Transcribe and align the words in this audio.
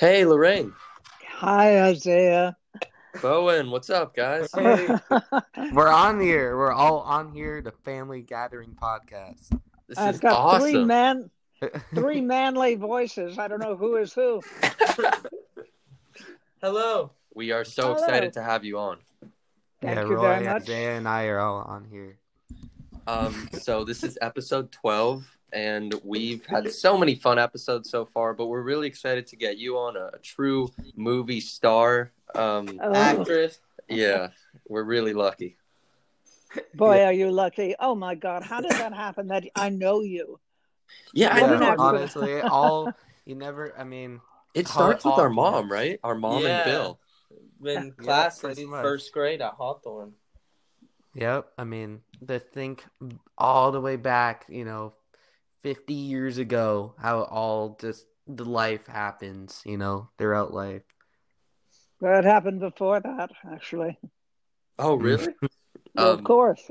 Hey, 0.00 0.24
Lorraine. 0.24 0.72
Hi, 1.28 1.82
Isaiah. 1.82 2.56
Bowen, 3.20 3.70
what's 3.70 3.90
up, 3.90 4.16
guys? 4.16 4.48
Hey, 4.50 4.88
we're 5.74 5.92
on 5.92 6.18
here. 6.18 6.56
We're 6.56 6.72
all 6.72 7.00
on 7.00 7.34
here. 7.34 7.60
The 7.60 7.72
Family 7.84 8.22
Gathering 8.22 8.74
podcast. 8.82 9.50
This 9.88 9.98
I've 9.98 10.14
is 10.14 10.20
got 10.20 10.58
three 10.58 10.76
awesome. 10.76 10.86
man, 10.86 11.30
three 11.94 12.22
manly 12.22 12.76
voices. 12.76 13.38
I 13.38 13.46
don't 13.46 13.60
know 13.60 13.76
who 13.76 13.96
is 13.96 14.14
who. 14.14 14.40
Hello. 16.62 17.10
We 17.34 17.52
are 17.52 17.66
so 17.66 17.92
Hello. 17.92 17.96
excited 17.96 18.32
to 18.32 18.42
have 18.42 18.64
you 18.64 18.78
on. 18.78 19.00
Thank 19.82 19.96
yeah, 19.96 20.04
you 20.06 20.14
Roy, 20.14 20.22
very 20.22 20.44
much. 20.46 20.62
Isaiah, 20.62 20.96
and 20.96 21.06
I 21.06 21.26
are 21.26 21.40
all 21.40 21.58
on 21.58 21.84
here. 21.90 22.16
Um, 23.06 23.50
so 23.52 23.84
this 23.84 24.02
is 24.02 24.16
episode 24.22 24.72
12, 24.72 25.26
and 25.52 25.94
we've 26.04 26.44
had 26.46 26.70
so 26.72 26.96
many 26.96 27.14
fun 27.14 27.38
episodes 27.38 27.90
so 27.90 28.04
far, 28.06 28.34
but 28.34 28.46
we're 28.46 28.62
really 28.62 28.86
excited 28.86 29.26
to 29.28 29.36
get 29.36 29.58
you 29.58 29.76
on 29.78 29.96
a, 29.96 30.10
a 30.14 30.18
true 30.22 30.68
movie 30.96 31.40
star. 31.40 32.12
Um, 32.34 32.78
Oh, 32.82 32.94
Actress. 32.94 33.58
yeah, 33.88 34.28
we're 34.68 34.84
really 34.84 35.12
lucky. 35.14 35.56
boy, 36.74 37.02
are 37.04 37.12
you 37.12 37.30
lucky! 37.30 37.74
Oh 37.78 37.94
my 37.94 38.14
God, 38.14 38.42
how 38.42 38.60
did 38.60 38.72
that 38.72 38.92
happen? 38.92 39.28
That 39.28 39.44
I 39.56 39.68
know 39.68 40.00
you. 40.02 40.38
Yeah, 41.14 41.32
I 41.34 41.40
know. 41.58 41.76
honestly, 41.78 42.40
all 42.40 42.92
you 43.24 43.34
never. 43.34 43.72
I 43.78 43.84
mean, 43.84 44.20
It 44.54 44.66
How- 44.66 44.74
starts 44.74 45.04
with 45.04 45.14
how- 45.14 45.20
our 45.22 45.30
mom, 45.30 45.70
right? 45.70 46.00
Our 46.02 46.14
mom 46.16 46.42
Yeah. 46.42 46.58
and 46.62 46.64
Bill. 46.64 46.98
Been 47.62 47.94
Yeah, 47.98 48.04
class 48.04 48.40
since 48.40 48.58
first 48.60 49.12
grade 49.12 49.40
at 49.42 49.52
Hawthorne. 49.52 50.14
yep. 51.14 51.52
I 51.58 51.64
mean, 51.64 52.00
to 52.26 52.38
think 52.40 52.84
all 53.38 53.70
the 53.70 53.80
way 53.80 53.96
back, 53.96 54.46
you 54.48 54.64
know, 54.64 54.94
fifty 55.62 55.94
years 55.94 56.38
ago, 56.38 56.94
how 56.98 57.22
all 57.24 57.76
just 57.80 58.06
the 58.26 58.44
life 58.44 58.86
happens, 58.86 59.62
you 59.64 59.76
know, 59.76 60.10
throughout 60.18 60.52
life. 60.52 60.82
Well, 62.00 62.18
it 62.18 62.24
happened 62.24 62.60
before 62.60 63.00
that, 63.00 63.30
actually. 63.52 63.98
Oh, 64.78 64.94
really? 64.94 65.34
Well, 65.94 66.12
Um, 66.12 66.18
of 66.18 66.24
course. 66.24 66.70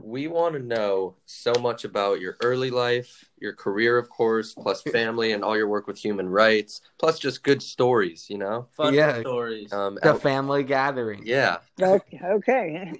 we 0.00 0.28
want 0.28 0.54
to 0.54 0.60
know 0.60 1.16
so 1.26 1.52
much 1.60 1.84
about 1.84 2.20
your 2.20 2.36
early 2.42 2.70
life, 2.70 3.27
your 3.40 3.52
career, 3.52 3.98
of 3.98 4.08
course, 4.08 4.54
plus 4.54 4.82
family 4.82 5.32
and 5.32 5.42
all 5.44 5.56
your 5.56 5.68
work 5.68 5.86
with 5.86 5.98
human 5.98 6.28
rights, 6.28 6.80
plus 6.98 7.18
just 7.18 7.42
good 7.42 7.62
stories, 7.62 8.26
you 8.28 8.38
know? 8.38 8.66
Fun 8.76 8.94
Yeah. 8.94 9.20
stories. 9.20 9.72
Um, 9.72 9.98
The 10.02 10.10
out- 10.10 10.22
Family 10.22 10.62
Gathering. 10.64 11.22
yeah. 11.24 11.58
Okay, 11.80 12.20
okay. 12.24 12.92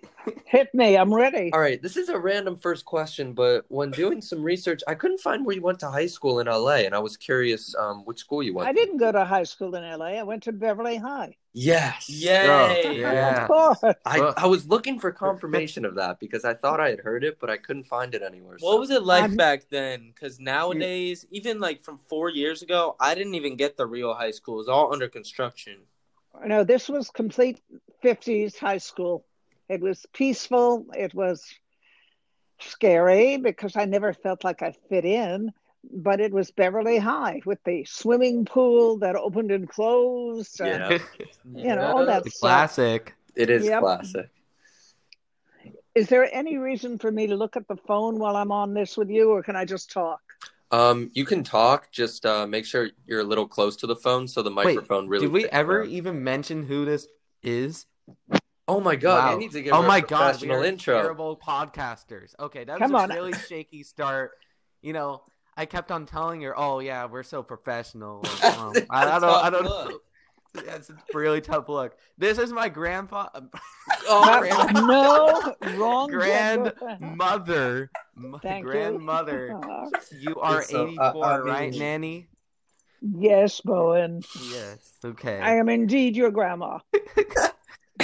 hit 0.47 0.72
me. 0.75 0.97
I'm 0.97 1.12
ready. 1.12 1.50
All 1.53 1.61
right. 1.61 1.80
This 1.83 1.97
is 1.97 2.08
a 2.11 2.19
random 2.19 2.56
first 2.56 2.84
question, 2.84 3.33
but 3.33 3.64
when 3.69 3.91
doing 3.91 4.20
some 4.20 4.42
research, 4.42 4.83
I 4.86 4.95
couldn't 4.95 5.19
find 5.20 5.45
where 5.45 5.56
you 5.56 5.62
went 5.62 5.80
to 5.80 5.91
high 5.91 6.06
school 6.06 6.41
in 6.41 6.47
LA, 6.47 6.84
and 6.86 6.95
I 6.95 6.98
was 6.98 7.17
curious 7.17 7.75
um, 7.77 8.05
which 8.05 8.19
school 8.20 8.42
you 8.42 8.55
went 8.55 8.69
I 8.69 8.73
to. 8.73 8.78
didn't 8.78 8.98
go 8.98 9.11
to 9.11 9.25
high 9.25 9.42
school 9.45 9.75
in 9.75 9.83
LA. 9.84 10.19
I 10.19 10.23
went 10.23 10.42
to 10.45 10.52
Beverly 10.52 10.97
High. 10.97 11.34
Yes. 11.55 12.08
Yay. 12.08 12.47
Oh, 12.86 12.91
yeah. 12.92 13.42
Of 13.42 13.48
course. 13.48 13.95
I, 14.06 14.19
I 14.36 14.47
was 14.47 14.69
looking 14.69 15.00
for 15.00 15.11
confirmation 15.11 15.84
of 15.84 15.97
that 15.97 16.20
because 16.20 16.45
I 16.45 16.55
thought 16.55 16.78
I 16.78 16.91
had 16.91 17.00
heard 17.00 17.25
it, 17.25 17.39
but 17.41 17.50
I 17.50 17.56
couldn't 17.56 17.84
find 17.84 18.14
it 18.14 18.23
anywhere. 18.23 18.58
What 18.61 18.78
was 18.78 18.91
it 18.91 19.02
like 19.02 19.23
I'm- 19.23 19.36
back 19.36 19.64
then? 19.70 20.12
Because 20.28 20.40
nowadays, 20.40 21.26
even 21.30 21.58
like 21.58 21.82
from 21.82 21.98
four 22.06 22.28
years 22.28 22.60
ago, 22.60 22.96
I 23.00 23.14
didn't 23.14 23.34
even 23.34 23.56
get 23.56 23.78
the 23.78 23.86
real 23.86 24.12
high 24.12 24.30
school. 24.30 24.56
It 24.56 24.58
was 24.58 24.68
all 24.68 24.92
under 24.92 25.08
construction. 25.08 25.78
No, 26.44 26.64
this 26.64 26.86
was 26.88 27.10
complete 27.10 27.62
50s 28.04 28.58
high 28.58 28.76
school. 28.78 29.24
It 29.70 29.80
was 29.80 30.04
peaceful. 30.12 30.84
It 30.94 31.14
was 31.14 31.42
scary 32.60 33.38
because 33.38 33.74
I 33.76 33.86
never 33.86 34.12
felt 34.12 34.44
like 34.44 34.60
I 34.62 34.72
fit 34.90 35.06
in, 35.06 35.50
but 35.90 36.20
it 36.20 36.32
was 36.32 36.50
Beverly 36.50 36.98
High 36.98 37.40
with 37.46 37.62
the 37.64 37.84
swimming 37.86 38.44
pool 38.44 38.98
that 38.98 39.16
opened 39.16 39.50
and 39.50 39.66
closed. 39.66 40.60
and, 40.60 40.68
Yeah. 40.82 40.98
You 41.54 41.74
know, 41.74 41.86
all 41.96 42.04
that 42.04 42.24
The 42.24 42.30
stuff. 42.30 42.40
classic. 42.40 43.14
It 43.34 43.48
is 43.48 43.64
Yep. 43.64 43.80
classic. 43.80 44.28
Is 45.98 46.07
there 46.07 46.33
any 46.33 46.59
reason 46.59 46.97
for 46.97 47.11
me 47.11 47.27
to 47.27 47.35
look 47.35 47.57
at 47.57 47.67
the 47.67 47.75
phone 47.75 48.20
while 48.20 48.36
I'm 48.36 48.53
on 48.53 48.73
this 48.73 48.97
with 48.97 49.11
you, 49.11 49.33
or 49.33 49.42
can 49.42 49.57
I 49.57 49.64
just 49.64 49.91
talk? 49.91 50.20
Um, 50.70 51.11
you 51.13 51.25
can 51.25 51.42
talk. 51.42 51.91
Just 51.91 52.25
uh, 52.25 52.47
make 52.47 52.67
sure 52.67 52.91
you're 53.05 53.19
a 53.19 53.25
little 53.25 53.48
close 53.48 53.75
to 53.79 53.89
the 53.89 53.97
phone 53.97 54.29
so 54.29 54.41
the 54.42 54.51
microphone 54.51 55.09
really. 55.09 55.27
Did 55.27 55.33
we 55.33 55.47
ever 55.47 55.83
up. 55.83 55.89
even 55.89 56.23
mention 56.23 56.63
who 56.63 56.85
this 56.85 57.09
is? 57.42 57.86
Oh 58.69 58.79
my 58.79 58.95
god! 58.95 59.35
I 59.35 59.39
need 59.39 59.51
to 59.51 59.61
give 59.61 59.73
oh 59.73 59.79
her 59.81 59.85
a 59.85 59.89
my 59.89 60.01
god, 60.01 60.41
we 60.41 60.47
professional 60.47 60.57
are 60.61 60.64
intro. 60.64 61.03
terrible 61.03 61.36
podcasters. 61.36 62.33
Okay, 62.39 62.63
that 62.63 62.79
was 62.79 62.92
Come 62.92 63.11
a 63.11 63.13
really 63.13 63.33
shaky 63.33 63.83
start. 63.83 64.39
You 64.83 64.92
know, 64.92 65.23
I 65.57 65.67
kept 65.67 65.91
on 65.91 66.07
telling 66.07 66.42
her, 66.42 66.57
"Oh 66.57 66.79
yeah, 66.79 67.07
we're 67.07 67.25
so 67.25 67.42
professional." 67.42 68.25
Um, 68.45 68.73
I, 68.89 69.17
I 69.17 69.19
don't, 69.19 69.45
I 69.45 69.51
don't 69.51 69.65
know. 69.65 69.98
Tough 70.55 70.64
That's 70.64 70.91
a 70.91 70.97
really 71.14 71.41
tough 71.41 71.69
look. 71.69 71.97
This 72.17 72.39
is 72.39 72.53
my 72.53 72.69
grandpa, 72.69 73.29
Oh, 74.09 74.39
Grand- 74.41 74.75
no, 74.86 75.55
wrong. 75.79 76.09
grandmother, 76.11 77.91
m- 78.17 78.36
Thank 78.42 78.64
you. 78.64 78.70
grandmother. 78.70 79.55
Uh, 79.63 79.86
You 80.19 80.36
are 80.36 80.63
So, 80.63 80.85
uh, 80.85 80.89
eighty-four, 80.89 81.25
I 81.25 81.39
right, 81.39 81.70
mean- 81.70 81.79
Nanny? 81.81 82.29
yes, 83.01 83.61
Bowen. 83.61 84.23
Yes. 84.51 84.79
Okay. 85.05 85.39
I 85.39 85.57
am 85.57 85.69
indeed 85.69 86.17
your 86.17 86.31
grandma. 86.31 86.79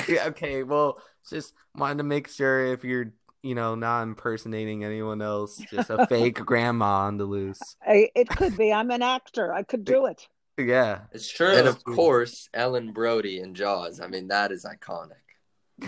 yeah, 0.09 0.26
okay, 0.28 0.62
well, 0.62 0.99
just 1.31 1.55
wanted 1.75 1.99
to 1.99 2.05
make 2.05 2.28
sure 2.28 2.66
if 2.66 2.84
you're, 2.84 3.12
you 3.43 3.55
know, 3.55 3.75
not 3.75 4.03
impersonating 4.03 4.84
anyone 4.84 5.21
else, 5.22 5.56
just 5.71 5.91
a 5.91 6.06
fake 6.06 6.37
grandma 6.44 7.06
on 7.06 7.16
the 7.16 7.25
loose. 7.25 7.61
I, 7.87 8.11
it 8.15 8.28
could 8.28 8.56
be. 8.56 8.72
I'm 8.72 8.91
an 8.91 9.03
actor. 9.03 9.53
I 9.53 9.62
could 9.62 9.84
do 9.84 10.06
it. 10.06 10.26
Yeah. 10.59 11.00
It's 11.12 11.28
true. 11.28 11.48
And 11.56 11.66
of 11.66 11.82
course, 11.84 12.48
Ellen 12.54 12.92
Brody 12.92 13.41
in 13.41 13.54
Jaws. 13.54 14.00
I 14.00 14.06
mean, 14.06 14.28
that 14.28 14.53
is 14.53 14.65
iconic. 14.65 15.10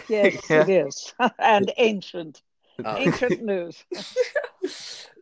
Yes, 0.09 0.37
Yeah. 0.51 0.63
it 0.69 0.69
is. 0.69 1.15
and 1.39 1.73
ancient. 1.77 2.43
Um, 2.85 2.97
Ancient 2.99 3.43
news. 3.53 3.85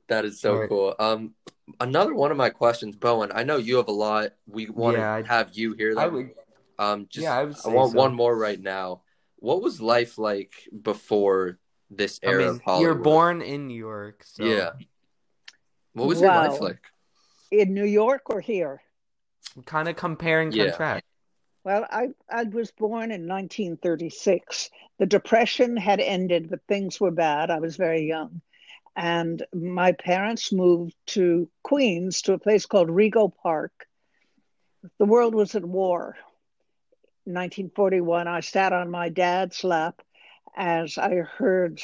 that 0.08 0.24
is 0.24 0.40
so 0.40 0.56
Right. 0.56 0.68
cool. 0.68 0.94
Um, 0.98 1.34
another 1.78 2.12
one 2.14 2.30
of 2.32 2.36
my 2.36 2.50
questions, 2.50 2.96
Bowen. 2.96 3.30
I 3.34 3.44
know 3.44 3.58
you 3.58 3.76
have 3.76 3.88
a 3.88 3.92
lot. 3.92 4.30
We 4.46 4.68
want 4.70 4.96
Yeah, 4.96 5.14
I- 5.16 5.22
to 5.22 5.28
have 5.28 5.50
you 5.54 5.74
here. 5.74 5.92
I 5.92 6.04
That 6.04 6.12
would 6.12 6.30
um, 6.78 7.06
just 7.08 7.22
yeah, 7.22 7.38
I 7.38 7.44
would 7.44 7.56
I 7.64 7.68
want 7.68 7.92
so. 7.92 7.98
one 7.98 8.14
more 8.14 8.36
right 8.36 8.60
now. 8.60 9.02
What 9.36 9.62
was 9.62 9.80
life 9.80 10.18
like 10.18 10.52
before 10.82 11.58
this 11.90 12.18
I 12.24 12.28
era 12.30 12.38
mean, 12.38 12.48
of 12.48 12.60
Hollywood? 12.62 12.82
you're 12.82 13.02
born 13.04 13.42
in 13.42 13.68
New 13.68 13.78
York, 13.78 14.24
so 14.24 14.44
Yeah. 14.44 14.70
What 15.92 16.08
was 16.08 16.20
your 16.20 16.30
life 16.30 16.60
like? 16.60 16.80
In 17.52 17.72
New 17.72 17.84
York 17.84 18.30
or 18.30 18.40
here? 18.40 18.82
Kind 19.62 19.88
of 19.88 19.96
compare 19.96 20.40
and 20.40 20.52
Yeah. 20.52 20.64
contrast. 20.66 21.04
Well, 21.64 21.86
I, 21.90 22.08
I 22.28 22.44
was 22.44 22.70
born 22.72 23.10
in 23.10 23.26
1936. 23.26 24.70
The 24.98 25.06
Depression 25.06 25.76
had 25.76 26.00
ended, 26.00 26.50
but 26.50 26.60
things 26.68 27.00
were 27.00 27.10
bad. 27.10 27.50
I 27.50 27.58
was 27.58 27.76
very 27.76 28.02
young. 28.02 28.42
And 28.96 29.44
my 29.52 29.92
parents 29.92 30.52
moved 30.52 30.94
to 31.08 31.48
Queens 31.62 32.22
to 32.22 32.34
a 32.34 32.38
place 32.38 32.66
called 32.66 32.88
Rego 32.88 33.32
Park. 33.42 33.88
The 34.98 35.06
world 35.06 35.34
was 35.34 35.54
at 35.54 35.64
war. 35.64 36.16
In 37.26 37.32
1941, 37.32 38.28
I 38.28 38.40
sat 38.40 38.72
on 38.72 38.90
my 38.90 39.08
dad's 39.08 39.64
lap 39.64 40.02
as 40.56 40.98
I 40.98 41.16
heard 41.16 41.82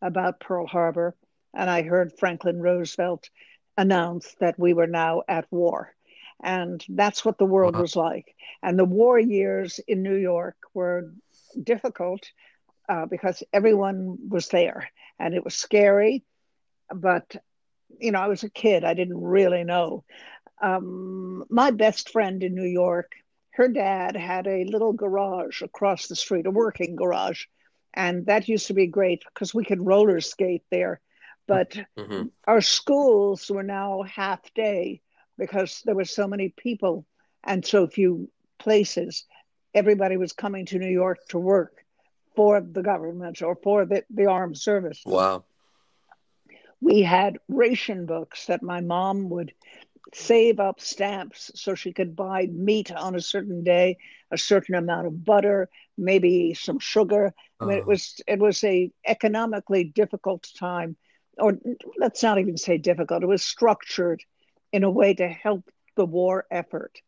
about 0.00 0.40
Pearl 0.40 0.66
Harbor 0.66 1.14
and 1.54 1.68
I 1.68 1.82
heard 1.82 2.18
Franklin 2.18 2.60
Roosevelt 2.60 3.28
announce 3.76 4.34
that 4.40 4.58
we 4.58 4.72
were 4.72 4.86
now 4.86 5.22
at 5.28 5.46
war. 5.52 5.94
And 6.42 6.84
that's 6.88 7.24
what 7.24 7.38
the 7.38 7.44
world 7.46 7.76
Wow. 7.76 7.78
was 7.78 7.96
like. 7.96 8.34
And 8.62 8.78
the 8.78 8.84
war 8.84 9.18
years 9.18 9.80
in 9.88 10.02
New 10.02 10.16
York 10.16 10.56
were 10.74 11.12
difficult 11.62 12.30
uh, 12.88 13.06
because 13.06 13.42
everyone 13.52 14.16
was 14.28 14.48
there 14.48 14.88
and 15.18 15.34
it 15.34 15.44
was 15.44 15.54
scary. 15.54 16.24
But, 16.94 17.36
you 18.00 18.12
know, 18.12 18.20
I 18.20 18.28
was 18.28 18.42
a 18.44 18.50
kid, 18.50 18.84
I 18.84 18.94
didn't 18.94 19.20
really 19.20 19.64
know. 19.64 20.04
Um, 20.62 21.44
my 21.50 21.70
best 21.70 22.10
friend 22.10 22.42
in 22.42 22.54
New 22.54 22.66
York, 22.68 23.12
her 23.52 23.68
dad 23.68 24.16
had 24.16 24.46
a 24.46 24.64
little 24.64 24.92
garage 24.92 25.62
across 25.62 26.06
the 26.06 26.16
street, 26.16 26.46
a 26.46 26.50
working 26.50 26.96
garage. 26.96 27.44
And 27.94 28.26
that 28.26 28.48
used 28.48 28.66
to 28.68 28.74
be 28.74 28.86
great 28.86 29.22
because 29.32 29.54
we 29.54 29.64
could 29.64 29.84
roller 29.86 30.20
skate 30.20 30.64
there. 30.70 31.00
But 31.46 31.78
hmm 31.96 32.28
our 32.46 32.60
schools 32.60 33.50
were 33.50 33.62
now 33.62 34.02
half 34.02 34.40
day 34.54 35.00
because 35.38 35.82
there 35.84 35.94
were 35.94 36.04
so 36.04 36.26
many 36.26 36.48
people 36.50 37.06
and 37.44 37.64
so 37.64 37.86
few 37.86 38.28
places. 38.58 39.24
Everybody 39.74 40.16
was 40.16 40.32
coming 40.32 40.66
to 40.66 40.78
New 40.78 40.90
York 40.90 41.18
to 41.28 41.38
work 41.38 41.84
for 42.36 42.60
the 42.60 42.82
government 42.82 43.42
or 43.42 43.56
for 43.56 43.84
the, 43.86 44.04
the 44.10 44.26
armed 44.26 44.58
service. 44.58 45.02
Wow. 45.06 45.44
We 46.80 47.02
had 47.02 47.38
ration 47.48 48.06
books 48.06 48.46
that 48.46 48.62
my 48.62 48.80
mom 48.80 49.28
would 49.30 49.52
save 50.14 50.58
up 50.60 50.80
stamps 50.80 51.50
so 51.54 51.74
she 51.74 51.92
could 51.92 52.16
buy 52.16 52.46
meat 52.46 52.90
on 52.92 53.14
a 53.14 53.20
certain 53.20 53.62
day, 53.64 53.98
a 54.30 54.38
certain 54.38 54.74
amount 54.74 55.06
of 55.06 55.24
butter, 55.24 55.68
maybe 55.98 56.54
some 56.54 56.78
sugar. 56.78 57.34
I 57.60 57.64
mean, 57.64 57.78
it 57.78 57.84
Oh. 57.84 57.88
was 57.88 58.20
it 58.26 58.38
was 58.38 58.62
a 58.64 58.90
economically 59.04 59.84
difficult 59.84 60.48
time, 60.56 60.96
or 61.38 61.58
let's 61.98 62.22
not 62.22 62.38
even 62.38 62.56
say 62.56 62.78
difficult. 62.78 63.22
It 63.22 63.26
was 63.26 63.42
structured 63.42 64.22
in 64.72 64.84
a 64.84 64.90
way 64.90 65.14
to 65.14 65.28
help 65.28 65.64
the 65.96 66.04
war 66.06 66.46
effort. 66.50 67.00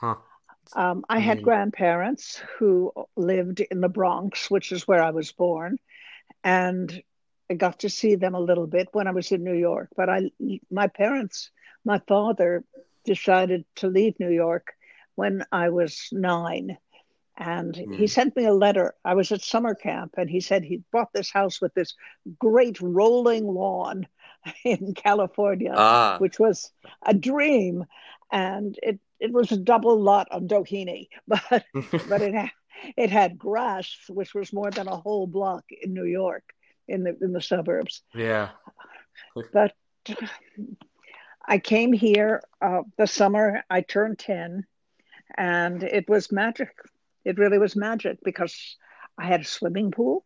Huh. 0.00 0.16
Um, 0.74 1.04
I 1.08 1.16
I 1.16 1.20
had 1.20 1.38
mean- 1.38 1.44
grandparents 1.44 2.42
who 2.58 2.92
lived 3.16 3.60
in 3.60 3.80
the 3.80 3.88
Bronx, 3.88 4.50
which 4.50 4.72
is 4.72 4.86
where 4.86 5.02
I 5.02 5.10
was 5.10 5.32
born, 5.32 5.78
and 6.44 7.02
I 7.50 7.54
got 7.54 7.80
to 7.80 7.88
see 7.88 8.14
them 8.16 8.34
a 8.34 8.40
little 8.40 8.66
bit 8.66 8.88
when 8.92 9.06
I 9.06 9.12
was 9.12 9.32
in 9.32 9.42
New 9.42 9.54
York. 9.54 9.88
But 9.96 10.08
I, 10.10 10.30
my 10.70 10.88
parents, 10.88 11.50
my 11.84 11.98
father 12.06 12.64
decided 13.04 13.64
to 13.76 13.88
leave 13.88 14.20
New 14.20 14.30
York 14.30 14.74
when 15.14 15.44
I 15.50 15.70
was 15.70 16.08
nine. 16.12 16.76
And 17.38 17.74
he 17.76 17.84
Hmm. 17.84 18.06
sent 18.06 18.36
me 18.36 18.44
a 18.46 18.52
letter. 18.52 18.94
I 19.04 19.14
was 19.14 19.32
at 19.32 19.42
summer 19.42 19.74
camp, 19.74 20.14
and 20.18 20.28
he 20.28 20.40
said 20.40 20.64
he 20.64 20.82
bought 20.92 21.12
this 21.12 21.30
house 21.30 21.60
with 21.60 21.72
this 21.74 21.94
great 22.38 22.80
rolling 22.80 23.46
lawn 23.46 24.06
in 24.64 24.94
California 24.94 25.72
Ah, 25.76 26.16
which 26.18 26.38
was 26.38 26.72
a 27.02 27.14
dream, 27.14 27.84
and 28.32 28.78
it 28.82 29.00
it 29.20 29.32
was 29.32 29.50
a 29.52 29.56
double 29.56 30.00
lot 30.00 30.28
on 30.30 30.48
Doheny, 30.48 31.08
but 31.28 31.64
but 32.08 32.22
it 32.22 32.34
had 32.34 32.50
it 32.96 33.10
had 33.10 33.38
grass, 33.38 33.94
which 34.08 34.34
was 34.34 34.52
more 34.52 34.70
than 34.70 34.88
a 34.88 34.96
whole 34.96 35.26
block 35.26 35.64
in 35.70 35.92
New 35.92 36.04
York, 36.04 36.44
in 36.86 37.02
the 37.04 37.16
in 37.20 37.32
the 37.32 37.40
suburbs. 37.42 38.02
yeah. 38.14 38.50
But 39.52 39.74
I 41.46 41.58
came 41.58 41.92
here 41.92 42.42
uh, 42.60 42.82
the 42.96 43.06
summer 43.06 43.62
I 43.70 43.80
turned 43.80 44.18
ten, 44.18 44.66
and 45.36 45.82
it 45.82 46.08
was 46.08 46.32
magic. 46.32 46.70
It 47.24 47.38
really 47.38 47.58
was 47.58 47.76
magic 47.76 48.18
because 48.24 48.76
I 49.18 49.26
had 49.26 49.40
a 49.42 49.44
swimming 49.44 49.90
pool, 49.90 50.24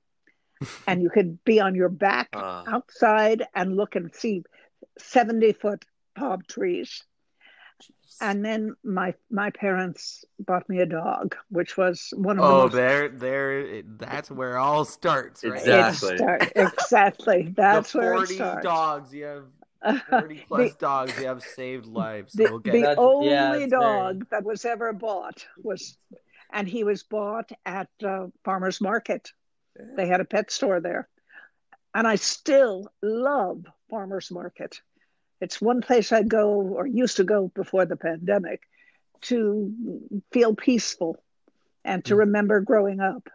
and 0.87 1.03
you 1.03 1.11
could 1.11 1.43
be 1.45 1.61
on 1.61 1.75
your 1.75 1.89
back 1.89 2.31
ah. 2.35 2.65
outside 2.67 3.43
and 3.55 3.77
look 3.77 3.97
and 3.97 4.15
see 4.15 4.43
70 4.99 5.53
foot 5.53 5.85
palm 6.17 6.43
trees. 6.49 7.03
And 8.21 8.45
then 8.45 8.77
my 8.85 9.15
my 9.31 9.51
parents 9.51 10.25
bought 10.39 10.69
me 10.69 10.79
a 10.79 10.87
dog, 10.87 11.35
which 11.49 11.77
was 11.77 12.13
one 12.15 12.39
of 12.39 12.45
the 12.45 12.51
Oh, 12.51 12.63
most 12.65 12.75
there, 12.75 13.09
there. 13.09 13.83
That's 13.83 14.31
where 14.31 14.57
it 14.57 14.61
all 14.61 14.85
starts, 14.85 15.43
right? 15.43 15.59
Exactly. 15.59 16.17
Start- 16.19 16.53
exactly. 16.55 17.53
That's 17.57 17.93
the 17.93 17.99
where 17.99 18.13
it 18.13 18.17
40 18.19 18.35
starts. 18.35 18.65
dogs 18.65 19.15
you 19.15 19.25
have 19.25 19.45
40 20.11 20.45
plus 20.47 20.73
the, 20.73 20.79
dogs 20.79 21.19
you 21.19 21.27
have 21.27 21.43
saved 21.43 21.87
lives. 21.87 22.33
the, 22.35 22.51
okay. 22.53 22.83
the 22.83 22.97
only 22.97 23.31
yeah, 23.31 23.55
it's 23.55 23.71
dog 23.73 24.27
that 24.31 24.45
was 24.45 24.65
ever 24.65 24.93
bought 24.93 25.47
was, 25.63 25.97
and 26.53 26.69
he 26.69 26.85
was 26.85 27.03
bought 27.03 27.51
at 27.67 27.89
uh, 28.05 28.27
farmers 28.45 28.81
market. 28.81 29.33
They 29.77 30.07
had 30.07 30.21
a 30.21 30.25
pet 30.25 30.51
store 30.51 30.81
there, 30.81 31.09
and 31.95 32.07
I 32.07 32.17
still 32.17 32.89
love 33.03 33.65
farmers 33.91 34.31
market. 34.31 34.81
It's 35.41 35.61
one 35.61 35.81
place 35.81 36.13
I 36.13 36.23
go 36.23 36.51
or 36.61 36.87
used 36.87 37.17
to 37.17 37.25
go 37.25 37.49
before 37.55 37.85
the 37.85 37.97
pandemic 37.97 38.63
to 39.23 39.73
feel 40.33 40.55
peaceful 40.55 41.23
and 41.85 42.05
to 42.05 42.15
Mm. 42.15 42.19
remember 42.19 42.61
growing 42.61 43.01
up. 43.01 43.29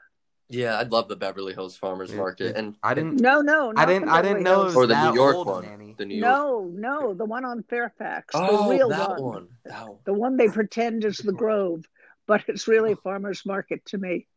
Yeah, 0.50 0.80
I'd 0.80 0.92
love 0.94 1.10
the 1.10 1.18
Beverly 1.18 1.54
Hills 1.54 1.75
Farmers 1.75 2.12
Yeah, 2.12 2.18
Market, 2.18 2.54
yeah. 2.54 2.60
and 2.60 2.78
I 2.81 2.94
didn't. 2.94 3.19
No, 3.19 3.42
no, 3.42 3.74
I 3.75 3.86
didn't. 3.86 4.07
I 4.07 4.22
didn't 4.22 4.44
know 4.44 4.62
it 4.62 4.66
was 4.68 4.75
or 4.78 4.88
the 4.88 4.94
that 4.94 5.10
New 5.10 5.19
York 5.19 5.36
old, 5.36 5.48
one, 5.48 5.66
Manny. 5.66 5.94
the 5.98 6.06
New 6.06 6.16
York. 6.16 6.31
No, 6.31 6.62
no, 6.74 7.13
the 7.13 7.25
one 7.25 7.44
on 7.44 7.63
Fairfax, 7.63 8.33
Oh, 8.33 8.63
the 8.69 8.69
real 8.75 8.90
that 8.90 9.10
one. 9.10 9.24
one. 9.24 9.48
That 9.66 9.88
one. 9.90 9.98
the 10.06 10.13
one 10.13 10.38
they 10.38 10.48
pretend 10.48 11.04
is 11.04 11.18
the 11.18 11.33
Grove, 11.33 11.83
but 12.28 12.45
it's 12.48 12.68
really 12.69 12.95
farmers 12.95 13.45
market 13.45 13.83
to 13.88 13.98
me. 13.98 14.28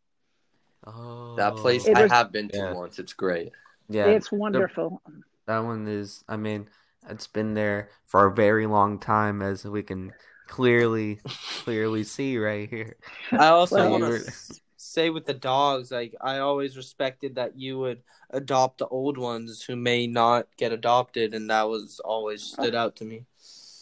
Oh, 0.87 1.35
That 1.37 1.57
place 1.57 1.87
It 1.87 1.97
I 1.97 2.03
was- 2.03 2.13
have 2.13 2.33
been 2.33 2.49
to 2.51 2.57
Yeah. 2.57 2.73
once. 2.75 2.99
It's 2.99 3.13
great. 3.13 3.53
Yeah, 3.89 4.07
it's 4.07 4.31
wonderful. 4.33 5.03
that 5.47 5.59
one 5.61 5.89
is. 5.89 6.25
I 6.29 6.37
mean, 6.37 6.69
it's 7.09 7.27
been 7.27 7.55
there 7.55 7.91
for 8.07 8.27
a 8.27 8.33
very 8.35 8.67
long 8.67 8.99
time, 9.01 9.43
as 9.43 9.65
we 9.65 9.83
can 9.83 10.13
clearly, 10.47 11.21
clearly 11.65 12.05
see 12.05 12.39
right 12.39 12.69
here. 12.69 12.97
I 13.33 13.49
also 13.49 13.77
Well, 13.77 13.91
want 14.01 14.05
to 14.25 14.33
say 14.77 15.11
with 15.11 15.27
the 15.27 15.35
dogs, 15.35 15.91
like 15.91 16.15
I 16.21 16.39
always 16.39 16.77
respected 16.77 17.35
that 17.35 17.57
you 17.57 17.79
would 17.79 18.03
adopt 18.31 18.79
the 18.79 18.87
old 18.89 19.19
ones 19.19 19.63
who 19.63 19.75
may 19.77 20.07
not 20.07 20.47
get 20.57 20.73
adopted, 20.73 21.35
and 21.35 21.51
that 21.51 21.69
was 21.69 22.01
always 22.01 22.43
stood 22.43 22.75
out 22.77 22.95
to 22.97 23.05
me. 23.05 23.27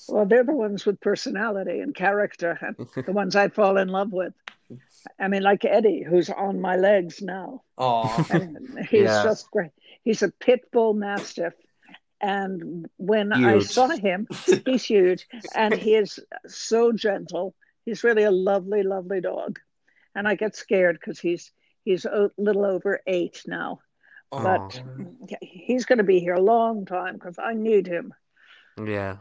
Well, 0.08 0.24
they're 0.24 0.42
the 0.44 0.54
ones 0.54 0.86
with 0.86 1.00
personality 1.00 1.80
and 1.80 1.94
character, 1.94 2.58
and 2.62 3.04
the 3.04 3.12
ones 3.12 3.36
I 3.36 3.48
fall 3.48 3.76
in 3.76 3.88
love 3.88 4.10
with. 4.12 4.32
I 5.18 5.28
mean, 5.28 5.42
like 5.42 5.64
Eddie, 5.64 6.02
who's 6.02 6.30
on 6.30 6.60
my 6.60 6.76
legs 6.76 7.22
now. 7.22 7.62
Oh, 7.76 8.24
he's 8.90 9.04
Yeah. 9.04 9.22
just 9.22 9.50
great. 9.50 9.70
He's 10.02 10.22
a 10.22 10.30
pit 10.30 10.70
bull 10.72 10.94
mastiff. 10.94 11.54
And 12.20 12.88
when 12.96 13.32
I 13.32 13.60
saw 13.60 13.88
him, 13.88 14.26
he's 14.64 14.84
huge 14.84 15.26
and 15.54 15.72
he 15.74 15.94
is 15.94 16.18
so 16.46 16.92
gentle. 16.92 17.54
He's 17.84 18.02
really 18.02 18.24
a 18.24 18.30
lovely, 18.32 18.82
lovely 18.82 19.20
dog. 19.20 19.60
And 20.14 20.26
I 20.26 20.34
get 20.34 20.56
scared 20.56 20.98
because 20.98 21.20
he's 21.20 21.52
he's 21.84 22.04
a 22.04 22.30
little 22.36 22.64
over 22.64 23.00
eight 23.06 23.42
now. 23.46 23.80
But 24.30 24.82
he's 25.40 25.86
going 25.86 25.98
to 25.98 26.04
be 26.04 26.18
here 26.18 26.34
a 26.34 26.40
long 26.40 26.84
time 26.86 27.14
because 27.14 27.38
I 27.38 27.54
need 27.54 27.86
him. 27.86 28.12
Yeah, 28.84 29.18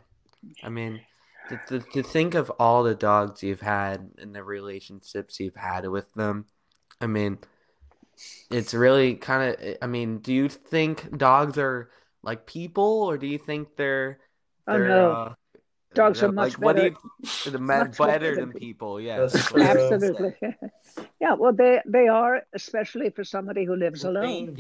I 0.64 0.70
mean, 0.70 1.00
to, 1.50 1.80
to, 1.80 1.86
to 1.94 2.04
think 2.04 2.36
of 2.36 2.50
all 2.60 2.84
the 2.84 2.96
dogs 2.96 3.44
you've 3.44 3.62
had 3.62 4.12
and 4.18 4.36
the 4.36 4.44
relationships 4.44 5.40
you've 5.40 5.56
had 5.56 5.88
with 5.88 6.14
them, 6.14 6.46
I 7.00 7.08
mean, 7.08 7.38
it's 8.52 8.74
really 8.74 9.16
kind 9.16 9.56
of. 9.56 9.78
I 9.82 9.88
mean, 9.88 10.20
do 10.20 10.34
you 10.34 10.50
think 10.50 11.18
dogs 11.18 11.58
are 11.58 11.90
like 12.24 12.46
people, 12.46 13.04
or 13.04 13.18
do 13.18 13.28
you 13.28 13.38
think 13.38 13.76
they're 13.76 14.20
Oh, 14.68 14.74
they're 14.78 14.88
no. 14.88 15.12
uh, 15.12 15.34
Dogs 15.94 16.22
are 16.22 16.28
like, 16.28 16.36
much 16.36 16.60
what 16.60 16.76
do 16.76 16.92
better. 16.92 16.96
you 17.46 17.52
the 17.52 17.60
Much 17.60 17.98
better 17.98 18.12
better 18.12 18.36
than 18.36 18.50
than 18.50 18.60
people? 18.60 19.00
Yeah, 19.00 19.20
That's 19.20 19.34
that's 19.34 19.52
what 19.52 19.62
I'm 19.62 19.76
true. 19.76 19.82
saying. 19.90 19.94
Absolutely. 19.94 20.58
yeah, 21.22 21.34
well, 21.34 21.54
they, 21.54 21.82
they 21.86 22.08
are, 22.08 22.44
especially 22.54 23.10
for 23.12 23.24
somebody 23.24 23.64
who 23.66 23.76
lives 23.76 24.04
alone. 24.04 24.56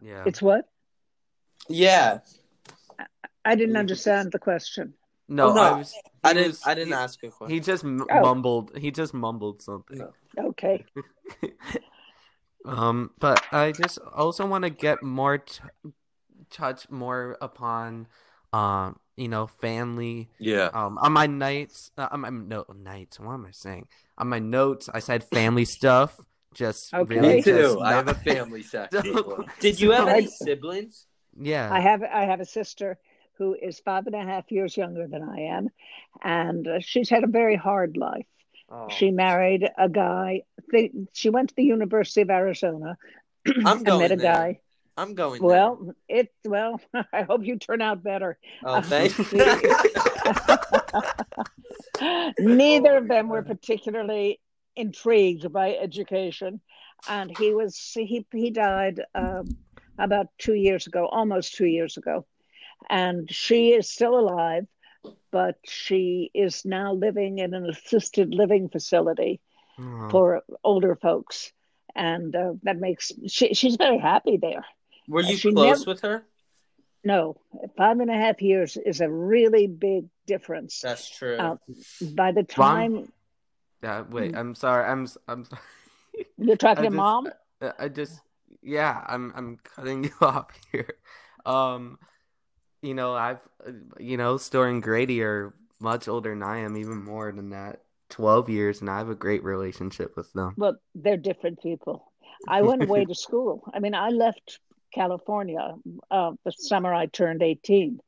Yeah. 0.00 0.22
It's 0.24 0.40
what? 0.40 0.68
Yeah, 1.68 2.20
I 3.44 3.54
didn't 3.54 3.76
understand 3.76 4.32
the 4.32 4.38
question. 4.38 4.94
No, 5.32 5.50
Oh, 5.50 5.54
no, 5.54 5.60
I 5.62 5.78
was. 5.78 5.94
I 6.24 6.32
didn't. 6.34 6.48
was- 6.48 6.66
I 6.66 6.74
didn't 6.74 6.88
he- 6.88 6.94
ask 6.94 7.22
a 7.22 7.28
question. 7.30 7.54
He 7.54 7.60
just 7.60 7.84
m- 7.84 8.04
Oh. 8.10 8.20
mumbled. 8.20 8.76
He 8.76 8.90
just 8.90 9.14
mumbled 9.14 9.62
something. 9.62 9.98
No. 9.98 10.12
Okay. 10.50 10.84
um, 12.64 13.10
but 13.18 13.42
I 13.52 13.72
just 13.72 13.98
also 14.14 14.44
want 14.46 14.64
to 14.64 14.70
get 14.70 15.02
more 15.02 15.38
t- 15.38 15.60
touch 16.50 16.90
more 16.90 17.38
upon, 17.40 18.06
um, 18.52 18.98
you 19.16 19.28
know, 19.28 19.46
family. 19.46 20.30
Yeah. 20.38 20.68
Um, 20.74 20.98
on 20.98 21.12
my 21.12 21.26
nights, 21.26 21.90
uh, 21.96 22.08
on 22.10 22.20
my 22.20 22.30
no 22.30 22.64
nights. 22.74 23.18
What 23.20 23.34
am 23.34 23.46
I 23.46 23.52
saying? 23.52 23.86
On 24.18 24.28
my 24.28 24.38
notes, 24.40 24.88
I 24.92 24.98
said 24.98 25.24
family 25.24 25.64
stuff. 25.64 26.18
Just 26.54 26.92
Okay. 26.92 27.14
really 27.14 27.34
Me 27.36 27.42
too. 27.42 27.56
just 27.56 27.78
I 27.78 27.92
have 27.92 28.08
a 28.08 28.14
family 28.14 28.62
section. 28.74 29.02
Don't- 29.14 29.48
Did 29.60 29.80
you 29.80 29.92
have 29.92 30.08
any 30.08 30.26
siblings? 30.26 31.06
Yeah. 31.40 31.72
I 31.72 31.78
have 31.80 32.02
I 32.02 32.24
have 32.24 32.40
a 32.40 32.44
sister 32.44 32.98
who 33.40 33.56
is 33.60 33.80
five 33.80 34.06
and 34.06 34.14
a 34.14 34.22
half 34.22 34.52
years 34.52 34.76
younger 34.76 35.08
than 35.08 35.22
I 35.22 35.40
am, 35.56 35.70
and 36.22 36.68
uh, 36.68 36.80
she's 36.80 37.08
had 37.08 37.24
a 37.24 37.26
very 37.26 37.56
hard 37.56 37.96
life. 37.96 38.26
Oh. 38.68 38.88
She 38.90 39.10
married 39.10 39.66
a 39.78 39.88
guy. 39.88 40.42
They, 40.70 40.92
she 41.14 41.30
went 41.30 41.48
to 41.48 41.54
the 41.56 41.64
University 41.64 42.20
of 42.20 42.28
Arizona 42.30 42.98
I'm 43.64 43.82
going 43.82 44.00
met 44.00 44.12
a 44.12 44.16
there. 44.16 44.32
guy. 44.32 44.60
I'm 44.96 45.14
going. 45.14 45.42
Well, 45.42 45.94
it 46.06 46.30
well. 46.44 46.82
I 47.12 47.22
hope 47.22 47.44
you 47.44 47.58
turn 47.58 47.80
out 47.80 48.02
better. 48.02 48.38
oh, 48.62 48.82
thank 48.82 49.16
you. 49.32 49.74
Neither 52.56 52.98
of 52.98 53.08
them 53.08 53.30
were 53.30 53.42
particularly 53.42 54.38
intrigued 54.76 55.50
by 55.50 55.76
education, 55.76 56.60
and 57.08 57.34
he 57.38 57.54
was 57.54 57.78
he 57.94 58.26
he 58.32 58.50
died 58.50 59.00
um, 59.14 59.56
about 59.98 60.26
two 60.36 60.54
years 60.54 60.86
ago, 60.86 61.06
almost 61.06 61.54
two 61.54 61.66
years 61.66 61.96
ago, 61.96 62.26
and 62.88 63.30
she 63.30 63.72
is 63.72 63.90
still 63.90 64.18
alive, 64.18 64.66
but 65.30 65.56
she 65.64 66.30
is 66.34 66.64
now 66.64 66.92
living 66.92 67.38
in 67.38 67.54
an 67.54 67.66
assisted 67.68 68.32
living 68.34 68.68
facility 68.68 69.40
Oh. 69.78 70.08
for 70.10 70.42
older 70.62 70.94
folks, 70.94 71.52
and 71.94 72.34
uh, 72.36 72.52
that 72.64 72.78
makes 72.78 73.12
she 73.28 73.54
she's 73.54 73.76
very 73.76 73.96
happy 73.98 74.36
there. 74.36 74.64
Were 75.08 75.22
you 75.22 75.36
She 75.36 75.52
close 75.52 75.80
never- 75.80 75.90
with 75.90 76.00
her? 76.02 76.26
No, 77.02 77.40
five 77.78 77.98
and 78.00 78.10
a 78.10 78.14
half 78.14 78.42
years 78.42 78.76
is 78.76 79.00
a 79.00 79.08
really 79.10 79.66
big 79.66 80.04
difference. 80.26 80.80
That's 80.80 81.08
true. 81.08 81.38
Uh, 81.38 81.56
By 82.12 82.32
the 82.32 82.44
Well, 82.58 82.68
time 82.68 83.12
Yeah. 83.82 84.02
Wait. 84.02 84.36
I'm 84.36 84.54
sorry. 84.54 84.84
I'm. 84.84 85.06
I'm 85.26 85.46
Sorry. 85.46 85.62
you're 86.36 86.56
talking 86.56 86.84
to 86.84 86.90
mom, 86.90 87.28
Uh, 87.62 87.72
I 87.78 87.88
just 87.88 88.20
yeah, 88.60 89.02
I'm 89.08 89.32
I'm 89.34 89.56
cutting 89.64 90.04
you 90.08 90.12
off 90.20 90.50
here. 90.72 90.92
Um, 91.46 91.98
you 92.82 92.94
know, 92.94 93.14
I've 93.14 93.40
you 93.98 94.16
know, 94.16 94.36
Store 94.36 94.68
and 94.68 94.82
Grady 94.82 95.22
are 95.22 95.52
much 95.80 96.08
older 96.08 96.30
than 96.30 96.42
I 96.42 96.58
am, 96.58 96.76
even 96.76 97.04
more 97.04 97.30
than 97.32 97.50
that, 97.50 97.80
twelve 98.08 98.48
years, 98.48 98.80
and 98.80 98.90
I 98.90 98.98
have 98.98 99.08
a 99.10 99.14
great 99.14 99.44
relationship 99.44 100.16
with 100.16 100.32
them. 100.32 100.54
well, 100.56 100.76
they're 100.94 101.16
different 101.16 101.62
people. 101.62 102.12
I 102.48 102.62
went 102.62 102.82
away 102.82 103.04
to 103.04 103.14
school. 103.14 103.64
I 103.74 103.80
mean, 103.80 103.94
I 103.94 104.08
left 104.10 104.60
California 104.94 105.74
uh, 106.10 106.32
the 106.44 106.52
summer 106.52 106.92
I 106.92 107.06
turned 107.06 107.42
18, 107.42 108.00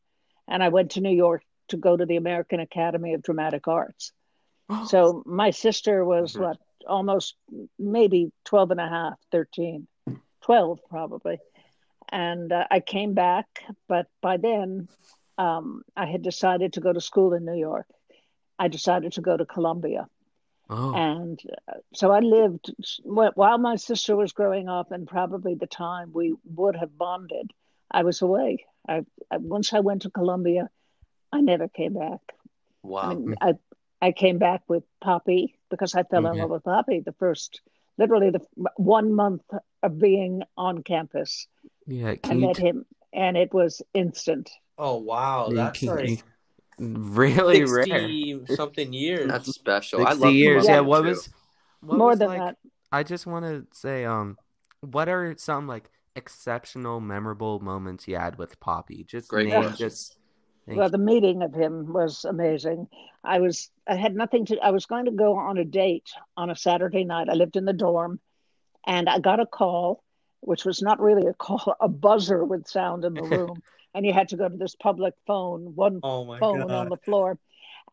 and 0.49 0.63
I 0.63 0.69
went 0.71 0.93
to 0.93 1.01
New 1.01 1.15
York 1.15 1.43
to 1.69 1.77
go 1.77 1.97
to 1.97 2.07
the 2.07 2.17
American 2.17 2.61
Academy 2.61 3.15
of 3.15 3.23
Dramatic 3.23 3.69
Arts. 3.69 4.13
So 4.87 5.23
my 5.27 5.51
sister 5.51 6.05
was 6.05 6.33
Mhm. 6.35 6.41
what, 6.41 6.57
almost 6.87 7.37
maybe 7.79 8.33
12 8.45 8.71
and 8.73 8.81
a 8.81 8.89
half, 8.89 9.15
13, 9.31 9.87
12 10.41 10.81
probably. 10.89 11.39
And 12.13 12.53
uh, 12.53 12.67
I 12.71 12.81
came 12.81 13.15
back, 13.15 13.47
but 13.89 14.07
by 14.23 14.39
then 14.39 14.89
um, 15.39 15.83
I 15.97 16.07
had 16.07 16.23
decided 16.23 16.75
to 16.75 16.81
go 16.81 16.93
to 16.93 17.01
school 17.01 17.35
in 17.35 17.45
New 17.47 17.59
York. 17.59 17.87
I 18.59 18.69
decided 18.69 19.13
to 19.15 19.23
go 19.23 19.37
to 19.37 19.47
Columbia. 19.47 20.09
Oh, 20.71 21.07
And 21.07 21.41
uh, 21.69 21.79
so 21.95 22.11
I 22.13 22.21
lived 22.21 22.73
while 23.05 23.59
my 23.59 23.77
sister 23.77 24.17
was 24.17 24.33
growing 24.33 24.69
up, 24.69 24.93
and 24.93 25.07
probably 25.07 25.55
the 25.55 25.67
time 25.67 26.13
we 26.13 26.35
would 26.45 26.77
have 26.77 26.97
bonded, 26.99 27.53
I 27.91 28.03
was 28.05 28.23
away. 28.23 28.67
I, 28.89 29.05
I 29.31 29.39
once 29.39 29.73
I 29.73 29.81
went 29.81 30.03
to 30.03 30.11
Columbia, 30.11 30.71
I 31.33 31.41
never 31.41 31.69
came 31.69 31.95
back. 31.95 32.21
I 33.03 33.07
Wow. 33.07 33.15
mean, 33.15 33.35
I 33.41 33.55
I 34.01 34.13
came 34.13 34.39
back 34.39 34.63
with 34.69 34.85
Poppy 35.01 35.55
because 35.71 35.95
I 35.95 36.03
fell 36.05 36.27
in 36.27 36.37
Mhm. 36.37 36.39
love 36.39 36.51
with 36.51 36.65
Poppy 36.65 37.01
the 37.01 37.13
first, 37.13 37.61
literally 37.99 38.31
the 38.31 38.41
one 38.77 39.13
month 39.15 39.45
of 39.83 39.99
being 39.99 40.43
on 40.57 40.83
campus. 40.83 41.47
Yeah. 41.87 42.11
I 42.11 42.17
Can 42.17 42.41
you 42.41 42.47
met 42.49 42.57
him, 42.57 42.85
and 43.13 43.37
it 43.37 43.53
was 43.53 43.83
instant. 43.95 44.51
Oh 44.79 44.97
wow, 44.99 45.49
You 45.51 45.57
that's 45.57 45.83
like 45.83 46.09
you- 46.09 46.19
really 46.79 47.65
rare? 47.65 48.47
something 48.57 48.93
years. 48.93 49.29
That's 49.31 49.53
special. 49.55 50.07
I 50.07 50.11
60 50.11 50.25
love 50.25 50.35
years. 50.35 50.65
Columbia, 50.67 50.75
Yeah. 50.77 50.81
What 50.81 51.03
too. 51.03 51.09
was 51.09 51.29
what 51.81 51.99
More 51.99 52.09
was 52.11 52.19
than 52.19 52.29
like? 52.29 52.39
that, 52.39 52.57
I 52.91 53.03
just 53.03 53.27
want 53.27 53.45
to 53.45 53.67
say, 53.77 54.05
um, 54.05 54.37
what 54.81 55.09
are 55.09 55.35
some 55.37 55.67
like 55.67 55.91
exceptional, 56.17 57.01
memorable 57.01 57.61
moments 57.61 58.07
you 58.09 58.17
had 58.17 58.37
with 58.39 58.59
Poppy? 58.61 59.05
Just 59.05 59.29
Great 59.29 59.49
name 59.49 59.63
question. 59.63 59.77
just. 59.87 60.17
Thank 60.67 60.79
well, 60.79 60.87
you. 60.87 60.93
the 60.93 60.99
meeting 60.99 61.43
of 61.43 61.53
him 61.53 61.93
was 61.93 62.25
amazing. 62.25 62.87
I 63.25 63.41
was 63.41 63.69
I 63.89 63.97
had 63.97 64.15
nothing 64.15 64.47
to. 64.47 64.59
I 64.61 64.71
was 64.71 64.87
going 64.87 65.07
to 65.07 65.11
go 65.11 65.35
on 65.37 65.59
a 65.59 65.65
date 65.65 66.09
on 66.37 66.51
a 66.51 66.57
Saturday 66.57 67.03
night. 67.05 67.29
I 67.29 67.35
lived 67.35 67.57
in 67.57 67.65
the 67.65 67.73
dorm, 67.73 68.21
and 68.87 69.09
I 69.09 69.19
got 69.19 69.41
a 69.41 69.47
call, 69.47 70.05
which 70.43 70.65
was 70.65 70.83
not 70.83 71.01
really 71.01 71.27
a 71.27 71.35
call. 71.35 71.75
A 71.81 71.89
buzzer 71.89 72.45
would 72.45 72.69
sound 72.69 73.05
in 73.05 73.15
the 73.15 73.23
room, 73.37 73.63
and 73.95 74.05
you 74.05 74.13
had 74.13 74.29
to 74.29 74.37
go 74.37 74.49
to 74.49 74.57
this 74.57 74.75
public 74.75 75.15
phone, 75.27 75.75
one 75.75 76.01
oh 76.03 76.25
phone 76.39 76.61
god. 76.61 76.71
on 76.71 76.89
the 76.89 76.97
floor. 76.99 77.39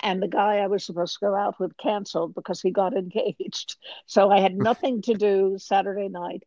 And 0.02 0.22
the 0.22 0.28
guy 0.28 0.58
I 0.58 0.68
was 0.68 0.86
supposed 0.86 1.14
to 1.20 1.26
go 1.26 1.36
out 1.36 1.60
with 1.60 1.76
canceled 1.78 2.34
because 2.34 2.62
he 2.62 2.72
got 2.72 2.94
engaged. 2.98 3.78
So 4.06 4.30
I 4.30 4.40
had 4.40 4.56
nothing 4.56 5.02
to 5.04 5.14
do 5.14 5.58
Saturday 5.60 6.10
night. 6.10 6.44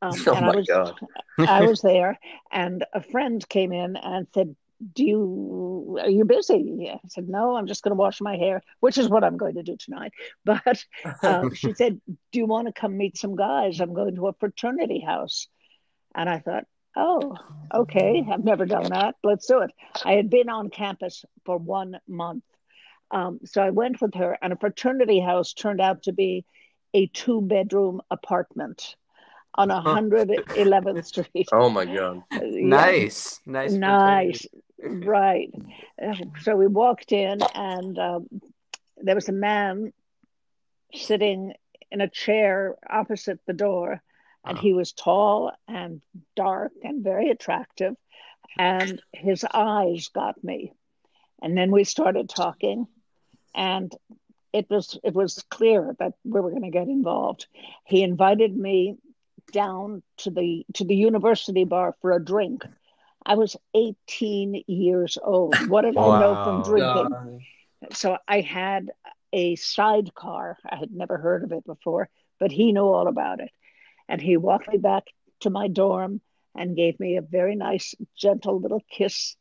Um, 0.00 0.22
Oh 0.26 0.34
and 0.34 0.46
my 0.46 0.52
I 0.52 0.56
was 0.56 0.66
God. 0.66 1.00
I 1.38 1.62
was 1.62 1.80
there, 1.80 2.18
and 2.50 2.84
a 2.92 3.02
friend 3.02 3.46
came 3.48 3.72
in 3.72 3.96
and 3.96 4.26
said, 4.34 4.56
"Do 4.94 5.04
you 5.04 5.98
are 6.00 6.10
you 6.10 6.24
busy?" 6.24 6.90
I 6.92 6.98
said, 7.08 7.28
"No, 7.28 7.56
I'm 7.56 7.66
just 7.66 7.82
going 7.82 7.90
to 7.92 8.00
wash 8.00 8.20
my 8.20 8.36
hair, 8.36 8.62
which 8.80 8.98
is 8.98 9.08
what 9.08 9.24
I'm 9.24 9.36
going 9.36 9.54
to 9.54 9.62
do 9.62 9.76
tonight." 9.76 10.12
But 10.44 10.84
uh, 11.22 11.48
she 11.54 11.72
said, 11.80 12.00
"Do 12.06 12.38
you 12.38 12.46
want 12.46 12.66
to 12.66 12.72
come 12.72 12.96
meet 12.96 13.16
some 13.16 13.36
guys? 13.36 13.80
I'm 13.80 13.94
going 13.94 14.16
to 14.16 14.28
a 14.28 14.32
fraternity 14.34 15.00
house." 15.00 15.48
And 16.14 16.28
I 16.28 16.38
thought, 16.40 16.64
"Oh, 16.96 17.36
okay. 17.72 18.24
I've 18.30 18.44
never 18.44 18.66
done 18.66 18.90
that. 18.90 19.14
Let's 19.22 19.46
do 19.46 19.60
it." 19.60 19.72
I 20.04 20.12
had 20.12 20.30
been 20.30 20.48
on 20.48 20.70
campus 20.70 21.24
for 21.44 21.58
one 21.58 21.98
month, 22.08 22.44
um, 23.10 23.40
so 23.44 23.62
I 23.62 23.70
went 23.70 24.00
with 24.00 24.14
her, 24.14 24.38
and 24.42 24.52
a 24.52 24.56
fraternity 24.56 25.20
house 25.20 25.52
turned 25.52 25.80
out 25.80 26.04
to 26.04 26.12
be 26.12 26.44
a 26.94 27.06
two-bedroom 27.06 28.00
apartment 28.10 28.96
on 29.54 29.68
111th 29.68 31.04
Street. 31.04 31.48
Oh 31.52 31.68
my 31.68 31.84
God. 31.84 32.22
Yeah, 32.30 32.40
nice, 32.40 33.40
nice, 33.46 33.72
nice, 33.72 34.46
fraternity. 34.46 34.61
Right. 34.82 35.50
Uh, 36.02 36.14
So 36.40 36.56
we 36.56 36.66
walked 36.66 37.12
in, 37.12 37.40
and 37.54 37.98
um, 37.98 38.26
there 38.98 39.14
was 39.14 39.28
a 39.28 39.32
man 39.32 39.92
sitting 40.94 41.54
in 41.90 42.00
a 42.00 42.08
chair 42.08 42.76
opposite 42.88 43.40
the 43.46 43.52
door, 43.52 44.00
and 44.44 44.58
Oh. 44.58 44.60
he 44.60 44.72
was 44.72 44.92
tall 44.92 45.52
and 45.68 46.02
dark 46.36 46.72
and 46.82 47.04
very 47.04 47.30
attractive, 47.30 47.96
and 48.58 49.00
his 49.12 49.44
eyes 49.52 50.08
got 50.08 50.42
me. 50.42 50.72
And 51.42 51.56
then 51.56 51.70
we 51.70 51.84
started 51.84 52.28
talking, 52.28 52.86
and 53.54 53.94
it 54.52 54.68
was 54.70 54.98
it 55.04 55.14
was 55.14 55.42
clear 55.50 55.94
that 55.98 56.14
we 56.24 56.40
were 56.40 56.50
going 56.50 56.62
to 56.70 56.70
get 56.78 56.88
involved. 56.88 57.46
He 57.84 58.02
invited 58.02 58.56
me 58.56 58.96
down 59.52 60.02
to 60.18 60.30
the 60.30 60.64
to 60.74 60.84
the 60.84 60.96
university 60.96 61.64
bar 61.64 61.94
for 62.00 62.12
a 62.12 62.24
drink. 62.24 62.64
I 63.24 63.34
was 63.34 63.56
18 63.74 64.64
years 64.66 65.18
old. 65.22 65.56
What 65.68 65.82
did 65.82 65.96
I 65.96 66.18
know 66.18 66.44
from 66.44 66.62
drinking? 66.62 67.10
God. 67.10 67.94
So 67.94 68.18
I 68.28 68.40
had 68.40 68.90
a 69.32 69.56
sidecar. 69.56 70.58
I 70.68 70.76
had 70.76 70.92
never 70.92 71.18
heard 71.18 71.44
of 71.44 71.52
it 71.52 71.64
before, 71.64 72.08
but 72.38 72.52
he 72.52 72.72
knew 72.72 72.84
all 72.84 73.08
about 73.08 73.40
it. 73.40 73.50
And 74.08 74.20
he 74.20 74.36
walked 74.36 74.68
me 74.68 74.78
back 74.78 75.04
to 75.40 75.50
my 75.50 75.68
dorm 75.68 76.20
and 76.54 76.76
gave 76.76 76.98
me 77.00 77.16
a 77.16 77.22
very 77.22 77.56
nice, 77.56 77.94
gentle 78.16 78.60
little 78.60 78.82
kiss. 78.90 79.36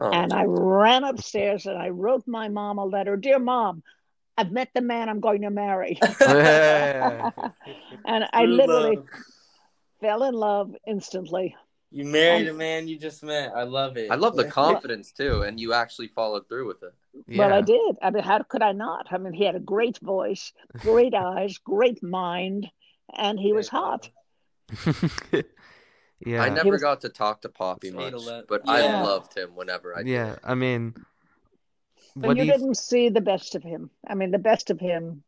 Oh, 0.00 0.10
And 0.10 0.32
I 0.32 0.44
ran 0.44 1.04
upstairs 1.04 1.66
and 1.66 1.78
I 1.78 1.88
wrote 1.88 2.26
my 2.26 2.48
mom 2.48 2.78
a 2.78 2.84
letter 2.84 3.16
Dear 3.16 3.38
mom, 3.38 3.82
I've 4.36 4.52
met 4.52 4.70
the 4.74 4.80
man 4.80 5.08
I'm 5.08 5.20
going 5.20 5.42
to 5.42 5.50
marry. 5.50 6.00
and 6.20 7.24
I 8.32 8.44
literally 8.44 8.96
love. 8.96 9.06
fell 10.00 10.22
in 10.22 10.34
love 10.34 10.74
instantly. 10.86 11.56
You 11.92 12.04
married 12.04 12.46
a 12.48 12.54
man 12.54 12.86
you 12.86 12.96
just 12.98 13.22
met. 13.24 13.50
I 13.54 13.64
love 13.64 13.96
it. 13.96 14.10
I 14.10 14.14
love 14.14 14.36
the 14.36 14.44
confidence 14.44 15.10
too, 15.12 15.42
and 15.42 15.58
you 15.58 15.72
actually 15.72 16.06
followed 16.08 16.48
through 16.48 16.68
with 16.68 16.82
it. 16.84 16.94
Well, 17.36 17.52
I 17.52 17.60
did. 17.62 17.96
I 18.00 18.10
mean, 18.10 18.22
how 18.22 18.40
could 18.42 18.62
I 18.62 18.70
not? 18.72 19.08
I 19.10 19.18
mean, 19.18 19.32
he 19.32 19.44
had 19.44 19.56
a 19.56 19.60
great 19.60 19.98
voice, 19.98 20.52
great 20.78 21.14
eyes, 21.28 21.58
great 21.58 22.00
mind, 22.02 22.68
and 23.16 23.38
he 23.40 23.52
was 23.52 23.68
hot. 23.68 24.08
yeah. 26.24 26.42
I 26.42 26.48
never 26.50 26.70
was- 26.70 26.80
got 26.82 27.00
to 27.02 27.08
talk 27.08 27.42
to 27.42 27.48
Poppy 27.48 27.90
much, 27.90 28.14
eight 28.14 28.44
but 28.48 28.62
Yeah. 28.66 28.72
I 28.72 29.02
loved 29.02 29.36
him 29.36 29.56
whenever 29.56 29.96
I 29.96 30.02
did. 30.02 30.12
yeah. 30.12 30.36
I 30.44 30.54
mean, 30.54 30.94
But 32.14 32.36
you 32.36 32.44
you? 32.44 32.52
didn't 32.52 32.76
see 32.76 33.08
the 33.08 33.20
best 33.20 33.54
of 33.54 33.62
him. 33.62 33.90
I 34.06 34.14
mean, 34.14 34.30
the 34.30 34.38
best 34.38 34.70
of 34.70 34.78
him. 34.78 35.24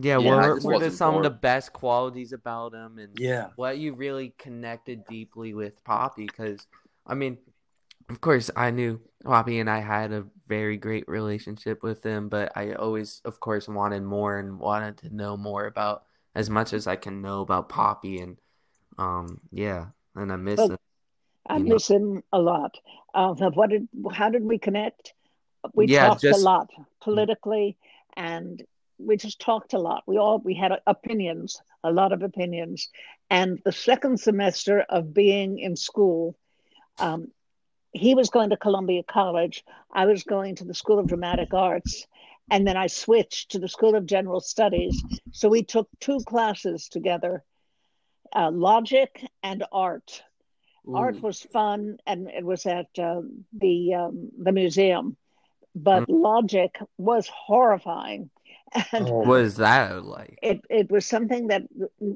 Yeah. 0.00 0.18
Yeah, 0.18 0.30
what 0.30 0.38
I 0.38 0.48
are, 0.48 0.54
just 0.54 0.66
what 0.66 0.72
are 0.72 0.74
wasn't 0.76 0.94
some 0.94 1.14
of 1.14 1.22
the 1.22 1.30
best 1.30 1.72
qualities 1.72 2.32
about 2.32 2.74
him, 2.74 2.98
and 2.98 3.18
Yeah. 3.18 3.50
what 3.56 3.78
you 3.78 3.94
really 3.94 4.34
connected 4.38 5.04
deeply 5.04 5.54
with 5.54 5.82
Poppy? 5.84 6.26
Because 6.26 6.66
I 7.06 7.14
mean, 7.14 7.38
of 8.08 8.20
course, 8.20 8.50
I 8.56 8.70
knew 8.70 9.00
Poppy 9.24 9.60
and 9.60 9.70
I 9.70 9.78
had 9.78 10.12
a 10.12 10.26
very 10.48 10.76
great 10.76 11.06
relationship 11.08 11.82
with 11.82 12.02
him, 12.02 12.28
but 12.28 12.52
I 12.56 12.72
always, 12.72 13.20
of 13.24 13.40
course, 13.40 13.68
wanted 13.68 14.02
more 14.02 14.38
and 14.38 14.58
wanted 14.58 14.98
to 14.98 15.14
know 15.14 15.36
more 15.36 15.66
about 15.66 16.04
as 16.34 16.50
much 16.50 16.72
as 16.72 16.86
I 16.86 16.96
can 16.96 17.22
know 17.22 17.40
about 17.42 17.68
Poppy, 17.68 18.18
and 18.20 18.36
um, 18.98 19.40
yeah, 19.52 19.86
and 20.16 20.32
I 20.32 20.36
miss 20.36 20.58
Well, 20.58 20.70
him. 20.70 20.78
I 21.46 21.56
You 21.58 21.64
know. 21.64 21.74
miss 21.74 21.88
him 21.88 22.22
a 22.32 22.40
lot. 22.40 22.76
Uh, 23.14 23.34
what 23.34 23.70
did? 23.70 23.86
How 24.12 24.28
did 24.28 24.42
we 24.44 24.58
connect? 24.58 25.14
We 25.72 25.86
Yeah, 25.86 26.08
talked 26.08 26.22
just- 26.22 26.40
a 26.40 26.42
lot 26.42 26.68
politically, 27.00 27.76
and 28.16 28.60
we 28.98 29.16
just 29.16 29.40
talked 29.40 29.74
a 29.74 29.78
lot. 29.78 30.02
We 30.06 30.18
all 30.18 30.38
we 30.38 30.54
had 30.54 30.72
opinions, 30.86 31.60
a 31.82 31.92
lot 31.92 32.12
of 32.12 32.22
opinions. 32.22 32.88
And 33.30 33.60
the 33.64 33.72
second 33.72 34.20
semester 34.20 34.84
of 34.88 35.14
being 35.14 35.58
in 35.58 35.76
school, 35.76 36.36
um, 36.98 37.28
he 37.92 38.14
was 38.14 38.30
going 38.30 38.50
to 38.50 38.56
Columbia 38.56 39.02
College. 39.02 39.64
I 39.92 40.06
was 40.06 40.24
going 40.24 40.56
to 40.56 40.64
the 40.64 40.74
School 40.74 40.98
of 40.98 41.06
Dramatic 41.06 41.54
Arts. 41.54 42.06
And 42.50 42.66
then 42.66 42.76
I 42.76 42.88
switched 42.88 43.52
to 43.52 43.58
the 43.58 43.68
School 43.68 43.94
of 43.94 44.04
General 44.04 44.40
Studies. 44.40 45.02
So 45.32 45.48
we 45.48 45.62
took 45.62 45.88
two 46.00 46.18
classes 46.26 46.88
together 46.88 47.42
uh, 48.34 48.50
logic 48.50 49.24
and 49.42 49.64
art. 49.72 50.22
Art 50.92 51.22
was 51.22 51.40
fun, 51.40 51.96
and 52.06 52.28
it 52.28 52.44
was 52.44 52.66
at 52.66 52.88
uh, 52.98 53.22
the 53.58 53.94
um, 53.94 54.30
the 54.36 54.52
museum. 54.52 55.16
But 55.74 56.10
logic 56.10 56.78
was 56.98 57.26
horrifying, 57.28 58.28
and 58.92 59.06
Oh, 59.08 59.22
What 59.28 59.40
is 59.42 59.56
that 59.56 60.04
like? 60.04 60.38
it 60.42 60.60
it 60.68 60.90
was 60.90 61.06
something 61.06 61.48
that 61.48 61.62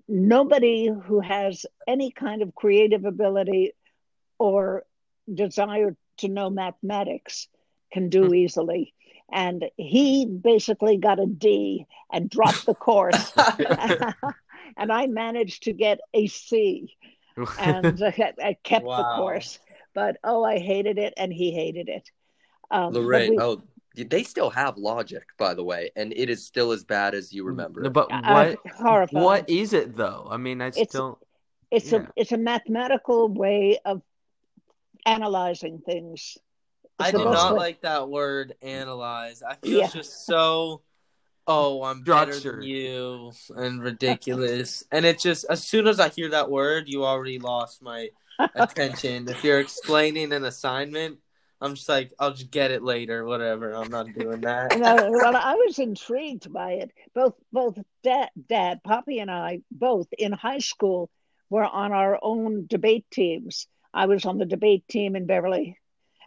nobody 0.09 0.87
who 0.89 1.21
has 1.21 1.65
any 1.87 2.11
kind 2.11 2.43
of 2.43 2.55
creative 2.55 3.05
ability 3.05 3.73
or 4.39 4.85
desire 5.33 5.97
to 6.19 6.29
know 6.29 6.51
mathematics 6.51 7.49
can 7.93 8.09
do 8.09 8.35
easily. 8.35 8.95
And 9.31 9.71
he 9.77 10.27
basically 10.27 10.97
got 10.97 11.21
a 11.21 11.27
D 11.27 11.87
and 12.13 12.31
dropped 12.31 12.65
the 12.67 12.75
course, 12.75 13.33
and 14.77 14.91
I 14.93 15.07
managed 15.07 15.65
to 15.65 15.73
get 15.73 16.01
a 16.15 16.27
C 16.27 16.97
and 17.59 18.03
I, 18.03 18.33
I 18.43 18.57
kept 18.63 18.87
the 18.87 19.05
course. 19.17 19.59
But 19.95 20.17
oh, 20.23 20.45
I 20.45 20.59
hated 20.59 20.99
it, 20.99 21.15
and 21.17 21.33
he 21.33 21.51
hated 21.53 21.89
it. 21.89 22.11
Um, 22.71 22.93
Lorraine. 22.93 23.31
we- 23.31 23.39
Oh, 23.39 23.63
they 24.05 24.23
still 24.23 24.51
have 24.51 24.77
logic, 24.79 25.25
by 25.39 25.55
the 25.55 25.65
way, 25.65 25.91
and 25.97 26.13
it 26.17 26.29
is 26.31 26.47
still 26.47 26.73
as 26.73 26.85
bad 26.85 27.15
as 27.15 27.33
you 27.33 27.45
remember. 27.45 27.85
it. 27.85 27.93
But 27.93 28.11
what 28.11 28.59
horrifying. 28.77 29.25
what 29.25 29.49
is 29.51 29.73
it 29.73 29.97
though? 29.97 30.27
I 30.31 30.37
mean, 30.37 30.61
I 30.61 30.69
It's- 30.69 30.89
still 30.91 31.19
it's 31.71 31.93
yeah. 31.93 31.99
a 31.99 32.07
it's 32.17 32.33
a 32.33 32.39
mathematical 32.39 33.29
way 33.29 33.79
of 33.85 34.03
analyzing 35.07 35.81
things. 35.85 36.39
I 36.99 37.09
It's 37.09 37.13
the 37.13 37.19
did 37.19 37.31
not 37.31 37.53
way. 37.53 37.59
like 37.59 37.81
that 37.83 38.09
word 38.09 38.55
analyze. 38.63 39.43
I 39.43 39.55
feel 39.57 39.79
Yeah. 39.79 39.85
it's 39.85 39.95
just 39.95 40.27
so 40.27 40.83
oh, 41.51 41.83
I'm 41.83 42.03
better 42.03 42.35
Structure. 42.35 42.61
than 42.61 42.69
you 42.69 43.33
and 43.57 43.83
ridiculous. 43.83 44.85
and 44.93 45.07
it 45.07 45.19
just 45.19 45.47
as 45.49 45.65
soon 45.65 45.87
as 45.87 45.99
I 45.99 46.11
hear 46.11 46.29
that 46.31 46.51
word, 46.51 46.89
you 46.89 47.05
already 47.07 47.39
lost 47.39 47.81
my 47.83 48.11
attention. 48.55 49.29
if 49.29 49.43
you're 49.43 49.59
explaining 49.61 50.33
an 50.35 50.45
assignment, 50.45 51.19
I'm 51.61 51.75
just 51.75 51.89
like, 51.89 52.13
I'll 52.19 52.33
just 52.33 52.51
get 52.51 52.71
it 52.71 52.83
later, 52.83 53.25
whatever. 53.25 53.73
I'm 53.73 53.91
not 53.91 54.13
doing 54.13 54.41
that. 54.43 54.79
No, 54.79 54.97
well, 55.11 55.37
I 55.37 55.55
was 55.55 55.79
intrigued 55.79 56.53
by 56.53 56.73
it. 56.73 56.93
Both, 57.15 57.35
both 57.53 57.79
dad, 58.05 58.31
dad, 58.49 58.83
Poppy, 58.85 59.19
and 59.19 59.31
I, 59.31 59.61
both 59.71 60.07
in 60.17 60.33
high 60.33 60.59
school, 60.59 61.11
were 61.51 61.65
on 61.65 61.93
our 61.93 62.19
own 62.23 62.67
debate 62.67 63.07
teams. 63.11 63.67
I 63.93 64.07
was 64.07 64.25
on 64.25 64.39
the 64.39 64.47
debate 64.47 64.87
team 64.87 65.17
in 65.17 65.27
Beverly, 65.27 65.79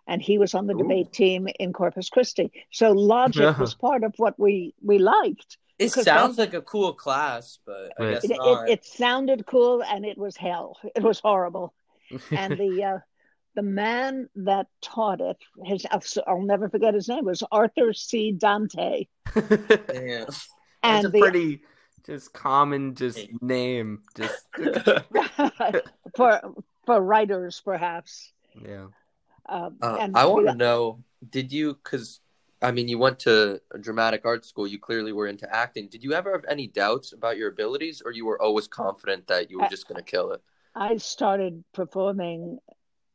and 0.08 0.22
he 0.22 0.38
was 0.38 0.54
on 0.54 0.68
the 0.68 0.74
Ooh. 0.74 0.80
debate 0.80 1.14
team 1.14 1.48
in 1.60 1.74
Corpus 1.74 2.10
Christi. 2.10 2.52
So 2.72 2.92
logic 2.92 3.58
was 3.60 3.76
part 3.76 4.04
of 4.04 4.14
what 4.18 4.38
we 4.40 4.74
we 4.82 4.98
liked. 4.98 5.58
It 5.80 5.92
sounds 5.92 6.38
like 6.38 6.54
a 6.54 6.62
cool 6.62 6.94
class, 6.94 7.60
but 7.66 7.94
I 8.00 8.12
guess 8.12 8.24
It, 8.26 8.38
not. 8.38 8.70
it, 8.70 8.74
it 8.74 8.86
sounded 8.86 9.46
cool, 9.46 9.82
and 9.84 10.06
it 10.06 10.18
was 10.18 10.36
hell. 10.36 10.78
It 10.96 11.04
was 11.04 11.20
horrible. 11.20 11.74
And 12.32 12.58
the 12.58 12.84
uh, 12.84 13.00
the 13.56 13.62
man 13.62 14.30
that 14.36 14.68
taught 14.82 15.22
it, 15.22 15.38
his 15.66 15.86
I'll, 15.92 16.04
I'll 16.28 16.42
never 16.42 16.70
forget 16.70 16.94
his 16.94 17.08
name 17.08 17.26
was 17.26 17.44
Arthur 17.52 17.94
C. 17.94 18.32
Dante, 18.32 19.06
Damn. 19.36 20.26
That's 20.26 20.48
and 20.84 21.06
a 21.06 21.10
the 21.10 21.20
pretty 21.20 21.62
just 22.06 22.34
common 22.34 22.96
just 22.96 23.28
name. 23.42 24.02
Just 24.18 24.46
for 26.16 26.42
for 26.86 27.02
writers 27.02 27.62
perhaps. 27.64 28.32
yeah. 28.64 28.88
Um, 29.48 29.78
Uh, 29.82 29.98
and 30.00 30.18
I 30.18 30.26
want 30.26 30.48
to 30.48 30.56
know, 30.56 31.04
did 31.30 31.52
you? 31.52 31.74
Because 31.74 32.20
I 32.62 32.72
mean, 32.72 32.88
you 32.88 32.98
went 32.98 33.20
to 33.20 33.60
a 33.74 33.78
dramatic 33.78 34.22
art 34.26 34.46
school. 34.46 34.68
You 34.68 34.80
clearly 34.80 35.12
were 35.14 35.28
into 35.28 35.54
acting. 35.54 35.90
Did 35.90 36.04
you 36.04 36.14
ever 36.14 36.32
have 36.32 36.46
any 36.48 36.68
doubts 36.68 37.12
about 37.14 37.38
your 37.38 37.50
abilities, 37.50 38.02
or 38.06 38.12
you 38.12 38.26
were 38.26 38.42
always 38.42 38.68
confident 38.68 39.28
that 39.28 39.50
you 39.52 39.58
were 39.60 39.66
I- 39.66 39.70
just 39.70 39.88
going 39.88 39.98
to 40.04 40.10
kill 40.10 40.32
it? 40.32 40.42
I 40.74 40.98
started 40.98 41.64
performing 41.74 42.60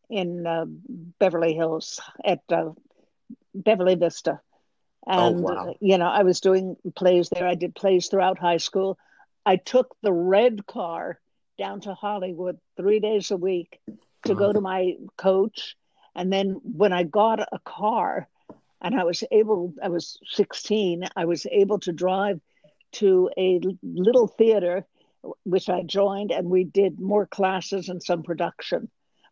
in 0.09 0.47
uh, 0.47 0.67
Beverly 1.19 1.55
Hills 1.55 2.01
at 2.25 2.41
uh, 2.51 2.71
Beverly 3.55 3.95
Vista. 3.95 4.41
Oh, 5.07 5.29
And, 5.29 5.41
wow. 5.41 5.71
uh, 5.71 5.73
you 5.81 5.99
know, 5.99 6.09
I 6.09 6.23
was 6.23 6.41
doing 6.41 6.77
plays 6.95 7.29
there. 7.29 7.47
I 7.47 7.55
did 7.55 7.75
plays 7.75 8.09
throughout 8.09 8.39
high 8.39 8.57
school. 8.57 8.99
I 9.45 9.57
took 9.57 9.97
the 10.03 10.13
red 10.13 10.67
car 10.67 11.21
down 11.59 11.81
to 11.83 11.95
Hollywood 11.95 12.59
three 12.77 13.01
days 13.01 13.31
a 13.31 13.37
week 13.37 13.81
to 14.25 14.35
go 14.35 14.53
to 14.53 14.61
my 14.61 14.97
coach. 15.17 15.77
And 16.15 16.33
then 16.33 16.61
when 16.65 16.93
I 16.93 17.05
got 17.05 17.41
a 17.41 17.59
car 17.61 18.29
and 18.83 18.99
I 18.99 19.05
was 19.05 19.23
able, 19.31 19.75
I 19.83 19.89
was 19.89 20.19
16, 20.31 21.09
I 21.17 21.25
was 21.25 21.47
able 21.51 21.79
to 21.81 21.93
drive 21.93 22.41
to 22.93 23.31
a 23.39 23.61
little 23.83 24.27
theater 24.27 24.87
which 25.45 25.69
I 25.69 25.83
joined, 25.83 26.31
and 26.31 26.49
we 26.49 26.65
did 26.65 27.01
more 27.01 27.27
classes 27.27 27.89
and 27.89 28.03
some 28.03 28.23
production. 28.23 28.89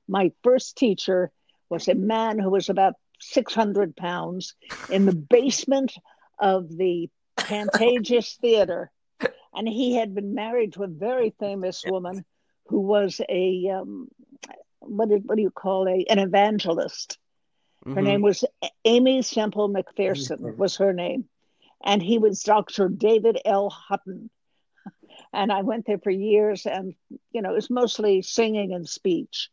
My 0.08 0.32
first 0.42 0.76
teacher 0.76 1.30
was 1.68 1.88
a 1.88 1.94
man 1.94 2.38
who 2.38 2.50
was 2.50 2.68
about 2.68 2.94
600 3.20 3.96
pounds 3.96 4.54
in 4.88 5.06
the 5.06 5.12
basement 5.12 5.94
of 6.38 6.68
the 6.68 7.08
Pantages 7.38 8.36
Theater. 8.40 8.90
And 9.54 9.68
he 9.68 9.94
had 9.94 10.14
been 10.14 10.34
married 10.34 10.74
to 10.74 10.82
a 10.82 10.88
very 10.88 11.30
famous 11.38 11.84
woman 11.86 12.24
who 12.66 12.80
was 12.80 13.20
a, 13.28 13.68
um, 13.68 14.08
what, 14.80 15.08
do, 15.08 15.16
what 15.24 15.36
do 15.36 15.42
you 15.42 15.50
call 15.50 15.88
a, 15.88 16.04
an 16.10 16.18
evangelist. 16.18 17.18
Her 17.86 18.00
Mhm. 18.00 18.04
name 18.04 18.22
was 18.22 18.44
Aimee 18.84 19.22
Semple 19.22 19.68
McPherson 19.68 20.56
was 20.56 20.76
her 20.76 20.92
name. 20.92 21.28
And 21.84 22.02
he 22.02 22.18
was 22.18 22.42
Dr. 22.42 22.88
David 22.88 23.38
L. 23.44 23.68
Hutton. 23.70 24.30
And 25.32 25.52
I 25.52 25.62
went 25.62 25.86
there 25.86 25.98
for 25.98 26.10
years 26.10 26.66
and, 26.66 26.94
you 27.30 27.42
know, 27.42 27.50
it 27.50 27.54
was 27.54 27.70
mostly 27.70 28.22
singing 28.22 28.72
and 28.72 28.88
speech. 28.88 29.50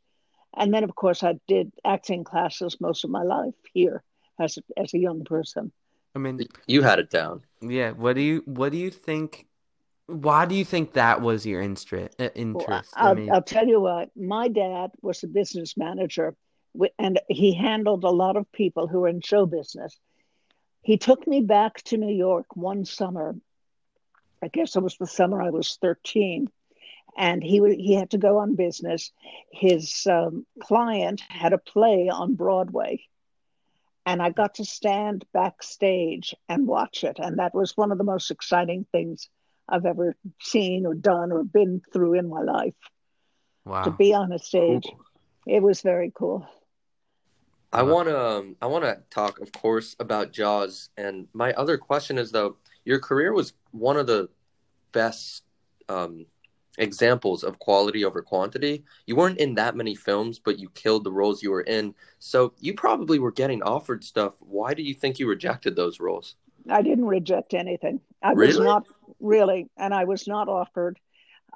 And 0.56 0.74
then, 0.74 0.84
of 0.84 0.96
course, 0.96 1.24
I 1.24 1.40
did 1.48 1.72
acting 1.86 2.24
classes 2.24 2.78
most 2.82 3.04
of 3.04 3.10
my 3.10 3.24
life 3.24 3.54
here 3.74 4.04
as 4.40 4.58
a, 4.58 4.62
as 4.80 4.94
a 4.94 5.00
young 5.00 5.24
person. 5.24 5.72
I 6.16 6.20
mean, 6.20 6.48
You 6.68 6.82
had 6.84 7.00
it 7.00 7.10
down. 7.10 7.44
yeah. 7.62 7.92
What 7.92 8.16
do 8.16 8.22
you 8.22 8.44
What 8.46 8.72
do 8.72 8.78
you 8.78 8.92
think? 8.92 9.48
Why 10.08 10.46
do 10.46 10.56
you 10.56 10.66
think 10.66 10.94
that 10.94 11.22
was 11.22 11.46
your 11.46 11.62
interest? 11.62 12.16
Uh, 12.20 12.30
Well, 12.52 12.64
interest. 12.66 12.94
I 13.00 13.10
I'll, 13.10 13.16
mean, 13.16 13.30
I'll 13.32 13.42
tell 13.42 13.68
you 13.68 13.80
what, 13.80 14.10
my 14.16 14.48
dad 14.48 14.92
was 15.02 15.24
a 15.24 15.28
business 15.28 15.78
manager 15.78 16.36
and 17.00 17.20
he 17.28 17.54
handled 17.54 18.04
a 18.04 18.10
lot 18.10 18.36
of 18.38 18.52
people 18.52 18.88
who 18.88 19.02
were 19.02 19.08
in 19.10 19.22
show 19.22 19.46
business. 19.46 19.98
He 20.82 20.98
took 20.98 21.28
me 21.28 21.42
back 21.42 21.82
to 21.86 21.98
New 21.98 22.14
York 22.14 22.56
one 22.56 22.86
summer. 22.86 23.36
I 24.44 24.48
guess 24.48 24.76
it 24.76 24.84
was 24.84 24.98
the 24.98 25.08
summer 25.08 25.42
I 25.42 25.50
was 25.50 25.78
13. 25.82 26.48
And 27.18 27.44
he, 27.44 27.62
he 27.76 27.94
had 27.94 28.12
to 28.12 28.18
go 28.18 28.40
on 28.40 28.56
business. 28.56 29.12
His 29.52 30.08
um, 30.10 30.46
client 30.62 31.22
had 31.30 31.54
a 31.54 31.58
play 31.58 32.10
on 32.12 32.36
Broadway. 32.36 33.04
And 34.06 34.22
I 34.22 34.32
got 34.32 34.56
to 34.56 34.66
stand 34.66 35.26
backstage 35.34 36.34
and 36.50 36.68
watch 36.68 37.04
it. 37.04 37.18
And 37.20 37.40
that 37.40 37.54
was 37.54 37.78
one 37.78 37.92
of 37.92 37.98
the 37.98 38.04
most 38.04 38.32
exciting 38.32 38.86
things 38.92 39.30
I've 39.70 39.86
ever 39.86 40.16
seen 40.42 40.86
or 40.86 40.96
done 40.96 41.32
or 41.32 41.44
been 41.44 41.82
through 41.94 42.16
in 42.16 42.28
my 42.28 42.42
life 42.42 42.74
wow. 43.66 43.84
to 43.84 43.92
be 43.92 44.14
on 44.14 44.32
a 44.32 44.40
stage. 44.40 44.84
Cool. 44.84 45.06
It 45.48 45.62
was 45.62 45.82
very 45.82 46.12
cool. 46.14 46.48
I 47.74 47.84
want 47.84 48.10
to 48.10 48.20
um, 48.20 48.56
I 48.62 48.66
want 48.68 48.84
to 48.84 49.00
talk, 49.10 49.40
of 49.40 49.52
course, 49.54 49.96
about 50.00 50.34
Jaws. 50.34 50.90
And 50.98 51.28
my 51.34 51.54
other 51.54 51.78
question 51.78 52.18
is 52.18 52.32
though, 52.32 52.58
your 52.84 53.00
career 53.00 53.34
was 53.34 53.54
one 53.72 53.98
of 53.98 54.08
the 54.08 54.30
best 54.92 55.44
um, 55.88 56.26
examples 56.78 57.44
of 57.44 57.60
quality 57.60 58.06
over 58.06 58.22
quantity. 58.22 58.84
You 59.06 59.16
weren't 59.16 59.40
in 59.40 59.56
that 59.56 59.76
many 59.76 59.96
films, 59.96 60.40
but 60.40 60.60
you 60.60 60.70
killed 60.70 61.04
the 61.04 61.12
roles 61.12 61.44
you 61.44 61.52
were 61.52 61.62
in. 61.62 61.94
So 62.20 62.54
you 62.60 62.74
probably 62.74 63.20
were 63.20 63.32
getting 63.32 63.62
offered 63.64 64.04
stuff. 64.04 64.34
Why 64.40 64.74
do 64.74 64.84
you 64.84 64.94
think 64.94 65.20
you 65.20 65.28
rejected 65.28 65.76
those 65.76 66.00
roles? 66.00 66.36
I 66.70 66.82
didn't 66.82 67.06
reject 67.06 67.54
anything. 67.54 68.00
I 68.22 68.34
was 68.34 68.58
not 68.58 68.84
really, 69.20 69.70
and 69.78 69.94
I 69.94 70.06
was 70.06 70.28
not 70.28 70.48
offered. 70.48 71.00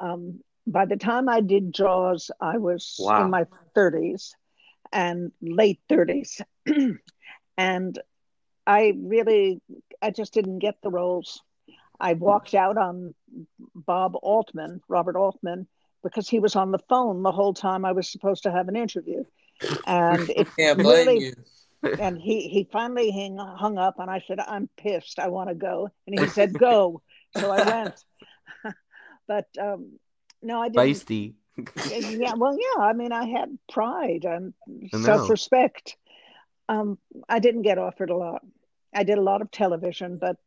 Um, 0.02 0.42
by 0.68 0.86
the 0.86 0.98
time 0.98 1.30
I 1.30 1.42
did 1.42 1.74
Jaws, 1.74 2.32
I 2.42 2.58
was 2.58 2.96
Wow. 3.00 3.24
in 3.24 3.30
my 3.30 3.46
30s 3.76 4.32
and 4.92 5.32
late 5.42 5.80
30s. 5.90 6.42
and 7.58 8.00
I 8.68 8.94
really, 8.98 9.62
I 10.02 10.10
just 10.12 10.34
didn't 10.34 10.60
get 10.60 10.82
the 10.82 10.90
roles. 10.90 11.42
I 12.00 12.14
walked 12.14 12.54
out 12.54 12.78
on 12.78 13.14
Bob 13.74 14.16
Altman, 14.22 14.82
Robert 14.88 15.16
Altman, 15.16 15.68
because 16.04 16.30
he 16.30 16.40
was 16.40 16.56
on 16.56 16.72
the 16.72 16.80
phone 16.90 17.24
the 17.24 17.32
whole 17.32 17.54
time 17.54 17.84
I 17.86 17.92
was 17.92 18.08
supposed 18.08 18.44
to 18.44 18.52
have 18.52 18.68
an 18.68 18.76
interview. 18.76 19.24
And 19.86 20.30
it 20.36 20.48
Can't 20.58 20.80
blame 20.80 21.08
really 21.08 21.26
you. 21.26 21.34
and 22.00 22.20
he 22.20 22.48
he 22.48 22.68
finally 22.72 23.12
hung, 23.12 23.38
hung 23.38 23.78
up 23.78 24.00
and 24.00 24.10
i 24.10 24.24
said 24.28 24.40
i'm 24.40 24.70
pissed. 24.78 25.20
I 25.20 25.28
want 25.28 25.50
to 25.50 25.56
go. 25.56 25.90
And 26.08 26.20
he 26.20 26.28
said 26.28 26.58
go. 26.58 27.02
So 27.38 27.52
i 27.52 27.64
went. 27.64 28.04
But 29.28 29.48
um 29.60 30.00
no 30.44 30.62
i 30.62 30.70
didn't 30.70 30.88
Feisty. 30.88 31.34
yeah 32.20 32.34
well 32.36 32.56
yeah 32.56 32.84
i 32.84 32.94
mean 32.94 33.12
i 33.12 33.26
had 33.26 33.58
pride 33.72 34.24
and 34.24 34.54
self-respect. 34.92 35.98
Um 36.70 37.00
i 37.28 37.40
didn't 37.40 37.64
get 37.64 37.80
offered 37.80 38.12
a 38.12 38.16
lot 38.16 38.44
i 38.96 39.04
did 39.04 39.18
a 39.18 39.22
lot 39.22 39.42
of 39.42 39.52
television 39.52 40.18
but 40.18 40.38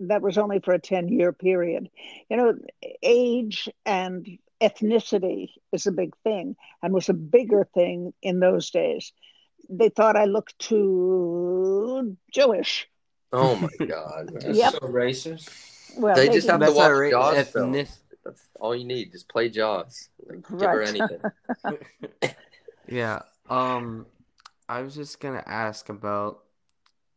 that 0.00 0.22
was 0.22 0.38
only 0.38 0.58
for 0.60 0.72
a 0.72 0.78
10 0.78 1.08
year 1.08 1.32
period 1.32 1.90
you 2.30 2.36
know 2.36 2.54
age 3.02 3.68
and 3.84 4.26
ethnicity 4.62 5.48
is 5.72 5.86
a 5.86 5.92
big 5.92 6.14
thing 6.24 6.56
and 6.82 6.92
was 6.94 7.08
a 7.08 7.14
bigger 7.14 7.66
thing 7.74 8.12
in 8.22 8.40
those 8.40 8.70
days 8.70 9.12
they 9.68 9.88
thought 9.88 10.16
i 10.16 10.24
looked 10.24 10.58
too 10.58 12.16
jewish 12.32 12.86
Oh 13.32 13.54
my 13.54 13.86
god! 13.86 14.30
That's 14.34 14.58
Yep. 14.58 14.72
so 14.72 14.78
racist. 14.80 15.48
well 15.96 16.16
They 16.16 16.28
just 16.28 16.48
have 16.48 16.58
to 16.58 16.72
watch 16.72 16.90
not. 16.90 17.10
Jaws. 17.10 17.36
Ethnic- 17.36 17.88
That's 18.24 18.42
all 18.58 18.74
you 18.74 18.84
need. 18.84 19.12
Just 19.12 19.28
play 19.28 19.48
Jaws. 19.48 20.08
Like, 20.26 20.42
Give 20.48 20.60
her 20.62 20.82
anything. 20.82 21.20
Yeah. 22.88 23.20
Um, 23.48 24.06
I 24.68 24.82
was 24.82 24.96
just 24.96 25.20
gonna 25.20 25.44
ask 25.46 25.88
about, 25.88 26.40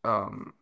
um, 0.04 0.54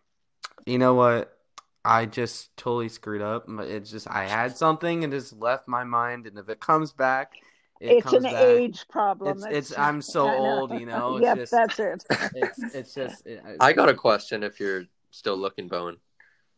you 0.67 0.79
know 0.79 0.95
what? 0.95 1.37
I 1.85 2.07
just 2.07 2.57
totally 2.57 2.89
screwed 2.89 3.23
up. 3.23 3.47
It's 3.49 3.91
just 3.91 4.09
I 4.09 4.25
had 4.27 4.57
something 4.57 5.05
and 5.05 5.13
just 5.13 5.33
left 5.39 5.67
my 5.69 5.85
mind, 5.85 6.27
and 6.27 6.39
if 6.39 6.49
it 6.49 6.61
comes 6.61 6.93
back, 6.93 7.33
it 7.81 7.99
it's 7.99 8.03
comes 8.03 8.25
an 8.25 8.33
back. 8.33 8.35
age 8.35 8.87
problem 8.89 9.39
It's 9.39 9.45
it's 9.47 9.79
I'm 9.79 10.01
so 10.03 10.33
old, 10.33 10.73
you 10.73 10.87
know. 10.87 11.17
It's 11.21 11.23
yep 11.23 11.37
just 11.37 11.51
that's 11.51 11.79
it 11.81 12.05
it's 12.35 12.63
it's 12.75 12.95
just 12.95 13.27
it, 13.27 13.43
I 13.61 13.73
got 13.73 13.89
a 13.89 13.95
question. 13.95 14.43
If 14.43 14.61
you're 14.61 14.85
still 15.11 15.37
looking, 15.37 15.69
Bowen. 15.69 15.97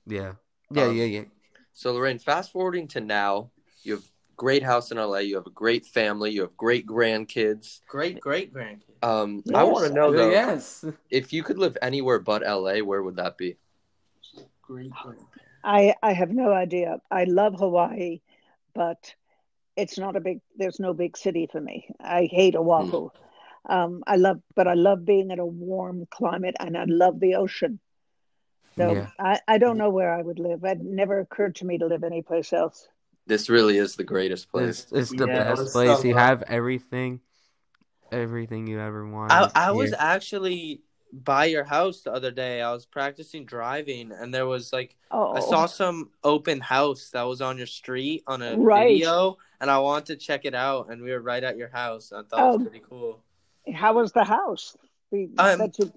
yeah 0.06 0.32
yeah 0.70 0.86
Um, 0.86 0.92
yeah 0.92 1.04
yeah. 1.04 1.24
So 1.72 1.92
Lorraine, 1.92 2.18
fast 2.18 2.52
forwarding 2.52 2.88
to 2.88 3.00
now, 3.00 3.50
you 3.82 3.94
have 3.94 4.04
great 4.36 4.62
house 4.62 4.90
in 4.90 4.98
LA. 4.98 5.18
You 5.18 5.36
have 5.36 5.46
a 5.46 5.50
great 5.50 5.86
family. 5.86 6.30
You 6.32 6.42
have 6.42 6.56
great 6.56 6.86
grandkids. 6.86 7.80
Great 7.86 8.20
great 8.20 8.52
grandkids. 8.52 9.02
Um, 9.02 9.42
I 9.54 9.64
want 9.64 9.88
to 9.88 9.94
know 9.94 10.12
though, 10.12 10.30
yes. 10.30 10.84
if 11.10 11.32
you 11.32 11.42
could 11.42 11.58
live 11.58 11.76
anywhere 11.82 12.18
but 12.18 12.42
LA, 12.42 12.78
where 12.80 13.02
would 13.02 13.16
that 13.16 13.36
be? 13.36 13.56
Great 14.66 14.90
grandparents. 14.90 15.24
I 15.64 15.94
I 16.02 16.12
have 16.12 16.30
no 16.30 16.52
idea. 16.52 16.98
I 17.10 17.24
love 17.24 17.54
Hawaii, 17.58 18.20
but 18.74 19.14
it's 19.76 19.98
not 19.98 20.16
a 20.16 20.20
big. 20.20 20.40
There's 20.56 20.80
no 20.80 20.92
big 20.94 21.16
city 21.16 21.48
for 21.50 21.60
me. 21.60 21.88
I 22.00 22.28
hate 22.30 22.56
Oahu. 22.56 23.10
Um, 23.66 24.02
I 24.06 24.16
love, 24.16 24.40
but 24.54 24.68
I 24.68 24.74
love 24.74 25.04
being 25.04 25.30
in 25.30 25.38
a 25.38 25.46
warm 25.46 26.06
climate, 26.10 26.54
and 26.60 26.76
I 26.76 26.84
love 26.84 27.18
the 27.18 27.36
ocean. 27.36 27.80
So 28.76 28.92
Yeah. 28.92 29.06
I, 29.18 29.40
I 29.48 29.58
don't 29.58 29.78
know 29.78 29.90
where 29.90 30.12
I 30.12 30.20
would 30.20 30.38
live. 30.38 30.64
It 30.64 30.80
never 30.80 31.20
occurred 31.20 31.56
to 31.56 31.64
me 31.66 31.78
to 31.78 31.86
live 31.86 32.04
anyplace 32.04 32.52
else. 32.52 32.88
This 33.26 33.48
really 33.48 33.78
is 33.78 33.96
the 33.96 34.04
greatest 34.04 34.50
place. 34.50 34.82
It's, 34.82 34.92
it's 34.92 35.10
the 35.10 35.26
Yeah, 35.26 35.54
best 35.54 35.72
place. 35.72 36.00
so 36.00 36.02
you 36.06 36.14
have 36.14 36.42
everything, 36.42 37.20
everything 38.12 38.66
you 38.66 38.80
ever 38.80 39.06
want. 39.08 39.32
I, 39.32 39.68
I 39.68 39.72
was 39.72 39.94
actually 39.96 40.82
by 41.22 41.44
your 41.44 41.64
house 41.64 42.00
the 42.02 42.12
other 42.12 42.30
day. 42.30 42.60
I 42.60 42.72
was 42.72 42.86
practicing 42.86 43.44
driving, 43.44 44.10
and 44.12 44.34
there 44.34 44.46
was 44.46 44.72
like 44.72 44.96
Oh, 45.10 45.32
I 45.32 45.40
saw 45.40 45.66
some 45.66 46.10
open 46.24 46.60
house 46.60 47.10
that 47.10 47.22
was 47.22 47.40
on 47.40 47.56
your 47.56 47.68
street 47.68 48.24
on 48.26 48.42
a 48.42 48.56
Right. 48.58 48.88
video, 48.88 49.38
and 49.60 49.70
I 49.70 49.78
wanted 49.78 50.06
to 50.06 50.16
check 50.16 50.44
it 50.44 50.54
out. 50.54 50.90
And 50.90 51.02
we 51.02 51.12
were 51.12 51.20
right 51.20 51.44
at 51.44 51.56
your 51.56 51.68
house. 51.68 52.12
I 52.12 52.22
thought 52.22 52.54
it 52.54 52.58
was 52.58 52.66
Oh. 52.66 52.70
pretty 52.70 52.84
cool. 52.88 53.22
how 53.72 53.94
was 53.94 54.12
the 54.12 54.24
house? 54.24 54.76
The, 55.10 55.30
Um, 55.38 55.70
you, 55.78 55.92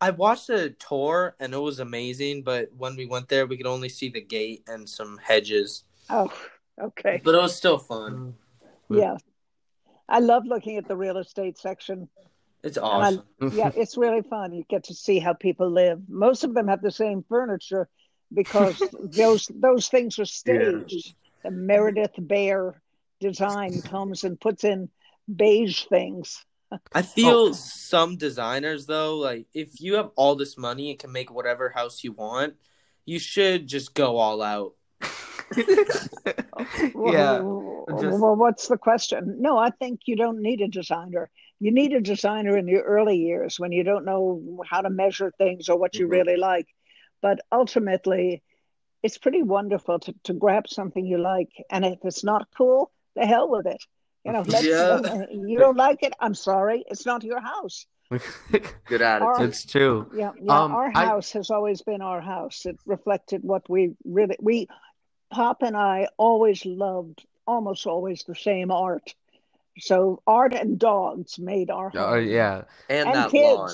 I 0.00 0.10
watched 0.10 0.50
a 0.50 0.70
tour, 0.70 1.34
and 1.40 1.54
it 1.54 1.58
was 1.58 1.78
amazing. 1.80 2.42
But 2.42 2.72
when 2.76 2.96
we 2.96 3.06
went 3.06 3.28
there, 3.28 3.46
we 3.46 3.56
could 3.56 3.66
only 3.66 3.88
see 3.88 4.08
the 4.08 4.20
gate 4.20 4.64
and 4.66 4.88
some 4.88 5.18
hedges. 5.18 5.84
oh, 6.10 6.32
okay, 6.80 7.20
But 7.24 7.34
it 7.34 7.38
was 7.38 7.54
still 7.54 7.78
fun. 7.78 8.34
yeah. 8.90 9.16
I 10.08 10.18
love 10.20 10.44
looking 10.46 10.76
at 10.78 10.88
the 10.88 10.96
real 10.96 11.16
estate 11.18 11.58
section. 11.58 12.08
It's 12.62 12.78
I- 12.78 12.82
awesome. 12.82 13.22
yeah, 13.52 13.70
it's 13.76 13.96
really 13.96 14.22
fun. 14.22 14.52
You 14.52 14.64
get 14.68 14.84
to 14.84 14.94
see 14.94 15.18
how 15.18 15.32
people 15.32 15.70
live. 15.70 16.00
Most 16.08 16.44
of 16.44 16.54
them 16.54 16.68
have 16.68 16.82
the 16.82 16.90
same 16.90 17.24
furniture 17.28 17.88
because 18.32 18.82
those 19.02 19.50
those 19.54 19.88
things 19.88 20.18
are 20.18 20.24
staged. 20.24 21.14
The 21.44 21.50
Meredith 21.50 22.14
Baer 22.18 22.80
design 23.20 23.80
comes 23.82 24.24
and 24.24 24.40
puts 24.40 24.64
in 24.64 24.88
beige 25.34 25.84
things. 25.84 26.44
I 26.92 27.02
feel 27.02 27.54
some 27.54 28.16
designers 28.16 28.86
though, 28.86 29.16
like 29.16 29.46
if 29.54 29.80
you 29.80 29.94
have 29.94 30.10
all 30.16 30.34
this 30.34 30.58
money 30.58 30.90
and 30.90 30.98
can 30.98 31.12
make 31.12 31.32
whatever 31.32 31.70
house 31.70 32.04
you 32.04 32.12
want, 32.12 32.54
you 33.06 33.18
should 33.18 33.66
just 33.66 33.94
go 33.94 34.18
all 34.18 34.42
out. 34.42 34.74
yeah. 35.56 37.40
Well, 37.40 37.84
just- 38.00 38.20
well, 38.20 38.36
what's 38.36 38.68
the 38.68 38.76
question? 38.76 39.36
No, 39.40 39.56
I 39.56 39.70
think 39.70 40.00
you 40.04 40.16
don't 40.16 40.42
need 40.42 40.60
a 40.60 40.68
designer. 40.68 41.30
You 41.60 41.72
need 41.72 41.92
a 41.92 42.00
designer 42.00 42.56
in 42.56 42.66
the 42.66 42.76
early 42.76 43.16
years 43.16 43.58
when 43.58 43.72
you 43.72 43.82
don't 43.82 44.04
know 44.04 44.62
how 44.68 44.80
to 44.82 44.90
measure 44.90 45.32
things 45.38 45.68
or 45.68 45.76
what 45.78 45.94
you 45.96 46.06
Mhm. 46.06 46.10
really 46.10 46.36
like. 46.36 46.66
But 47.20 47.40
ultimately, 47.50 48.42
it's 49.02 49.18
pretty 49.18 49.42
wonderful 49.42 49.98
to, 50.00 50.14
to 50.24 50.32
grab 50.32 50.68
something 50.68 51.04
you 51.04 51.18
like. 51.18 51.50
And 51.70 51.84
if 51.84 51.98
it's 52.04 52.22
not 52.22 52.48
cool, 52.56 52.90
the 53.16 53.26
hell 53.26 53.48
with 53.48 53.66
it. 53.66 53.82
You 54.24 54.32
know, 54.32 54.42
let's, 54.46 54.64
Yeah. 54.64 55.00
you 55.30 55.58
don't 55.58 55.76
like 55.76 56.02
it. 56.02 56.12
I'm 56.20 56.34
sorry. 56.34 56.84
It's 56.88 57.06
not 57.06 57.24
your 57.24 57.40
house. 57.40 57.86
Good 58.86 59.02
attitude. 59.02 59.28
Our- 59.28 59.44
it's 59.44 59.64
true. 59.64 60.10
Yeah, 60.14 60.32
yeah. 60.40 60.62
Um, 60.64 60.72
our 60.72 60.90
I- 60.94 61.06
house 61.06 61.32
has 61.32 61.50
always 61.50 61.82
been 61.82 62.00
our 62.02 62.20
house. 62.20 62.66
It 62.66 62.78
reflected 62.86 63.42
what 63.42 63.68
we 63.68 63.94
really 64.04 64.36
we 64.40 64.68
Pop 65.30 65.62
and 65.62 65.76
I 65.76 66.08
always 66.16 66.64
loved 66.64 67.26
almost 67.46 67.86
always 67.86 68.24
the 68.24 68.34
same 68.34 68.70
art. 68.70 69.14
So 69.78 70.22
art 70.26 70.54
and 70.54 70.78
dogs 70.78 71.38
made 71.38 71.70
our 71.70 71.90
home. 71.90 72.02
Oh 72.02 72.14
yeah, 72.16 72.62
and, 72.88 73.08
and 73.08 73.14
that 73.14 73.30
kids. 73.30 73.56
lawn. 73.58 73.70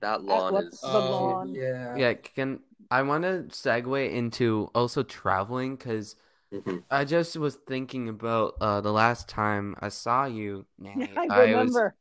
That 0.00 0.22
lawn 0.22 0.52
what- 0.52 0.64
is. 0.64 0.80
the 0.80 0.88
lawn. 0.98 1.54
yeah. 1.54 1.96
yeah. 1.96 2.14
Can 2.14 2.60
I 2.90 3.02
want 3.02 3.24
to 3.24 3.44
segue 3.50 4.10
into 4.12 4.70
also 4.74 5.02
traveling 5.02 5.76
because 5.76 6.16
Mhm. 6.52 6.84
I 6.90 7.04
just 7.04 7.36
was 7.36 7.56
thinking 7.56 8.08
about 8.08 8.54
uh 8.60 8.80
the 8.80 8.92
last 8.92 9.28
time 9.28 9.74
I 9.80 9.88
saw 9.88 10.26
you. 10.26 10.66
Nanny, 10.78 11.10
I 11.16 11.26
was 11.26 11.48
remember. 11.48 11.94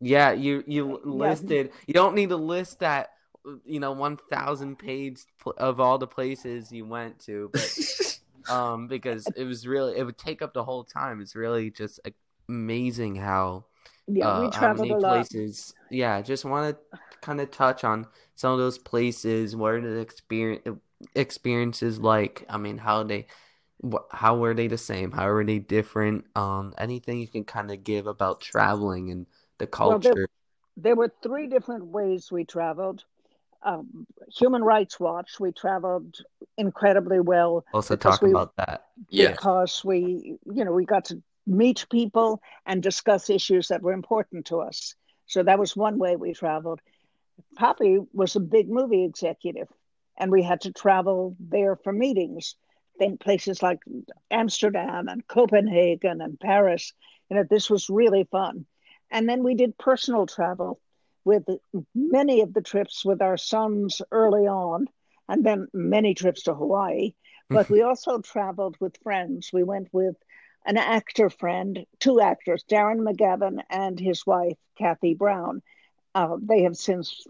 yeah. 0.00 0.32
You 0.32 0.64
you 0.66 1.00
Yeah. 1.04 1.10
listed. 1.28 1.72
You 1.86 1.94
don't 1.94 2.14
need 2.14 2.30
to 2.30 2.36
list 2.36 2.80
that. 2.80 3.10
You 3.64 3.80
know, 3.80 3.92
one 3.92 4.18
thousand 4.30 4.78
page 4.78 5.20
pl- 5.40 5.54
of 5.58 5.80
all 5.80 5.98
the 5.98 6.06
places 6.06 6.70
you 6.70 6.84
went 6.86 7.18
to, 7.20 7.50
but 7.52 8.18
um, 8.50 8.88
because 8.88 9.26
it 9.36 9.44
was 9.44 9.66
really 9.66 9.96
it 9.96 10.04
would 10.04 10.18
take 10.18 10.42
up 10.42 10.52
the 10.54 10.64
whole 10.64 10.84
time. 10.84 11.20
It's 11.20 11.34
really 11.34 11.70
just 11.70 11.98
amazing 12.48 13.16
how 13.16 13.64
Yeah, 14.06 14.28
uh, 14.28 14.40
we 14.40 14.50
how 14.56 14.72
many 14.74 14.94
places. 14.94 15.74
Yeah, 15.90 16.20
just 16.22 16.44
want 16.44 16.76
to 16.76 16.98
kind 17.20 17.40
of 17.40 17.50
touch 17.50 17.84
on 17.84 18.06
some 18.36 18.52
of 18.52 18.58
those 18.58 18.78
places. 18.78 19.54
What 19.56 19.74
are 19.74 19.80
the 19.80 19.98
experience 20.00 20.66
experiences 21.14 21.98
like? 22.00 22.44
I 22.48 22.56
mean, 22.58 22.78
how 22.78 23.02
they, 23.04 23.26
how 24.10 24.36
were 24.36 24.54
they 24.54 24.66
the 24.66 24.78
same? 24.78 25.12
How 25.12 25.28
were 25.30 25.44
they 25.44 25.58
different? 25.58 26.24
Um, 26.36 26.74
anything 26.78 27.20
you 27.20 27.28
can 27.28 27.44
kind 27.44 27.70
of 27.70 27.84
give 27.84 28.06
about 28.06 28.40
traveling 28.40 29.10
and 29.10 29.26
the 29.58 29.68
Well, 29.78 29.98
there- 29.98 30.12
culture. 30.12 30.28
There 30.80 30.94
were 30.94 31.12
three 31.24 31.48
different 31.48 31.86
ways 31.86 32.30
we 32.30 32.44
traveled. 32.44 33.04
Um, 33.64 34.06
Human 34.38 34.62
Rights 34.62 35.00
Watch, 35.00 35.40
we 35.40 35.50
traveled 35.50 36.20
incredibly 36.56 37.18
well 37.18 37.64
Also 37.74 37.96
talk 37.96 38.22
we- 38.22 38.30
about 38.30 38.54
that. 38.58 38.86
yeah. 39.10 39.32
because 39.32 39.84
we, 39.84 40.38
you 40.46 40.64
know, 40.64 40.70
we 40.72 40.84
got 40.84 41.04
to 41.06 41.20
meet 41.48 41.86
people 41.90 42.40
and 42.66 42.82
discuss 42.82 43.30
issues 43.30 43.68
that 43.68 43.82
were 43.82 43.92
important 43.92 44.46
to 44.46 44.60
us. 44.60 44.94
So 45.26 45.42
that 45.42 45.58
was 45.58 45.76
one 45.76 45.98
way 45.98 46.16
we 46.16 46.34
traveled. 46.34 46.80
Poppy 47.56 47.98
was 48.12 48.36
a 48.36 48.40
big 48.40 48.68
movie 48.68 49.04
executive, 49.04 49.68
and 50.16 50.30
we 50.30 50.42
had 50.42 50.60
to 50.62 50.72
travel 50.72 51.36
there 51.40 51.76
for 51.76 51.92
meetings. 51.92 52.56
in 53.00 53.18
places 53.18 53.62
like 53.62 53.78
Amsterdam 54.30 55.08
and 55.08 55.26
Copenhagen 55.26 56.20
and 56.20 56.38
Paris. 56.38 56.92
You 57.30 57.36
know, 57.36 57.44
this 57.48 57.70
was 57.70 57.90
really 57.90 58.26
fun. 58.30 58.66
And 59.10 59.28
then 59.28 59.42
we 59.42 59.54
did 59.54 59.78
personal 59.78 60.26
travel 60.26 60.80
with 61.24 61.44
many 61.94 62.40
of 62.40 62.54
the 62.54 62.62
trips 62.62 63.04
with 63.04 63.22
our 63.22 63.36
sons 63.36 64.00
early 64.10 64.46
on, 64.46 64.86
and 65.28 65.44
then 65.44 65.68
many 65.72 66.14
trips 66.14 66.44
to 66.44 66.54
Hawaii. 66.54 67.12
But 67.50 67.66
mm-hmm. 67.66 67.74
we 67.74 67.82
also 67.82 68.20
traveled 68.20 68.76
with 68.80 68.98
friends. 69.02 69.50
We 69.52 69.62
went 69.62 69.88
with 69.92 70.16
an 70.68 70.76
actor 70.76 71.30
friend, 71.30 71.86
two 71.98 72.20
actors, 72.20 72.62
Darren 72.70 73.00
McGavin 73.00 73.62
and 73.70 73.98
his 73.98 74.26
wife, 74.26 74.58
Kathie 74.76 75.14
Browne. 75.14 75.62
Uh, 76.14 76.36
they 76.40 76.62
have 76.62 76.76
since 76.76 77.26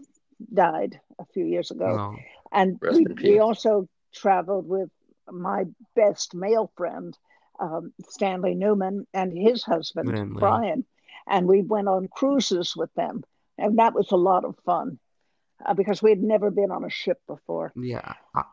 died 0.53 0.99
a 1.19 1.25
few 1.33 1.45
years 1.45 1.71
ago. 1.71 2.15
And 2.51 2.77
we, 2.81 3.05
we 3.23 3.39
also 3.39 3.87
traveled 4.13 4.67
with 4.67 4.89
my 5.31 5.63
best 5.95 6.35
male 6.35 6.69
friend, 6.75 7.17
um, 7.61 7.93
Stanley 8.09 8.55
Newman, 8.55 9.07
and 9.13 9.31
his 9.31 9.63
husband. 9.63 10.33
Brian. 10.33 10.83
And 11.25 11.47
we 11.47 11.61
went 11.61 11.87
on 11.87 12.09
cruises 12.09 12.75
with 12.75 12.93
them. 12.95 13.23
And 13.57 13.79
that 13.79 13.93
was 13.93 14.11
a 14.11 14.17
lot 14.17 14.43
of 14.43 14.55
fun 14.65 14.99
uh, 15.65 15.73
because 15.75 16.01
we 16.01 16.09
had 16.09 16.21
never 16.21 16.51
been 16.51 16.71
on 16.71 16.83
a 16.83 16.89
ship 16.89 17.21
before. 17.25 17.71
yeah. 17.75 18.15
I, 18.35 18.43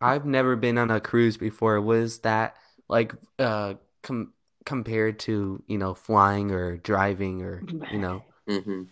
I've 0.00 0.24
never 0.24 0.56
been 0.56 0.78
on 0.78 0.90
a 0.90 1.00
cruise 1.00 1.36
before. 1.36 1.80
Was 1.80 2.20
that 2.20 2.56
like 2.88 3.12
uh 3.38 3.74
com 4.04 4.32
compared 4.64 5.18
to, 5.18 5.62
you 5.66 5.78
know, 5.78 5.94
flying 5.94 6.50
or 6.50 6.76
driving 6.76 7.42
or, 7.42 7.62
you 7.92 7.98
know? 7.98 8.22
hmm 8.46 8.84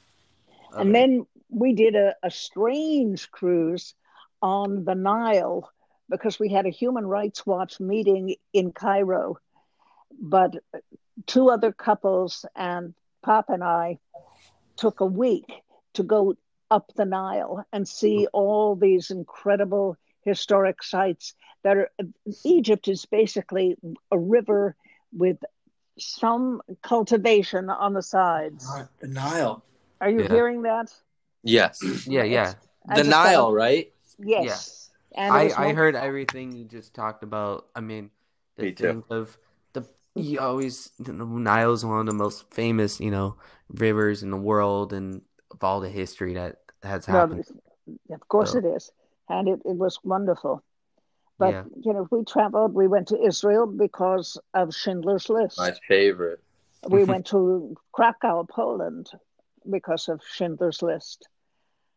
And 0.77 0.95
then 0.95 1.27
we 1.49 1.73
did 1.73 1.95
a, 1.95 2.15
a 2.23 2.31
strange 2.31 3.31
cruise 3.31 3.95
on 4.43 4.85
the 4.85 4.95
Nile 4.95 5.71
because 6.11 6.39
we 6.39 6.49
had 6.51 6.67
a 6.67 6.71
Human 6.71 7.07
Rights 7.07 7.47
Watch 7.47 7.81
meeting 7.81 8.35
in 8.53 8.73
Cairo. 8.73 9.39
But 10.21 10.57
two 11.27 11.49
other 11.49 11.73
couples 11.73 12.45
and 12.55 12.95
Pop 13.23 13.49
and 13.49 13.63
I 13.65 13.99
took 14.77 15.01
a 15.01 15.07
week 15.07 15.47
to 15.95 16.03
go 16.03 16.35
up 16.71 16.93
the 16.97 17.05
Nile 17.05 17.65
and 17.73 17.87
see 17.87 18.27
all 18.33 18.77
these 18.77 19.11
incredible 19.11 19.97
historic 20.25 20.83
sites 20.83 21.35
that 21.63 21.77
are 21.77 21.91
Egypt 22.45 22.89
is 22.89 23.07
basically 23.07 23.77
a 24.11 24.19
river 24.19 24.75
with 25.13 25.39
some 25.99 26.63
cultivation 26.83 27.69
on 27.71 27.93
the 27.93 28.03
sides. 28.03 28.67
The 29.01 29.09
Nile. 29.09 29.63
Are 30.01 30.11
you 30.11 30.23
Yeah. 30.23 30.29
hearing 30.29 30.63
that? 30.63 30.93
Yes. 31.43 31.79
Yeah, 32.07 32.23
yeah. 32.25 32.55
I 32.89 33.03
The 33.03 33.09
Nile, 33.09 33.47
thought- 33.49 33.55
right? 33.55 33.93
Yes. 34.19 34.91
And 35.15 35.33
I, 35.33 35.49
I 35.49 35.67
one- 35.67 35.75
heard 35.77 35.95
everything 35.97 36.53
you 36.53 36.65
just 36.65 36.95
talked 36.95 37.23
about. 37.23 37.67
I 37.77 37.81
mean, 37.81 38.11
the 38.57 38.63
Me 38.65 38.73
too. 38.73 39.05
of 39.11 39.37
the 39.75 39.85
you 40.15 40.41
always 40.41 40.91
you 41.05 41.13
know, 41.13 41.27
Nile's 41.27 41.85
one 41.85 42.01
of 42.01 42.07
the 42.07 42.15
most 42.15 42.51
famous, 42.51 42.99
you 43.01 43.11
know, 43.11 43.37
rivers 43.69 44.23
in 44.23 44.31
the 44.31 44.37
world 44.37 44.93
and 44.93 45.23
of 45.51 45.63
all 45.63 45.81
the 45.81 45.89
history 45.91 46.35
that 46.35 46.61
has 46.83 47.07
well, 47.07 47.29
happened. 47.29 47.45
of 48.11 48.29
course 48.29 48.53
So- 48.53 48.59
it 48.59 48.65
is. 48.65 48.91
And 49.29 49.49
it, 49.49 49.61
it 49.65 49.77
was 49.77 49.99
wonderful. 50.05 50.63
But, 51.39 51.51
Yeah. 51.51 51.65
you 51.83 51.93
know, 51.93 52.07
we 52.11 52.25
traveled, 52.25 52.75
we 52.75 52.87
went 52.87 53.09
to 53.09 53.21
Israel 53.21 53.67
because 53.67 54.39
of 54.55 54.75
Schindler's 54.75 55.29
List. 55.29 55.59
My 55.59 55.73
favorite. 55.89 56.41
We 56.89 57.05
went 57.13 57.27
to 57.29 57.77
Krakow, 57.93 58.45
Poland 58.45 59.11
because 59.69 60.09
of 60.09 60.21
Schindler's 60.31 60.83
List. 60.83 61.29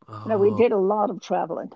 You 0.07 0.31
know, 0.31 0.37
we 0.37 0.49
Oh, 0.51 0.57
did 0.57 0.71
a 0.71 0.77
lot 0.77 1.09
of 1.09 1.21
traveling. 1.21 1.71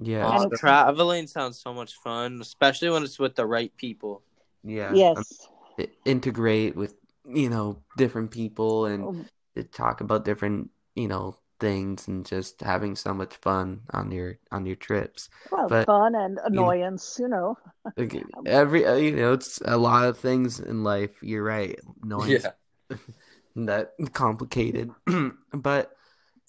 Yeah, 0.00 0.44
Oh, 0.44 0.48
traveling 0.56 1.26
sounds 1.26 1.60
so 1.60 1.74
much 1.74 1.94
fun, 1.94 2.40
especially 2.40 2.90
when 2.90 3.02
it's 3.02 3.18
with 3.18 3.34
the 3.34 3.46
right 3.46 3.76
people. 3.76 4.22
yeah. 4.62 4.94
yes. 4.94 5.16
Um, 5.16 5.86
integrate 6.04 6.76
with 6.76 6.94
you 7.24 7.48
know 7.48 7.82
different 7.96 8.30
people 8.30 8.86
and 8.86 9.04
Oh, 9.56 9.62
talk 9.72 10.00
about 10.00 10.24
different 10.24 10.70
you 10.94 11.06
know 11.08 11.36
things 11.60 12.08
and 12.08 12.24
just 12.24 12.60
having 12.60 12.94
so 12.96 13.12
much 13.14 13.34
fun 13.36 13.80
on 13.92 14.10
your 14.10 14.38
on 14.52 14.66
your 14.66 14.76
trips. 14.76 15.28
Well, 15.50 15.68
But- 15.68 15.86
fun 15.86 16.14
and 16.14 16.38
annoyance, 16.44 17.16
you 17.20 17.28
know. 17.28 17.56
Like, 17.96 18.22
every 18.46 18.86
uh, 18.86 18.94
you 18.94 19.16
know 19.16 19.32
it's 19.32 19.60
a 19.64 19.76
lot 19.76 20.06
of 20.06 20.18
things 20.18 20.60
in 20.60 20.84
life. 20.84 21.10
You're 21.22 21.44
right. 21.44 21.78
Knowing 22.02 22.30
Yeah. 22.30 22.50
that 23.56 23.92
complicated. 24.12 24.90
but 25.52 25.92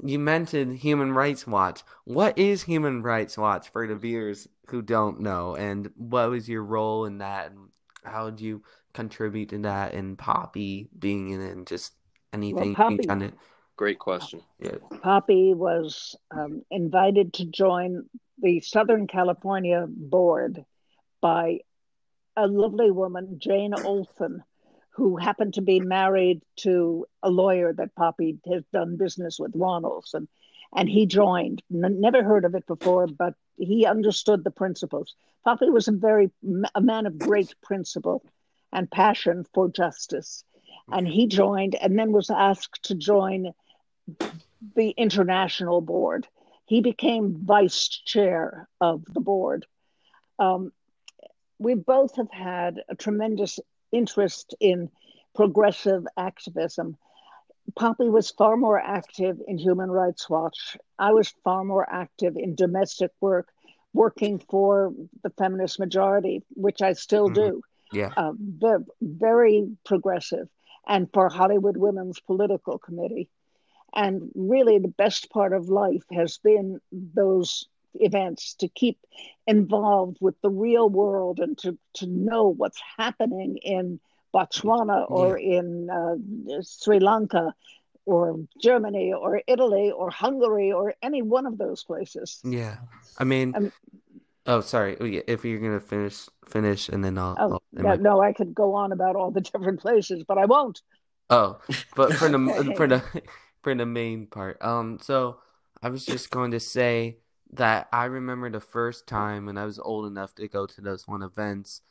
you 0.04 0.20
mentioned 0.20 0.78
Human 0.78 1.12
Rights 1.12 1.46
Watch. 1.48 1.82
What 2.06 2.38
is 2.38 2.64
Human 2.64 3.02
Rights 3.02 3.38
Watch 3.38 3.70
for 3.70 3.86
the 3.88 3.96
viewers 3.96 4.48
who 4.68 4.82
don't 4.82 5.20
know? 5.22 5.56
And 5.56 5.92
what 5.98 6.30
was 6.30 6.48
your 6.48 6.64
role 6.64 7.06
in 7.06 7.18
that? 7.18 7.52
And 7.52 7.70
how 8.04 8.30
did 8.30 8.40
you 8.40 8.64
contribute 8.94 9.50
to 9.50 9.58
that? 9.60 9.94
And 9.94 10.18
Poppy 10.18 10.88
being 10.98 11.30
in 11.32 11.42
it, 11.42 11.52
and 11.56 11.68
just 11.68 11.94
anything 12.32 12.70
you 12.70 12.76
Poppy- 12.76 12.98
can 13.00 13.08
kind 13.08 13.24
of 13.24 13.34
Great 13.80 13.98
question. 13.98 14.42
yeah. 14.60 14.76
Poppy 15.02 15.54
was 15.54 16.14
um, 16.32 16.64
invited 16.70 17.32
to 17.36 17.46
join 17.46 18.10
the 18.40 18.60
Southern 18.60 19.08
California 19.08 19.86
board 19.88 20.66
by 21.22 21.60
a 22.36 22.46
lovely 22.46 22.92
woman, 22.92 23.38
Jane 23.38 23.74
Olson, 23.74 24.44
who 24.90 25.16
happened 25.16 25.54
to 25.54 25.62
be 25.62 25.80
married 25.80 26.42
to 26.58 27.06
a 27.24 27.30
lawyer 27.30 27.72
that 27.72 27.96
Poppy 27.96 28.38
has 28.52 28.66
done 28.74 28.98
business 28.98 29.40
with, 29.40 29.54
Ron 29.56 29.86
Olson. 29.86 30.28
And 30.76 30.90
he 30.90 31.06
joined. 31.06 31.62
N- 31.74 32.02
never 32.02 32.22
heard 32.22 32.44
of 32.44 32.56
it 32.56 32.68
before, 32.68 33.08
but 33.08 33.36
he 33.56 33.86
understood 33.86 34.44
the 34.44 34.52
principles. 34.52 35.16
Poppy 35.46 35.70
was 35.70 35.88
a 35.88 35.94
very 35.94 36.32
a 36.76 36.82
man 36.82 37.06
of 37.06 37.18
great 37.18 37.56
principle 37.64 38.26
and 38.74 38.92
passion 38.92 39.46
for 39.54 39.70
justice. 39.70 40.44
And 40.92 41.08
he 41.08 41.28
joined 41.28 41.76
and 41.76 41.98
then 41.98 42.12
was 42.12 42.30
asked 42.30 42.84
to 42.84 42.96
join 42.96 43.54
the 44.76 44.90
international 44.92 45.82
board. 45.82 46.28
He 46.66 46.82
became 46.82 47.46
vice 47.46 47.88
chair 47.88 48.68
of 48.80 49.04
the 49.06 49.22
board. 49.22 49.66
Um, 50.38 50.72
we 51.58 51.74
both 51.74 52.16
have 52.16 52.32
had 52.32 52.82
a 52.88 52.96
tremendous 52.96 53.60
interest 53.92 54.56
in 54.60 54.90
progressive 55.36 56.06
activism. 56.18 56.98
Poppy 57.76 58.10
was 58.10 58.32
far 58.32 58.58
more 58.58 58.80
active 58.80 59.42
in 59.48 59.58
Human 59.58 59.92
Rights 59.92 60.30
Watch. 60.30 60.78
I 60.98 61.12
was 61.12 61.34
far 61.44 61.64
more 61.64 61.88
active 61.90 62.36
in 62.36 62.56
domestic 62.56 63.12
work, 63.22 63.48
working 63.94 64.40
for 64.40 64.94
the 65.24 65.30
feminist 65.32 65.80
majority, 65.80 66.44
which 66.56 66.82
I 66.82 66.94
still 66.94 67.30
do. 67.30 67.62
Yeah. 67.92 68.12
Uh, 68.16 68.34
very 69.02 69.76
progressive, 69.86 70.48
and 70.88 71.10
for 71.12 71.30
Hollywood 71.30 71.78
Women's 71.78 72.20
Political 72.20 72.80
Committee. 72.80 73.30
And 73.94 74.32
really, 74.36 74.80
the 74.80 74.88
best 74.88 75.30
part 75.30 75.54
of 75.54 75.70
life 75.70 76.04
has 76.12 76.38
been 76.38 76.80
those 76.92 77.68
events 77.96 78.54
to 78.56 78.68
keep 78.68 79.00
involved 79.48 80.18
with 80.22 80.36
the 80.42 80.50
real 80.50 80.90
world 80.90 81.40
and 81.40 81.58
to, 81.60 81.78
to 81.96 82.08
know 82.08 82.50
what's 82.50 82.80
happening 82.98 83.58
in 83.58 84.00
Botswana 84.34 85.10
or 85.10 85.38
in 85.38 85.90
uh, 85.90 86.62
Sri 86.62 87.00
Lanka 87.00 87.54
or 88.06 88.40
Germany 88.62 89.14
or 89.14 89.42
Italy 89.48 89.92
or 89.92 90.10
Hungary 90.10 90.72
or 90.72 90.94
any 91.02 91.22
one 91.22 91.46
of 91.46 91.58
those 91.58 91.84
places. 91.84 92.40
Yeah. 92.44 92.78
I 93.18 93.24
mean, 93.24 93.54
Um, 93.56 93.72
oh, 94.46 94.62
sorry. 94.62 94.98
Oh, 95.00 95.06
If 95.06 95.46
you're 95.46 95.60
gonna 95.60 95.80
finish, 95.80 96.28
finish, 96.46 96.90
and 96.90 97.04
then 97.04 97.18
I'll. 97.18 97.36
Oh, 97.40 97.52
I'll 97.54 97.62
no, 97.72 97.96
no, 97.96 98.22
I 98.22 98.34
could 98.34 98.54
go 98.54 98.76
on 98.76 98.92
about 98.92 99.16
all 99.16 99.32
the 99.32 99.42
different 99.50 99.80
places, 99.80 100.24
but 100.28 100.38
I 100.38 100.46
won't. 100.46 100.82
Oh, 101.30 101.60
but 101.96 102.14
for 102.14 102.30
the 102.30 102.74
for 102.78 102.88
the 102.88 103.04
for 103.62 103.76
the 103.76 103.86
main 103.86 104.28
part. 104.28 104.62
Um, 104.62 105.00
so 105.02 105.40
I 105.82 105.90
was 105.90 106.06
just 106.06 106.30
going 106.30 106.52
to 106.52 106.60
say 106.60 107.18
that 107.54 107.88
I 107.92 108.06
remember 108.06 108.50
the 108.50 108.60
first 108.60 109.08
time 109.08 109.46
when 109.46 109.58
I 109.58 109.66
was 109.66 109.80
old 109.80 110.06
enough 110.06 110.36
to 110.36 110.48
go 110.48 110.66
to 110.66 110.82
those 110.82 111.08
one 111.08 111.24
events, 111.24 111.82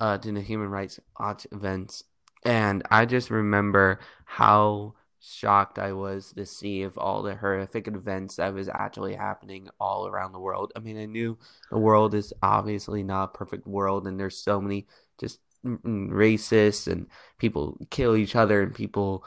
uh, 0.00 0.18
to 0.18 0.32
the 0.32 0.40
Human 0.40 0.68
Rights 0.68 1.00
Watch 1.18 1.46
events, 1.52 2.04
and 2.44 2.82
I 2.90 3.04
just 3.04 3.30
remember 3.30 4.00
how 4.24 4.94
shocked 5.20 5.78
I 5.78 5.92
was 5.92 6.32
to 6.34 6.46
see 6.46 6.82
of 6.82 6.96
all 6.96 7.22
the 7.22 7.34
horrific 7.34 7.88
events 7.88 8.36
that 8.36 8.54
was 8.54 8.68
actually 8.68 9.14
happening 9.14 9.68
all 9.80 10.06
around 10.06 10.32
the 10.32 10.38
world. 10.38 10.72
I 10.76 10.80
mean, 10.80 10.98
I 10.98 11.06
knew 11.06 11.36
the 11.70 11.78
world 11.78 12.14
is 12.14 12.32
obviously 12.42 13.02
not 13.02 13.24
a 13.24 13.38
perfect 13.38 13.66
world, 13.66 14.06
and 14.06 14.18
there's 14.18 14.38
so 14.38 14.60
many 14.60 14.86
just 15.18 15.40
mm, 15.64 15.80
mm, 15.82 16.10
racists 16.10 16.90
and 16.90 17.08
people 17.38 17.76
kill 17.90 18.14
each 18.14 18.36
other 18.36 18.62
and 18.62 18.74
people, 18.74 19.24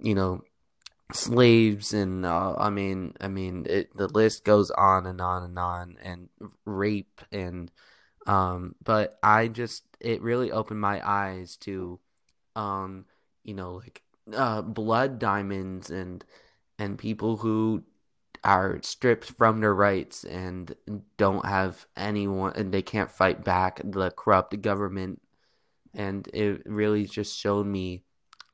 you 0.00 0.14
know, 0.14 0.42
slaves 1.14 1.92
and 1.92 2.26
uh, 2.26 2.54
I 2.58 2.70
mean, 2.70 3.14
I 3.20 3.28
mean, 3.28 3.66
it, 3.68 3.96
the 3.96 4.08
list 4.08 4.44
goes 4.44 4.70
on 4.72 5.06
and 5.06 5.20
on 5.20 5.44
and 5.44 5.58
on 5.58 5.96
and 6.02 6.28
rape 6.64 7.20
and 7.32 7.70
um, 8.26 8.74
but 8.82 9.18
I 9.22 9.48
just 9.48 9.84
it 10.00 10.22
really 10.22 10.50
opened 10.50 10.80
my 10.80 11.00
eyes 11.06 11.56
to, 11.58 12.00
um, 12.56 13.06
you 13.44 13.54
know, 13.54 13.74
like 13.74 14.02
uh, 14.34 14.62
blood 14.62 15.18
diamonds 15.18 15.90
and 15.90 16.24
and 16.78 16.98
people 16.98 17.38
who 17.38 17.84
are 18.44 18.80
stripped 18.82 19.24
from 19.32 19.60
their 19.60 19.74
rights 19.74 20.24
and 20.24 20.74
don't 21.16 21.46
have 21.46 21.86
anyone 21.96 22.52
and 22.56 22.72
they 22.72 22.82
can't 22.82 23.10
fight 23.10 23.44
back 23.44 23.80
the 23.84 24.10
corrupt 24.10 24.60
government. 24.62 25.20
And 25.94 26.28
it 26.34 26.62
really 26.66 27.06
just 27.06 27.38
showed 27.38 27.66
me 27.66 28.04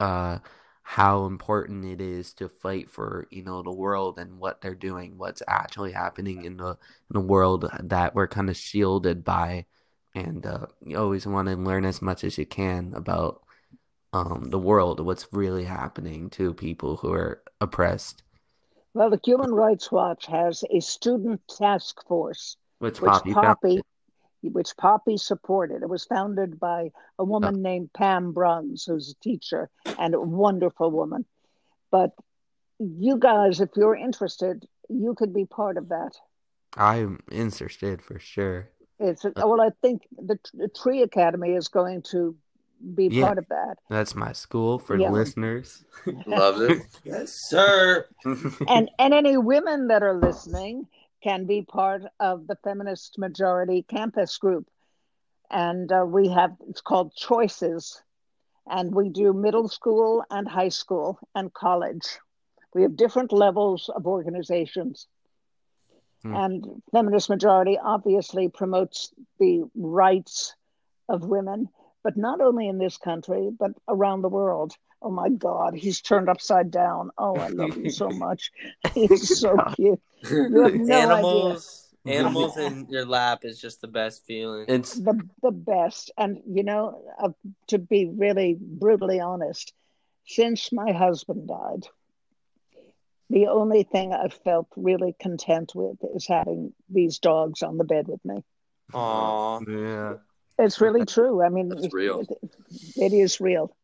uh 0.00 0.38
how 0.90 1.24
important 1.24 1.84
it 1.84 2.00
is 2.00 2.32
to 2.32 2.48
fight 2.48 2.90
for 2.90 3.24
you 3.30 3.44
know 3.44 3.62
the 3.62 3.70
world 3.70 4.18
and 4.18 4.40
what 4.40 4.60
they're 4.60 4.74
doing 4.74 5.16
what's 5.16 5.40
actually 5.46 5.92
happening 5.92 6.44
in 6.44 6.56
the 6.56 6.70
in 6.70 6.76
the 7.10 7.20
world 7.20 7.70
that 7.78 8.12
we're 8.12 8.26
kind 8.26 8.50
of 8.50 8.56
shielded 8.56 9.22
by. 9.22 9.66
And 10.16 10.44
uh, 10.44 10.66
you 10.84 10.98
always 10.98 11.28
want 11.28 11.46
to 11.46 11.54
learn 11.54 11.84
as 11.84 12.02
much 12.02 12.24
as 12.24 12.36
you 12.38 12.44
can 12.44 12.92
about 12.96 13.42
um 14.12 14.48
the 14.50 14.58
world 14.58 14.98
what's 14.98 15.28
really 15.30 15.62
happening 15.62 16.28
to 16.30 16.52
people 16.52 16.96
who 16.96 17.12
are 17.12 17.40
oppressed. 17.60 18.24
Well, 18.92 19.10
the 19.10 19.20
Human 19.24 19.54
Rights 19.54 19.92
Watch 19.92 20.26
has 20.26 20.64
a 20.72 20.80
student 20.80 21.40
task 21.46 22.04
force, 22.08 22.56
which 22.80 23.00
which 23.00 23.12
Poppy 23.12 23.32
Poppy, 23.32 23.80
which 24.42 24.76
Poppy 24.76 25.16
supported. 25.16 25.82
It 25.82 25.88
was 25.88 26.04
founded 26.04 26.58
by 26.58 26.82
a 26.82 26.90
ah. 27.20 27.24
woman 27.24 27.62
named 27.62 27.92
Pam 27.92 28.32
Bruns, 28.32 28.84
who's 28.84 29.10
a 29.10 29.22
teacher 29.22 29.70
and 29.98 30.14
a 30.14 30.20
wonderful 30.20 30.90
woman. 30.90 31.24
But 31.90 32.12
you 32.78 33.18
guys, 33.18 33.60
if 33.60 33.70
you're 33.76 33.96
interested, 33.96 34.66
you 34.88 35.14
could 35.14 35.34
be 35.34 35.44
part 35.44 35.76
of 35.76 35.88
that. 35.90 36.12
I'm 36.76 37.20
interested 37.30 38.00
for 38.00 38.18
sure 38.18 38.70
It's 38.98 39.24
uh, 39.24 39.32
well, 39.36 39.60
I 39.60 39.70
think 39.82 40.02
the, 40.16 40.38
the 40.54 40.68
Tree 40.68 41.02
Academy 41.02 41.54
is 41.54 41.68
going 41.68 42.02
to 42.10 42.36
be 42.94 43.08
Yeah. 43.08 43.26
part 43.26 43.38
of 43.38 43.46
that. 43.48 43.76
that's 43.88 44.14
my 44.14 44.32
school 44.32 44.78
for 44.78 44.96
Yeah. 44.96 45.08
the 45.08 45.14
listeners 45.14 45.84
Love 46.26 46.60
it. 46.62 46.82
Yes, 47.04 47.32
sir. 47.48 48.06
and 48.68 48.90
and 48.98 49.14
any 49.14 49.36
women 49.36 49.88
that 49.88 50.02
are 50.02 50.14
listening 50.14 50.86
can 51.22 51.46
be 51.46 51.62
part 51.62 52.02
of 52.18 52.46
the 52.46 52.56
feminist 52.64 53.18
majority 53.18 53.82
campus 53.82 54.38
group. 54.38 54.66
And 55.50 55.90
uh, 55.90 56.04
we 56.06 56.28
have 56.28 56.56
it's 56.68 56.80
called 56.80 57.14
choices. 57.14 58.02
And 58.66 58.94
we 58.94 59.08
do 59.08 59.32
middle 59.32 59.68
school 59.68 60.24
and 60.30 60.48
high 60.48 60.68
school 60.68 61.18
and 61.34 61.52
college. 61.52 62.18
We 62.74 62.82
have 62.82 62.96
different 62.96 63.32
levels 63.32 63.90
of 63.94 64.06
organizations. 64.06 65.06
Hmm. 66.22 66.34
and 66.34 66.82
feminist 66.92 67.30
majority 67.30 67.78
obviously 67.82 68.48
promotes 68.50 69.10
the 69.38 69.64
rights 69.74 70.54
of 71.08 71.24
women 71.24 71.68
but 72.02 72.16
not 72.16 72.42
only 72.42 72.68
in 72.68 72.76
this 72.76 72.98
country 72.98 73.50
but 73.58 73.70
around 73.88 74.20
the 74.20 74.28
world 74.28 74.74
oh 75.02 75.10
my 75.10 75.28
god 75.28 75.74
he's 75.74 76.00
turned 76.00 76.28
upside 76.28 76.70
down 76.70 77.10
oh 77.18 77.36
i 77.36 77.48
love 77.48 77.74
him 77.74 77.90
so 77.90 78.08
much 78.26 78.50
he's 78.94 79.38
so 79.38 79.56
cute 79.74 80.00
no 80.30 80.66
animals, 80.66 81.94
animals 82.06 82.56
in 82.56 82.86
your 82.88 83.06
lap 83.06 83.44
is 83.44 83.60
just 83.60 83.80
the 83.80 83.88
best 83.88 84.24
feeling. 84.26 84.64
it's 84.68 84.94
the 84.94 85.18
the 85.42 85.50
best. 85.50 86.10
And 86.18 86.40
you 86.46 86.62
know, 86.62 87.02
uh, 87.18 87.30
to 87.68 87.78
be 87.78 88.06
really 88.06 88.56
brutally 88.60 89.20
honest, 89.20 89.72
since 90.26 90.72
my 90.72 90.92
husband 90.92 91.48
died, 91.48 91.86
the 93.30 93.46
only 93.46 93.82
thing 93.82 94.12
I've 94.12 94.34
felt 94.34 94.68
really 94.76 95.14
content 95.20 95.72
with 95.74 95.98
is 96.14 96.26
having 96.26 96.72
these 96.88 97.18
dogs 97.18 97.62
on 97.62 97.78
the 97.78 97.84
bed 97.84 98.08
with 98.08 98.24
me. 98.24 98.42
Aw. 98.92 99.60
yeah 99.68 100.14
It's 100.58 100.80
really 100.80 101.06
true. 101.06 101.42
I 101.42 101.48
mean, 101.48 101.68
That's 101.68 101.86
it- 101.86 101.92
real. 101.92 102.20
It, 102.20 102.50
it 102.96 103.12
is 103.12 103.40
real. 103.40 103.74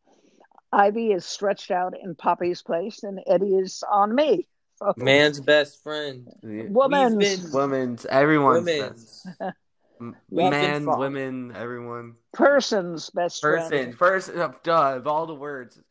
Ivy 0.77 1.11
is 1.11 1.25
stretched 1.25 1.71
out 1.71 1.95
in 2.01 2.13
Poppy's 2.13 2.61
place, 2.61 3.01
and 3.03 3.19
Eddie 3.25 3.55
is 3.55 3.83
on 3.91 4.13
me. 4.13 4.47
Oh, 4.79 4.93
Man's 4.95 5.39
best 5.39 5.81
friend. 5.81 6.27
Woman's. 6.43 7.17
Been 7.17 7.51
Women's, 7.51 8.05
everyone's 8.05 8.65
women's. 8.65 9.23
best. 9.39 9.53
M- 9.99 10.15
We've 10.29 10.51
been 10.51 10.85
Man, 10.85 10.97
women, 10.99 11.53
everyone. 11.55 12.13
person's 12.31 13.09
best 13.09 13.41
Person, 13.41 13.69
friend. 13.69 13.97
first, 13.97 14.29
uh, 14.29 14.51
duh, 14.63 14.97
of 14.97 15.07
all 15.07 15.25
the 15.25 15.33
words 15.33 15.81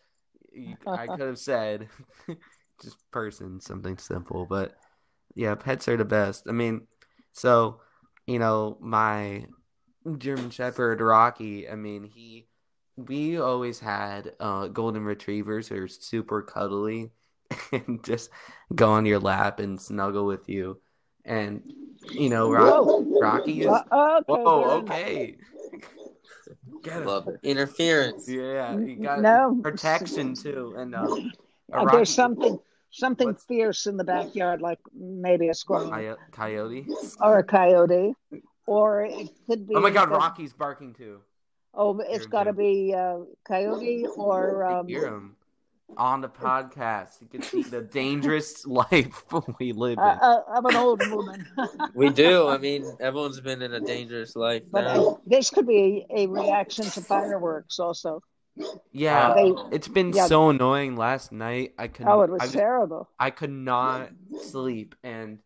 you- 0.52 0.76
I 0.86 1.08
could 1.08 1.18
have 1.20 1.38
said, 1.40 1.88
just 2.80 2.96
person, 3.10 3.60
something 3.60 3.98
simple. 3.98 4.46
But 4.48 4.76
yeah, 5.34 5.56
pets 5.56 5.88
are 5.88 5.96
the 5.96 6.04
best. 6.04 6.44
I 6.48 6.52
mean, 6.52 6.86
so, 7.32 7.80
you 8.28 8.38
know, 8.38 8.78
my 8.80 9.46
German 10.18 10.50
Shepherd, 10.50 11.00
Rocky, 11.00 11.68
I 11.68 11.74
mean, 11.74 12.04
he, 12.04 12.46
we 12.96 13.38
always 13.38 13.78
had 13.80 14.32
uh, 14.40 14.68
golden 14.68 15.04
retrievers 15.04 15.68
who 15.68 15.82
are 15.82 15.88
super 15.88 16.42
cuddly 16.42 17.10
and 17.72 18.02
just 18.04 18.30
go 18.74 18.90
on 18.92 19.06
your 19.06 19.18
lap 19.18 19.60
and 19.60 19.80
snuggle 19.80 20.26
with 20.26 20.48
you. 20.48 20.80
And, 21.24 21.62
you 22.10 22.30
know, 22.30 22.50
Rock, 22.50 22.86
Rocky 23.20 23.62
is. 23.62 23.66
Uh, 23.66 24.20
okay. 24.28 24.42
Whoa, 24.42 24.70
okay. 24.80 25.36
Get 26.82 26.98
him. 26.98 27.04
Love. 27.06 27.28
Interference. 27.42 28.28
Yeah, 28.28 28.76
you 28.78 28.96
got 28.96 29.20
No. 29.20 29.58
protection 29.62 30.34
too, 30.34 30.74
and 30.76 30.94
uh, 30.94 30.98
a 31.00 31.02
Uh, 31.02 31.84
Rocky- 31.84 31.96
there's 31.96 32.14
something 32.14 32.58
something 32.92 33.26
What's- 33.28 33.44
fierce 33.44 33.86
in 33.86 33.96
the 33.96 34.04
backyard, 34.04 34.60
like 34.62 34.78
maybe 34.94 35.48
a 35.48 35.54
squirrel 35.54 35.90
coyo- 35.90 36.16
coyote. 36.30 36.86
or 37.20 37.38
a 37.38 37.42
coyote, 37.44 38.14
or 38.66 39.02
it 39.02 39.28
could 39.48 39.66
be. 39.66 39.74
Oh 39.74 39.80
my 39.80 39.90
God, 39.90 40.10
Rocky's 40.10 40.52
barking 40.52 40.94
too. 40.94 41.18
Oh, 41.76 41.98
it's 42.00 42.26
got 42.26 42.44
to 42.44 42.52
be 42.52 42.94
uh, 42.94 43.18
coyote 43.46 44.06
or 44.16 44.64
um, 44.64 44.88
hear 44.88 45.06
him 45.06 45.36
on 45.96 46.20
the 46.20 46.28
podcast. 46.28 47.20
You 47.20 47.28
can 47.28 47.42
see 47.42 47.62
the 47.62 47.82
dangerous 47.82 48.66
life 48.82 49.24
we 49.60 49.72
live 49.72 49.98
uh, 49.98 50.02
in. 50.02 50.18
uh, 50.20 50.40
of 50.56 50.64
an 50.64 50.74
old 50.76 51.02
woman. 51.10 51.46
We 51.94 52.10
do. 52.10 52.48
I 52.48 52.58
mean, 52.58 52.84
everyone's 53.00 53.40
been 53.40 53.62
in 53.62 53.74
a 53.74 53.80
dangerous 53.80 54.34
life 54.34 54.62
but 54.72 54.82
now. 54.82 55.06
uh, 55.06 55.16
this 55.26 55.50
could 55.50 55.66
be 55.66 56.06
a 56.10 56.26
reaction 56.26 56.84
to 56.86 57.00
fireworks, 57.00 57.78
also. 57.78 58.22
Yeah, 58.90 59.34
They- 59.34 59.52
it's 59.70 59.88
been 59.88 60.12
yeah. 60.12 60.26
so 60.26 60.48
annoying. 60.48 60.96
Last 60.96 61.30
night, 61.30 61.74
I 61.78 61.88
could. 61.88 62.06
Oh, 62.08 62.22
it 62.22 62.30
was 62.30 62.40
I, 62.40 62.46
terrible. 62.46 63.08
I 63.18 63.30
could 63.30 63.50
not 63.52 64.10
sleep, 64.40 64.94
and 65.04 65.40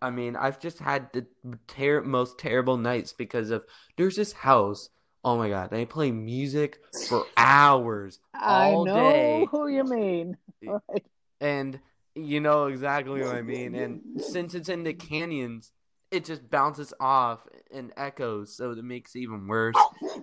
I 0.00 0.10
mean, 0.10 0.34
I've 0.34 0.58
just 0.58 0.78
had 0.78 1.12
the 1.12 1.26
ter- 1.68 2.02
most 2.02 2.38
terrible 2.38 2.78
nights 2.78 3.12
because 3.12 3.50
of 3.50 3.64
there's 3.98 4.16
this 4.16 4.32
house. 4.32 4.88
Oh 5.24 5.36
my 5.36 5.48
god, 5.48 5.70
they 5.70 5.86
play 5.86 6.10
music 6.10 6.80
for 7.08 7.26
hours, 7.36 8.18
all 8.34 8.82
I 8.82 8.92
know 8.92 9.12
day. 9.12 9.46
who 9.50 9.68
you 9.68 9.84
mean. 9.84 10.36
Right. 10.64 11.04
and 11.40 11.80
you 12.14 12.40
know 12.40 12.66
exactly 12.66 13.20
what 13.20 13.34
I 13.34 13.42
mean. 13.42 13.74
And 13.74 14.00
since 14.18 14.54
it's 14.54 14.68
in 14.68 14.84
the 14.84 14.92
canyons, 14.92 15.72
it 16.12 16.24
just 16.24 16.48
bounces 16.50 16.94
off 17.00 17.40
and 17.72 17.92
echoes, 17.96 18.54
so 18.56 18.70
it 18.70 18.84
makes 18.84 19.14
it 19.14 19.20
even 19.20 19.48
worse. 19.48 19.76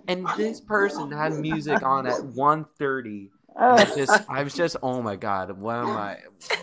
And 0.08 0.26
this 0.36 0.60
person 0.60 1.10
had 1.10 1.32
music 1.34 1.82
on 1.82 2.06
at 2.06 2.22
1.30 2.22 3.30
Uh, 3.54 3.74
I 3.78 3.84
just, 3.84 4.22
I 4.28 4.42
was 4.42 4.54
just, 4.54 4.76
oh 4.82 5.02
my 5.02 5.16
god, 5.16 5.58
what 5.58 5.76
am 5.76 5.96
I? 5.96 6.16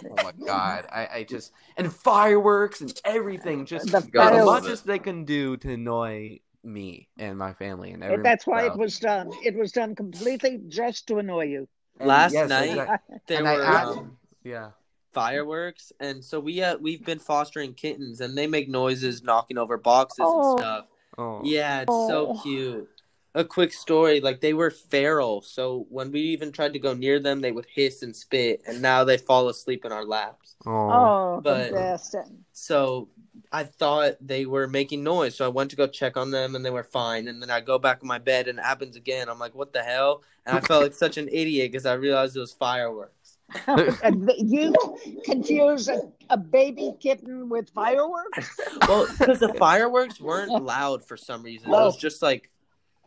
Oh 0.09 0.17
my 0.23 0.31
god, 0.45 0.85
I, 0.91 1.07
I 1.13 1.23
just, 1.23 1.51
and 1.75 1.91
fireworks 1.93 2.81
and 2.81 2.93
everything, 3.05 3.65
just 3.65 3.93
as 3.93 4.05
much 4.45 4.67
as 4.67 4.81
they 4.81 4.99
can 4.99 5.25
do 5.25 5.57
to 5.57 5.73
annoy 5.73 6.39
me 6.67 7.07
and 7.17 7.37
my 7.37 7.53
family 7.53 7.91
and 7.91 8.03
everyone. 8.03 8.23
that's 8.23 8.45
why 8.45 8.65
it 8.65 8.75
was 8.77 8.99
done. 8.99 9.31
It 9.43 9.55
was 9.55 9.71
done 9.71 9.95
completely 9.95 10.59
just 10.67 11.07
to 11.07 11.17
annoy 11.17 11.45
you. 11.45 11.67
And 11.99 12.07
Last 12.09 12.33
yes, 12.33 12.49
night- 12.49 12.69
exact- 12.69 13.11
There 13.27 13.37
and 13.37 13.45
were 13.45 13.63
asked- 13.63 13.97
um, 13.97 14.17
yeah, 14.43 14.69
fireworks, 15.13 15.91
and 15.99 16.23
so 16.23 16.39
we 16.39 16.61
uh, 16.61 16.77
we've 16.77 17.03
been 17.03 17.19
fostering 17.19 17.73
kittens, 17.73 18.21
and 18.21 18.37
they 18.37 18.45
make 18.47 18.69
noises, 18.69 19.23
knocking 19.23 19.57
over 19.57 19.77
boxes 19.77 20.19
Oh. 20.27 20.51
and 20.51 20.59
stuff. 20.59 20.85
oh, 21.17 21.41
Yeah, 21.43 21.81
it's 21.81 21.91
so 21.91 22.33
Oh. 22.35 22.39
cute. 22.43 22.87
A 23.37 23.43
quick 23.45 23.71
story, 23.71 24.19
like 24.19 24.41
they 24.41 24.53
were 24.53 24.71
feral, 24.71 25.41
so 25.41 25.85
when 25.89 26.11
we 26.11 26.21
even 26.21 26.51
tried 26.51 26.73
to 26.73 26.79
go 26.79 26.93
near 26.95 27.19
them, 27.19 27.39
they 27.41 27.51
would 27.51 27.67
hiss 27.71 28.01
and 28.01 28.15
spit, 28.15 28.61
and 28.67 28.81
now 28.81 29.03
they 29.03 29.17
fall 29.17 29.47
asleep 29.47 29.85
in 29.85 29.91
our 29.91 30.03
laps. 30.03 30.55
oh, 30.65 30.71
Oh, 30.71 31.41
But- 31.43 31.67
the 31.69 31.73
best. 31.75 32.15
So 32.53 33.09
I 33.51 33.63
thought 33.63 34.15
they 34.19 34.45
were 34.47 34.67
making 34.67 35.03
noise, 35.03 35.35
so 35.35 35.45
I 35.45 35.49
went 35.49 35.69
to 35.69 35.75
go 35.75 35.85
check 35.85 36.17
on 36.17 36.31
them, 36.31 36.55
and 36.55 36.65
they 36.65 36.71
were 36.71 36.83
fine. 36.83 37.27
And 37.27 37.39
then 37.41 37.51
I 37.51 37.61
go 37.61 37.77
back 37.77 37.99
in 38.01 38.07
my 38.07 38.17
bed, 38.17 38.47
and 38.47 38.57
it 38.57 38.65
happens 38.65 38.95
again. 38.95 39.29
I'm 39.29 39.37
like, 39.37 39.53
"What 39.53 39.71
the 39.71 39.83
hell?" 39.83 40.23
And 40.47 40.57
I 40.57 40.61
felt 40.61 40.81
like 40.83 40.93
such 40.95 41.17
an 41.17 41.27
idiot 41.31 41.71
because 41.71 41.85
I 41.85 41.93
realized 41.93 42.35
it 42.35 42.39
was 42.39 42.53
fireworks. 42.53 43.37
Oh, 43.67 43.95
you 44.37 44.73
confuse 45.23 45.87
a, 45.87 46.11
a 46.29 46.37
baby 46.37 46.93
kitten 46.99 47.47
with 47.49 47.69
fireworks? 47.69 48.59
Well, 48.87 49.07
because 49.17 49.39
the 49.39 49.53
fireworks 49.57 50.19
weren't 50.19 50.51
loud 50.63 51.03
for 51.05 51.15
some 51.15 51.43
reason. 51.43 51.69
It 51.69 51.73
Oh. 51.73 51.85
was 51.85 51.97
just 51.97 52.21
like 52.21 52.49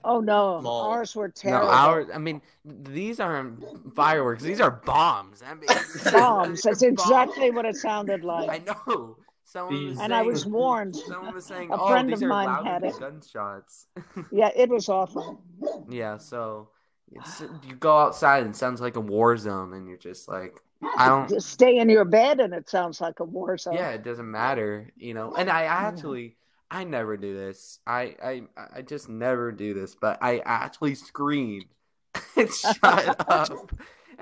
Oh 0.03 0.21
no, 0.21 0.61
Small. 0.61 0.83
ours 0.91 1.15
were 1.15 1.29
terrible. 1.29 1.67
no, 1.67 1.73
terrible. 1.73 2.11
our, 2.11 2.15
I 2.15 2.19
mean, 2.19 2.41
these 2.65 3.21
aren't 3.21 3.95
fireworks; 3.95 4.43
these 4.43 4.61
are 4.61 4.71
bombs. 4.71 5.43
I 5.47 5.55
mean, 5.55 5.69
bombs. 6.13 6.63
That's 6.63 6.81
Bombs. 6.81 6.83
exactly 6.83 7.51
what 7.51 7.67
it 7.67 7.77
sounded 7.77 8.25
like. 8.25 8.51
I 8.51 8.59
know. 8.59 9.17
Someone 9.45 9.87
was 9.89 9.99
and 10.01 10.15
I 10.15 10.23
was 10.23 10.47
warned. 10.47 10.95
Someone 10.97 11.35
was 11.35 11.45
saying, 11.45 11.71
A 11.73 11.77
"Oh, 11.81 11.89
friend 11.89 12.09
these 12.09 12.19
of 12.19 12.25
are 12.25 12.29
mine 12.29 12.47
louder 12.47 12.69
had 12.71 12.83
than 12.83 12.91
it. 12.91 13.01
gunshots." 13.01 13.87
Yeah, 14.33 14.51
it 14.55 14.71
was 14.71 14.89
awful. 14.89 15.43
Yeah, 15.91 16.19
so 16.19 16.69
it's 17.13 17.41
you 17.41 17.75
go 17.75 17.97
outside 17.99 18.45
and 18.45 18.55
it 18.55 18.57
sounds 18.57 18.81
like 18.81 18.97
a 18.97 19.01
war 19.01 19.37
zone, 19.37 19.73
and 19.75 19.89
you're 19.89 19.97
just 19.99 20.29
like, 20.29 20.57
I 20.97 21.09
don't. 21.09 21.29
Just 21.29 21.51
stay 21.51 21.79
in 21.79 21.89
your 21.91 22.05
bed 22.05 22.39
and 22.41 22.55
it 22.55 22.71
sounds 22.71 23.01
like 23.01 23.19
a 23.21 23.25
war 23.25 23.59
zone. 23.59 23.75
Yeah, 23.75 23.91
it 23.91 24.05
doesn't 24.05 24.31
matter, 24.31 24.91
you 24.97 25.15
know. 25.15 25.35
And 25.35 25.51
I 25.51 25.65
actually, 25.65 26.37
I 26.71 26.85
never 26.85 27.17
do 27.17 27.35
this. 27.35 27.81
I, 27.87 28.15
I, 28.23 28.43
I 28.75 28.83
just 28.83 29.09
never 29.09 29.51
do 29.51 29.75
this. 29.75 29.97
But 30.01 30.19
I 30.23 30.41
actually 30.45 30.95
screamed 30.95 31.67
and 32.37 32.51
shut 32.55 33.29
up. 33.29 33.73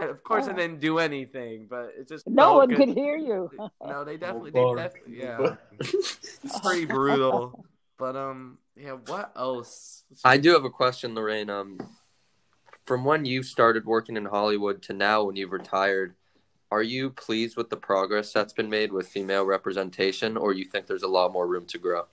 And 0.01 0.11
of 0.11 0.23
course, 0.23 0.47
I 0.47 0.53
didn't 0.53 0.81
do 0.81 0.99
anything. 0.99 1.67
But 1.69 1.93
it 1.99 2.09
just 2.09 2.27
No 2.27 2.55
one 2.55 2.69
good. 2.69 2.79
could 2.79 2.89
hear 2.97 3.17
you. 3.17 3.51
No, 3.85 4.05
they 4.05 4.17
definitely, 4.17 4.53
Oh, 4.55 4.75
they 4.77 4.83
definitely, 4.83 5.19
yeah. 5.19 5.57
It's 5.81 6.61
pretty 6.61 6.87
brutal. 6.87 7.65
But 7.99 8.17
um, 8.17 8.59
yeah. 8.77 8.93
What 8.93 9.33
else? 9.37 10.05
I 10.25 10.37
do 10.37 10.53
have 10.53 10.65
a 10.65 10.71
question, 10.71 11.15
Lorraine. 11.15 11.51
Um, 11.51 11.79
from 12.87 13.05
when 13.05 13.25
you 13.27 13.43
started 13.43 13.85
working 13.85 14.17
in 14.17 14.25
Hollywood 14.25 14.81
to 14.83 14.93
now, 14.95 15.25
when 15.25 15.37
you've 15.37 15.53
retired, 15.53 16.15
are 16.71 16.83
you 16.83 17.11
pleased 17.11 17.57
with 17.57 17.71
the 17.71 17.77
progress 17.77 18.33
that's 18.33 18.53
been 18.53 18.71
made 18.71 18.93
with 18.93 19.09
female 19.09 19.45
representation, 19.45 20.37
or 20.37 20.53
you 20.53 20.65
think 20.65 20.87
there's 20.87 21.03
a 21.03 21.09
lot 21.09 21.33
more 21.33 21.47
room 21.47 21.67
to 21.67 21.79
grow? 21.79 22.05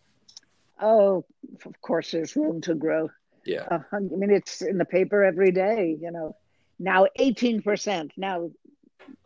Oh, 0.81 1.25
of 1.65 1.81
course, 1.81 2.11
there's 2.11 2.35
room 2.35 2.61
to 2.61 2.75
grow. 2.75 3.09
Yeah, 3.45 3.67
Uh, 3.69 3.79
I 3.91 3.99
mean, 3.99 4.31
it's 4.31 4.61
in 4.61 4.77
the 4.77 4.85
paper 4.85 5.23
every 5.23 5.51
day. 5.51 5.97
You 5.99 6.11
know, 6.11 6.35
now 6.79 7.07
18%. 7.19 8.11
Now, 8.17 8.49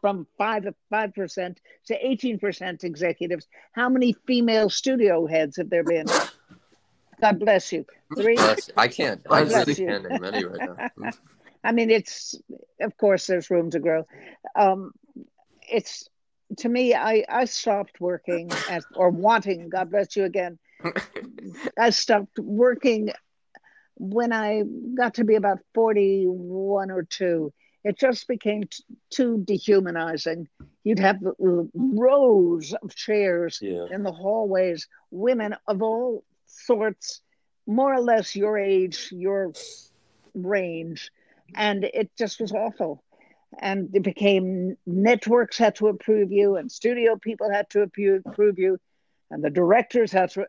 from 0.01 0.27
five 0.38 0.65
five 0.89 1.13
percent 1.13 1.59
to 1.88 1.97
18% 1.97 2.83
executives. 2.83 3.47
How 3.73 3.89
many 3.89 4.13
female 4.27 4.69
studio 4.69 5.25
heads 5.25 5.57
have 5.57 5.69
there 5.69 5.83
been? 5.83 6.07
God 7.21 7.39
bless 7.39 7.71
you. 7.71 7.85
Three. 8.15 8.38
Bless- 8.38 8.69
I 8.77 8.88
can't. 8.88 9.21
I 9.29 9.41
really 9.41 9.75
can't 9.75 10.09
name 10.09 10.23
any 10.23 10.43
right 10.43 10.62
now. 10.97 11.12
I 11.63 11.71
mean, 11.73 11.89
it's 11.91 12.35
of 12.81 12.95
course 12.97 13.27
there's 13.27 13.49
room 13.49 13.71
to 13.71 13.79
grow. 13.79 14.05
Um, 14.55 14.91
it's 15.69 16.07
to 16.57 16.69
me, 16.69 16.93
I 16.93 17.25
I 17.29 17.45
stopped 17.45 17.99
working 17.99 18.49
as 18.67 18.85
or 18.95 19.09
wanting. 19.09 19.69
God 19.69 19.91
bless 19.91 20.15
you 20.15 20.23
again. 20.23 20.57
I 21.78 21.89
stopped 21.89 22.39
working 22.39 23.10
when 23.96 24.32
I 24.32 24.63
got 24.96 25.15
to 25.15 25.24
be 25.26 25.36
about 25.36 25.60
41 25.74 26.92
or 26.92 27.04
two. 27.04 27.54
It 27.84 27.98
just 27.98 28.28
became 28.28 28.63
t- 28.63 28.84
too 29.10 29.44
dehumanizing. 29.46 30.48
You'd 30.84 31.00
have 31.00 31.17
rows 31.73 32.73
of 32.73 32.96
chairs 32.96 33.60
Yeah, 33.62 33.86
in 33.92 34.04
the 34.04 34.12
hallways, 34.12 34.88
women 35.12 35.56
of 35.67 35.82
all 35.82 36.23
sorts, 36.46 37.21
more 37.67 37.94
or 37.94 38.02
less 38.02 38.36
your 38.36 38.58
age, 38.58 39.10
your 39.12 39.54
range. 40.34 41.12
And 41.56 41.84
it 41.84 42.12
just 42.17 42.40
was 42.40 42.52
awful. 42.52 43.04
And 43.60 43.90
it 43.96 44.04
became 44.04 44.77
networks 44.86 45.58
had 45.58 45.75
to 45.75 45.88
approve 45.88 46.32
you, 46.32 46.56
and 46.56 46.71
studio 46.71 47.17
people 47.17 47.50
had 47.50 47.69
to 47.71 47.82
approve 47.82 48.60
you, 48.60 48.80
and 49.32 49.44
the 49.44 49.50
directors 49.50 50.12
had 50.12 50.32
to 50.32 50.46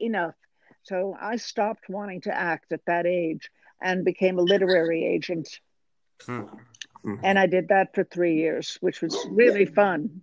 enough. 0.00 0.34
So 0.82 1.16
I 1.20 1.36
stopped 1.36 1.88
wanting 1.88 2.22
to 2.22 2.36
act 2.36 2.72
at 2.72 2.84
that 2.86 3.06
age 3.06 3.50
and 3.80 4.04
became 4.04 4.38
a 4.38 4.42
literary 4.42 5.04
agent. 5.04 5.60
Hmm. 6.24 6.44
And 7.22 7.38
I 7.38 7.46
did 7.46 7.68
that 7.68 7.94
for 7.94 8.04
three 8.04 8.36
years, 8.36 8.76
which 8.80 9.00
was 9.00 9.16
really 9.30 9.64
fun. 9.64 10.20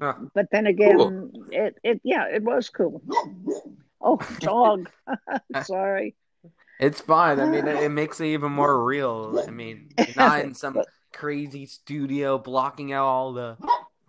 Huh. 0.00 0.14
But 0.34 0.46
then 0.50 0.66
again, 0.66 0.96
Cool. 0.96 1.30
it, 1.50 1.76
it 1.82 2.00
yeah, 2.04 2.26
it 2.26 2.42
was 2.42 2.70
cool. 2.70 3.02
Oh, 4.00 4.18
dog. 4.38 4.88
Sorry. 5.64 6.14
It's 6.78 7.00
fine. 7.00 7.40
I 7.40 7.46
mean, 7.46 7.66
it, 7.66 7.76
it 7.84 7.88
makes 7.90 8.20
it 8.20 8.26
even 8.26 8.52
more 8.52 8.84
real. 8.84 9.42
I 9.46 9.50
mean, 9.50 9.90
not 10.16 10.40
in 10.40 10.54
some 10.54 10.80
crazy 11.12 11.66
studio 11.66 12.38
blocking 12.38 12.92
out 12.92 13.06
all 13.06 13.32
the 13.32 13.56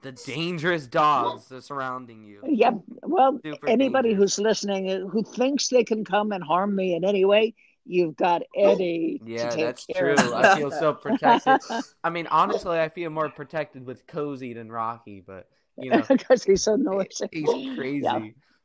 the 0.02 0.12
dangerous 0.12 0.88
dogs 0.88 1.52
are 1.52 1.62
surrounding 1.62 2.24
you. 2.24 2.42
Yep. 2.48 2.76
Well, 3.10 3.40
anybody 3.68 4.10
dangerous. 4.10 4.36
who's 4.38 4.44
listening 4.44 4.90
uh, 4.92 5.08
who 5.08 5.24
thinks 5.24 5.68
they 5.70 5.84
can 5.84 6.04
come 6.06 6.32
and 6.32 6.44
harm 6.44 6.76
me 6.76 6.96
in 6.96 7.04
any 7.04 7.26
way, 7.26 7.56
you've 7.86 8.16
got 8.16 8.44
Eddie. 8.56 9.20
to 9.26 9.32
Yeah, 9.32 9.50
take 9.50 9.66
that's 9.66 9.86
care 9.86 10.16
true. 10.16 10.26
of. 10.28 10.34
I 10.34 10.58
feel 10.58 10.72
so 10.84 10.94
protected. 10.94 11.60
I 12.04 12.10
mean, 12.10 12.28
honestly, 12.28 12.80
I 12.80 12.90
feel 12.90 13.10
more 13.10 13.30
protected 13.30 13.86
with 13.86 14.06
Cozy 14.08 14.54
than 14.54 14.72
Rocky, 14.72 15.22
but 15.26 15.48
you 15.78 15.90
know, 15.92 16.04
because 16.08 16.44
he's 16.44 16.64
so 16.64 16.76
noisy. 16.76 17.28
he's 17.32 17.76
crazy. 17.78 18.02
Yeah. 18.04 18.20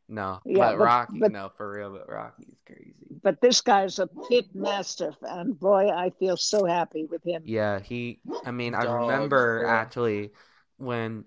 No, 0.07 0.39
Yeah, 0.45 0.59
but 0.73 0.79
but- 0.79 0.85
Rocky, 0.85 1.19
but- 1.19 1.33
no, 1.33 1.51
for 1.57 1.73
real, 1.73 1.91
but 1.93 2.09
Rocky's 2.13 2.55
crazy. 2.67 2.95
But 3.23 3.41
this 3.41 3.63
guy's 3.63 3.99
a 3.99 4.07
pit 4.29 4.47
mastiff, 4.55 5.15
and 5.23 5.59
boy, 5.59 5.89
I 5.89 6.11
feel 6.19 6.37
so 6.37 6.67
happy 6.67 7.07
with 7.07 7.25
him. 7.25 7.43
Yeah, 7.47 7.81
he. 7.81 8.21
I 8.45 8.51
mean, 8.51 8.75
I 8.75 8.83
remember 8.85 9.63
yeah. 9.65 9.73
actually 9.73 10.33
when, 10.77 11.25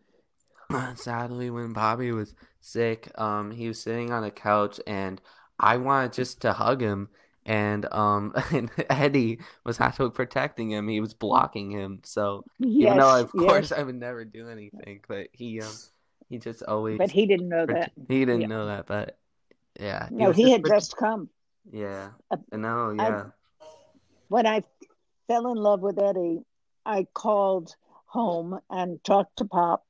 sadly, 0.95 1.49
when 1.49 1.74
Bobby 1.74 2.11
was 2.11 2.36
sick, 2.68 3.09
um, 3.20 3.51
he 3.51 3.68
was 3.68 3.80
sitting 3.82 4.11
on 4.11 4.24
a 4.24 4.32
couch, 4.32 4.80
and 4.88 5.22
I 5.59 5.78
wanted 5.78 6.13
just 6.13 6.41
to 6.41 6.53
hug 6.53 6.82
him, 6.82 7.09
and 7.45 7.91
um, 7.93 8.34
and 8.51 8.70
Eddie 8.89 9.39
was 9.63 9.80
actually 9.80 10.11
protecting 10.11 10.72
him. 10.72 10.88
He 10.88 10.99
was 11.01 11.13
blocking 11.13 11.72
him, 11.72 12.01
so 12.03 12.45
Yes, 12.59 12.82
even 12.82 12.97
though 12.97 13.20
of 13.22 13.34
yes, 13.34 13.47
course 13.47 13.72
I 13.72 13.84
would 13.84 13.95
never 13.95 14.26
do 14.26 14.49
anything, 14.49 15.01
but 15.07 15.28
he 15.32 15.61
um, 15.61 15.70
he 16.30 16.38
just 16.38 16.63
always. 16.63 16.97
but 16.99 17.11
he 17.11 17.26
didn't 17.26 17.49
know 17.49 17.65
that. 17.65 17.91
He 18.07 18.20
didn't 18.20 18.41
Yeah. 18.41 18.47
know 18.47 18.65
that, 18.68 18.86
but 18.88 19.18
yeah, 19.80 20.09
No, 20.11 20.32
he 20.32 20.51
had 20.51 20.65
just 20.65 20.95
come. 20.97 21.30
Yeah, 21.72 22.09
Uh, 22.30 22.38
no, 22.51 22.91
I- 22.99 23.07
yeah. 23.07 23.26
When 24.30 24.45
I 24.45 24.63
fell 25.28 25.47
in 25.51 25.57
love 25.57 25.82
with 25.82 25.99
Eddie, 25.99 26.43
I 26.86 27.07
called 27.13 27.76
home 28.07 28.59
and 28.70 29.03
talked 29.03 29.38
to 29.38 29.45
Pop 29.45 29.86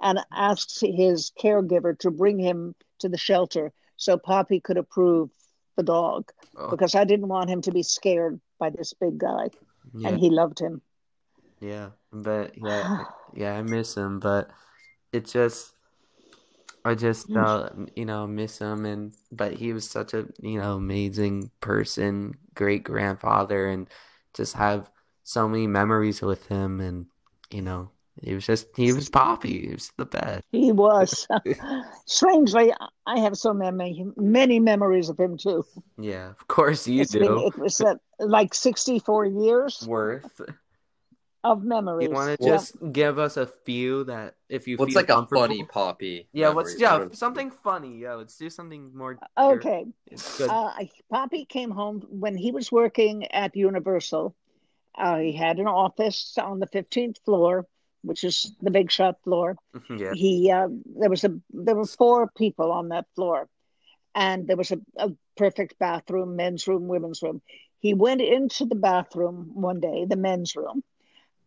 and 0.00 0.20
asked 0.32 0.80
his 0.80 1.32
caregiver 1.40 1.98
to 2.00 2.10
bring 2.10 2.38
him 2.38 2.74
to 3.00 3.08
the 3.08 3.18
shelter 3.18 3.72
so 3.96 4.18
Poppy 4.18 4.60
could 4.60 4.76
approve 4.76 5.30
the 5.76 5.82
dog 5.82 6.30
Oh, 6.56 6.70
because 6.70 6.94
I 6.94 7.04
didn't 7.04 7.28
want 7.28 7.50
him 7.50 7.62
to 7.62 7.72
be 7.72 7.82
scared 7.82 8.40
by 8.58 8.70
this 8.70 8.92
big 8.94 9.18
guy, 9.18 9.50
yeah, 9.94 10.08
and 10.08 10.18
he 10.18 10.30
loved 10.30 10.58
him. 10.58 10.82
yeah, 11.60 11.90
but 12.12 12.56
yeah, 12.58 12.84
yeah, 13.34 13.56
I 13.56 13.62
miss 13.62 13.96
him, 13.96 14.20
but 14.20 14.50
it 15.12 15.26
just, 15.26 15.72
I 16.84 16.94
just, 16.94 17.34
uh, 17.34 17.70
you 17.96 18.04
know, 18.04 18.26
miss 18.26 18.58
him, 18.58 18.84
and 18.84 19.12
but 19.32 19.54
he 19.54 19.72
was 19.72 19.88
such 19.88 20.14
a, 20.14 20.26
you 20.40 20.60
know, 20.60 20.76
amazing 20.76 21.50
person, 21.60 22.34
great 22.54 22.84
grandfather, 22.84 23.66
and 23.66 23.88
just 24.34 24.54
have 24.54 24.90
so 25.24 25.48
many 25.48 25.66
memories 25.66 26.22
with 26.22 26.46
him, 26.46 26.80
and 26.80 27.06
you 27.50 27.62
know, 27.62 27.90
he 28.22 28.34
was 28.34 28.46
just, 28.46 28.68
he 28.76 28.92
was 28.92 29.08
Poppy, 29.08 29.66
he 29.66 29.72
was 29.72 29.92
the 29.96 30.06
best. 30.06 30.44
He 30.52 30.72
was. 30.72 31.26
Strangely, 32.06 32.72
I 33.06 33.20
have 33.20 33.36
so 33.36 33.52
many 33.52 34.06
many 34.16 34.60
memories 34.60 35.08
of 35.08 35.18
him 35.18 35.36
too. 35.36 35.64
Yeah, 35.98 36.30
of 36.30 36.48
course 36.48 36.86
you 36.86 37.02
It's 37.02 37.12
been, 37.12 37.24
do. 37.24 37.46
it 37.46 37.58
was 37.58 37.80
uh, 37.80 37.94
like 38.18 38.54
64 38.54 39.26
years 39.26 39.86
Worth. 39.88 40.40
of 41.44 41.62
memories. 41.62 42.08
You 42.08 42.14
want 42.14 42.38
to 42.38 42.46
Yeah. 42.46 42.56
just 42.56 42.92
give 42.92 43.18
us 43.18 43.36
a 43.36 43.46
few 43.46 44.04
that 44.04 44.34
if 44.48 44.66
you 44.66 44.76
What's 44.76 44.94
feel 44.94 45.02
like 45.02 45.10
a 45.10 45.26
funny 45.26 45.62
poppy? 45.64 46.28
Yeah, 46.32 46.50
what's 46.50 46.78
memory? 46.78 47.08
yeah, 47.08 47.16
something 47.16 47.50
funny. 47.50 47.98
Yeah, 47.98 48.14
let's 48.14 48.36
do 48.36 48.50
something 48.50 48.90
more. 48.94 49.18
Okay. 49.38 49.86
Uh, 50.40 50.72
Poppy 51.10 51.44
came 51.44 51.70
home 51.70 52.02
when 52.10 52.36
he 52.36 52.50
was 52.50 52.72
working 52.72 53.26
at 53.32 53.56
Universal. 53.56 54.34
Uh, 54.96 55.18
he 55.18 55.32
had 55.32 55.58
an 55.58 55.66
office 55.68 56.36
on 56.38 56.58
the 56.58 56.66
15th 56.66 57.18
floor, 57.24 57.66
which 58.06 58.24
is 58.24 58.52
the 58.62 58.70
big 58.70 58.90
shot 58.90 59.16
floor. 59.24 59.56
yeah. 59.90 60.12
He 60.14 60.50
uh, 60.50 60.68
there 60.98 61.10
was 61.10 61.24
a 61.24 61.38
there 61.50 61.74
were 61.74 61.86
four 61.86 62.30
people 62.36 62.72
on 62.72 62.88
that 62.88 63.06
floor, 63.14 63.48
and 64.14 64.46
there 64.46 64.56
was 64.56 64.70
a, 64.70 64.80
a 64.96 65.10
perfect 65.36 65.78
bathroom, 65.78 66.36
men's 66.36 66.66
room, 66.66 66.88
women's 66.88 67.22
room. 67.22 67.42
He 67.80 67.94
went 67.94 68.20
into 68.20 68.64
the 68.64 68.74
bathroom 68.74 69.50
one 69.54 69.80
day, 69.80 70.06
the 70.06 70.16
men's 70.16 70.56
room, 70.56 70.82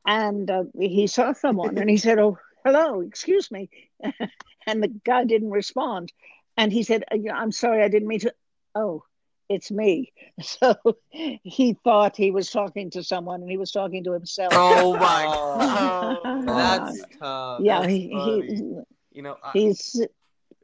and 0.06 0.50
uh, 0.50 0.64
he 0.78 1.08
saw 1.08 1.34
someone, 1.34 1.78
and 1.78 1.90
he 1.90 1.98
said, 1.98 2.20
"Oh, 2.20 2.38
hello, 2.66 3.02
excuse 3.02 3.50
me," 3.52 3.70
and 4.68 4.84
the 4.84 4.90
guy 5.04 5.24
didn't 5.26 5.52
respond, 5.52 6.12
and 6.58 6.72
he 6.72 6.84
said, 6.84 7.04
"Uh, 7.12 7.32
"I'm 7.34 7.52
sorry, 7.52 7.84
I 7.84 7.88
didn't 7.88 8.08
mean 8.08 8.20
to." 8.22 8.34
Oh, 8.76 9.04
it's 9.50 9.72
me. 9.72 10.14
So 10.42 10.76
he 11.12 11.76
thought 11.84 12.16
he 12.16 12.32
was 12.32 12.50
talking 12.50 12.90
to 12.92 13.04
someone, 13.04 13.42
and 13.42 13.52
he 13.52 13.58
was 13.58 13.72
talking 13.72 14.04
to 14.06 14.14
himself. 14.14 14.54
Oh 14.56 14.98
my 14.98 15.26
Oh, 15.28 16.46
god. 16.46 16.48
That's 16.48 17.02
tough. 17.20 17.62
yeah, 17.62 17.82
that's 17.82 17.92
he, 17.92 18.10
funny. 18.10 18.56
he 18.56 18.74
You 19.12 19.22
know, 19.24 19.36
I, 19.44 19.52
he's. 19.52 20.06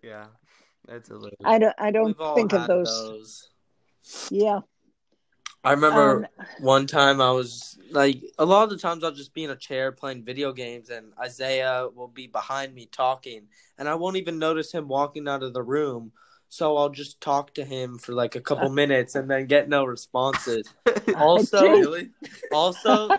yeah, 0.02 0.28
that's 0.88 1.10
a 1.10 1.16
little. 1.16 1.38
I 1.44 1.60
don't. 1.60 1.76
I 1.78 1.92
don't 1.92 2.18
think 2.36 2.54
of 2.54 2.68
those. 2.68 2.90
those. 2.90 3.50
Yeah. 4.30 4.62
I 5.66 5.72
remember 5.72 6.30
Um, 6.40 6.46
one 6.60 6.86
time 6.86 7.20
I 7.20 7.32
was 7.32 7.80
like, 7.90 8.22
a 8.38 8.46
lot 8.46 8.66
of 8.66 8.70
the 8.70 8.78
times 8.78 9.04
I'll 9.04 9.12
just 9.12 9.34
be 9.34 9.44
in 9.46 9.50
a 9.50 9.56
chair 9.56 9.92
playing 9.92 10.24
video 10.24 10.54
games, 10.54 10.92
and 10.92 11.12
Isaiah 11.20 11.90
will 11.94 12.08
be 12.08 12.28
behind 12.28 12.76
me 12.76 12.86
talking, 12.86 13.48
and 13.80 13.90
I 13.90 13.96
won't 13.96 14.16
even 14.18 14.38
notice 14.38 14.72
him 14.72 14.88
walking 14.88 15.28
out 15.28 15.42
of 15.42 15.54
the 15.54 15.64
room. 15.64 16.12
So 16.56 16.78
I'll 16.78 16.88
just 16.90 17.20
talk 17.20 17.54
to 17.56 17.66
him 17.66 17.98
for 17.98 18.14
like 18.14 18.38
a 18.38 18.40
couple 18.40 18.70
minutes 18.84 19.16
and 19.16 19.30
then 19.30 19.46
get 19.46 19.68
no 19.68 19.84
responses. 19.84 20.66
Also, 21.16 21.62
Really? 21.62 22.10
also, 22.52 23.10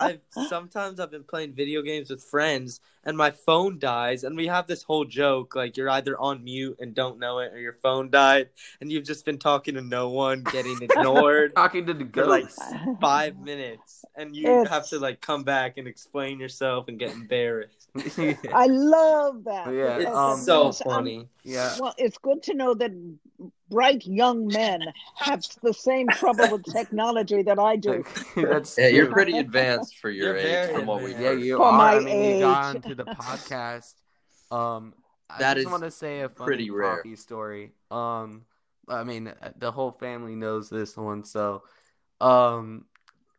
I've 0.00 0.20
sometimes 0.48 0.98
I've 1.00 1.10
been 1.10 1.22
playing 1.22 1.52
video 1.52 1.82
games 1.82 2.08
with 2.10 2.22
friends 2.24 2.80
and 3.04 3.14
my 3.16 3.30
phone 3.30 3.78
dies 3.78 4.24
and 4.24 4.36
we 4.36 4.46
have 4.46 4.66
this 4.66 4.82
whole 4.82 5.04
joke 5.04 5.54
like 5.54 5.76
you're 5.76 5.90
either 5.90 6.18
on 6.18 6.42
mute 6.42 6.76
and 6.80 6.94
don't 6.94 7.18
know 7.18 7.38
it 7.40 7.52
or 7.52 7.58
your 7.60 7.74
phone 7.74 8.10
died 8.10 8.48
and 8.80 8.90
you've 8.90 9.04
just 9.04 9.24
been 9.26 9.38
talking 9.38 9.74
to 9.74 9.82
no 9.82 10.08
one, 10.08 10.42
getting 10.44 10.80
ignored 10.80 11.54
talking 11.54 11.84
to 11.86 11.92
the 11.94 12.06
for 12.06 12.24
like 12.26 12.44
ghosts. 12.44 12.72
five 13.02 13.38
minutes 13.38 14.04
and 14.16 14.34
you 14.34 14.48
It's- 14.48 14.68
have 14.70 14.88
to 14.88 14.98
like 14.98 15.20
come 15.20 15.44
back 15.44 15.76
and 15.76 15.86
explain 15.86 16.40
yourself 16.40 16.88
and 16.88 16.98
get 16.98 17.12
embarrassed. 17.12 17.90
I 18.52 18.66
love 18.66 19.44
that. 19.44 19.72
Yeah, 19.72 19.98
It's 19.98 20.06
um, 20.06 20.38
that 20.38 20.44
so 20.44 20.64
means 20.64 20.80
I'm- 20.82 20.90
funny. 20.90 21.28
yeah. 21.44 21.76
well, 21.78 21.94
it's 21.98 22.16
good 22.18 22.42
to 22.44 22.54
know 22.54 22.74
that 22.76 22.92
bright 23.70 24.06
young 24.06 24.46
men 24.46 24.80
have 25.16 25.42
the 25.62 25.72
same 25.74 26.08
trouble 26.08 26.48
with 26.48 26.64
technology 26.64 27.42
that 27.42 27.58
I 27.58 27.76
do. 27.76 28.04
that's 28.36 28.78
Yeah, 28.78 28.88
you're 28.88 29.10
pretty 29.10 29.38
advanced 29.38 29.96
for 29.98 30.10
your 30.10 30.28
You're 30.28 30.36
age 30.38 30.42
very 30.44 30.74
from 30.74 30.86
what 30.86 31.02
we 31.02 31.12
advanced. 31.12 31.22
Yeah, 31.22 31.28
heard. 31.30 31.40
you 31.40 31.56
For 31.56 31.62
are. 31.64 31.72
my 31.72 31.94
I 31.96 32.00
mean, 32.00 32.22
you 32.34 32.38
got 32.38 32.76
age. 32.76 32.76
onto 32.76 32.94
the 32.94 33.04
podcast. 33.06 33.94
Um, 34.50 34.94
I 35.28 35.38
just 35.54 35.56
is 35.58 35.66
want 35.66 35.82
to 35.82 35.90
say 35.90 36.20
a 36.20 36.28
funny 36.28 36.46
pretty 36.46 36.70
rare. 36.70 36.96
Poppy 36.98 37.16
story. 37.16 37.72
Um, 37.90 38.44
I 38.88 39.04
mean, 39.04 39.32
the 39.58 39.72
whole 39.72 39.90
family 39.92 40.36
knows 40.36 40.70
this 40.70 40.96
one. 40.96 41.24
So, 41.24 41.64
um, 42.20 42.84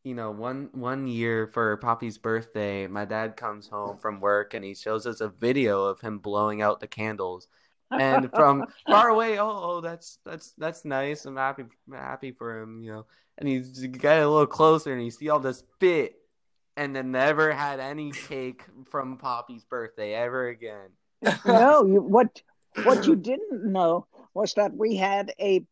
you 0.03 0.13
know, 0.13 0.31
one 0.31 0.69
one 0.73 1.07
year 1.07 1.47
for 1.47 1.77
Poppy's 1.77 2.17
birthday, 2.17 2.88
my 2.88 3.05
dad 3.05 3.38
comes 3.38 3.67
home 3.67 3.97
from 3.97 4.19
work 4.19 4.53
and 4.53 4.63
he 4.63 4.73
shows 4.73 5.05
us 5.05 5.21
a 5.21 5.29
video 5.29 5.83
of 5.85 6.01
him 6.01 6.19
blowing 6.19 6.61
out 6.61 6.79
the 6.79 6.88
candles. 6.88 7.47
And 7.91 8.29
from 8.33 8.65
far 8.85 9.09
away, 9.15 9.39
oh, 9.39 9.49
oh, 9.49 9.81
that's 9.81 10.19
that's 10.25 10.53
that's 10.57 10.85
nice. 10.85 11.25
I'm 11.25 11.38
happy, 11.38 11.63
happy 11.91 12.31
for 12.31 12.59
him, 12.61 12.81
you 12.83 12.91
know. 12.91 13.05
And 13.38 13.47
he's 13.47 13.85
got 13.88 14.19
a 14.19 14.27
little 14.27 14.47
closer, 14.47 14.93
and 14.93 15.03
you 15.03 15.11
see 15.11 15.29
all 15.29 15.39
this 15.39 15.59
spit, 15.59 16.15
and 16.75 16.95
then 16.95 17.11
never 17.11 17.51
had 17.51 17.79
any 17.79 18.11
cake 18.11 18.63
from 18.89 19.17
Poppy's 19.17 19.63
birthday 19.63 20.13
ever 20.13 20.47
again. 20.47 20.89
no, 21.45 21.85
you, 21.85 22.01
what 22.01 22.41
what 22.83 23.05
you 23.05 23.15
didn't 23.15 23.71
know 23.71 24.07
was 24.33 24.53
that 24.55 24.73
we 24.75 24.95
had 24.95 25.33
a 25.39 25.63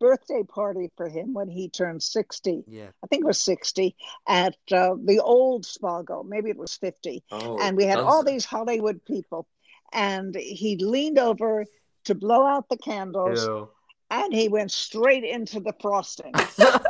birthday 0.00 0.42
party 0.42 0.90
for 0.96 1.08
him 1.08 1.32
when 1.32 1.48
he 1.48 1.68
turned 1.68 2.02
60. 2.02 2.64
Yeah, 2.66 2.88
I 3.04 3.06
think 3.06 3.22
it 3.22 3.26
was 3.26 3.40
60 3.40 3.94
at 4.26 4.56
uh, 4.72 4.96
the 5.04 5.20
old 5.22 5.64
Spago. 5.64 6.26
Maybe 6.26 6.50
it 6.50 6.58
was 6.58 6.76
50. 6.76 7.22
Oh, 7.30 7.58
and 7.62 7.76
we 7.76 7.84
had 7.84 7.98
sounds- 7.98 8.06
all 8.08 8.24
these 8.24 8.44
Hollywood 8.44 9.04
people. 9.04 9.46
And 9.92 10.34
he 10.34 10.76
leaned 10.76 11.18
over 11.18 11.64
to 12.04 12.14
blow 12.14 12.44
out 12.46 12.68
the 12.68 12.76
candles, 12.78 13.44
Ew. 13.44 13.68
and 14.10 14.32
he 14.32 14.48
went 14.48 14.70
straight 14.72 15.24
into 15.24 15.60
the 15.60 15.74
frosting. 15.80 16.32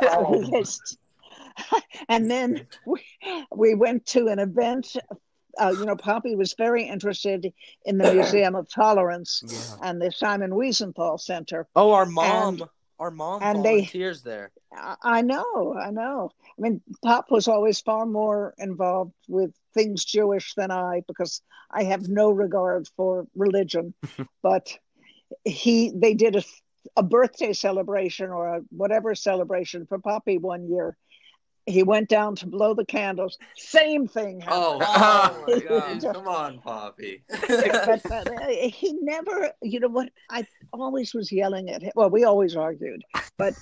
Oh. 0.05 0.63
And 2.09 2.29
then 2.31 2.65
we, 2.85 2.99
we 3.55 3.75
went 3.75 4.05
to 4.07 4.27
an 4.27 4.39
event. 4.39 4.95
Uh, 5.59 5.73
you 5.77 5.85
know, 5.85 5.95
Poppy 5.95 6.35
was 6.35 6.53
very 6.53 6.83
interested 6.83 7.53
in 7.85 7.97
the 7.99 8.11
Museum 8.11 8.55
of 8.55 8.67
Tolerance 8.69 9.43
Yeah. 9.45 9.87
and 9.89 10.01
the 10.01 10.11
Simon 10.11 10.51
Wiesenthal 10.51 11.19
Center. 11.19 11.67
Oh, 11.75 11.91
our 11.91 12.07
mom, 12.07 12.55
And- 12.55 12.63
our 12.99 13.11
mom 13.11 13.41
and 13.41 13.63
they- 13.63 13.77
volunteers 13.81 14.21
there. 14.21 14.51
I 14.75 14.95
I 15.03 15.21
know, 15.21 15.75
I 15.75 15.91
know. 15.91 16.31
I 16.57 16.61
mean, 16.61 16.81
Pop 17.03 17.29
was 17.29 17.47
always 17.47 17.79
far 17.81 18.05
more 18.05 18.53
involved 18.57 19.13
with 19.27 19.53
things 19.73 20.05
Jewish 20.05 20.53
than 20.55 20.71
I 20.71 21.03
because 21.07 21.41
I 21.69 21.83
have 21.83 22.07
no 22.07 22.31
regard 22.31 22.87
for 22.95 23.27
religion. 23.35 23.93
but 24.43 24.77
he, 25.45 25.91
they 25.95 26.13
did 26.13 26.35
a, 26.35 26.43
a 26.95 27.03
birthday 27.03 27.53
celebration 27.53 28.29
or 28.29 28.55
a 28.55 28.61
whatever 28.69 29.15
celebration 29.15 29.85
for 29.85 29.99
Poppy 29.99 30.37
one 30.37 30.69
year, 30.69 30.97
he 31.65 31.83
went 31.83 32.09
down 32.09 32.35
to 32.37 32.47
blow 32.47 32.73
the 32.73 32.85
candles. 32.85 33.37
Same 33.55 34.07
thing 34.07 34.43
Oh, 34.47 34.79
happened. 34.79 35.43
oh 35.45 35.45
my 35.47 35.59
God! 35.59 36.13
Come 36.13 36.27
on, 36.27 36.59
Poppy. 36.59 37.23
but, 37.29 38.01
but 38.05 38.11
uh, 38.31 38.47
he 38.49 38.93
never, 39.01 39.51
you 39.61 39.79
know 39.79 39.87
what? 39.87 40.09
I 40.29 40.45
always 40.73 41.13
was 41.13 41.31
yelling 41.31 41.69
at 41.69 41.81
him. 41.81 41.91
Well, 41.95 42.09
we 42.09 42.23
always 42.23 42.55
argued, 42.55 43.03
but 43.37 43.53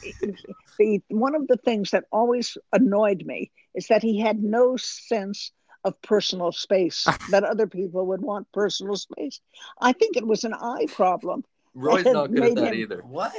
the 0.79 1.01
one 1.09 1.35
of 1.35 1.47
the 1.47 1.57
things 1.57 1.91
that 1.91 2.05
always 2.11 2.57
annoyed 2.73 3.23
me 3.25 3.51
is 3.75 3.87
that 3.87 4.01
he 4.01 4.19
had 4.19 4.41
no 4.43 4.77
sense 4.77 5.51
of 5.83 5.99
personal 6.01 6.51
space. 6.51 7.05
that 7.29 7.43
other 7.43 7.67
people 7.67 8.05
would 8.07 8.21
want 8.21 8.47
personal 8.51 8.95
space. 8.95 9.39
I 9.79 9.93
think 9.93 10.15
it 10.17 10.25
was 10.27 10.43
an 10.43 10.53
eye 10.53 10.85
problem. 10.91 11.43
Roy's 11.73 12.05
not 12.05 12.31
good 12.33 12.43
at 12.43 12.55
that 12.55 12.73
him- 12.73 12.79
either. 12.79 13.01
what? 13.01 13.33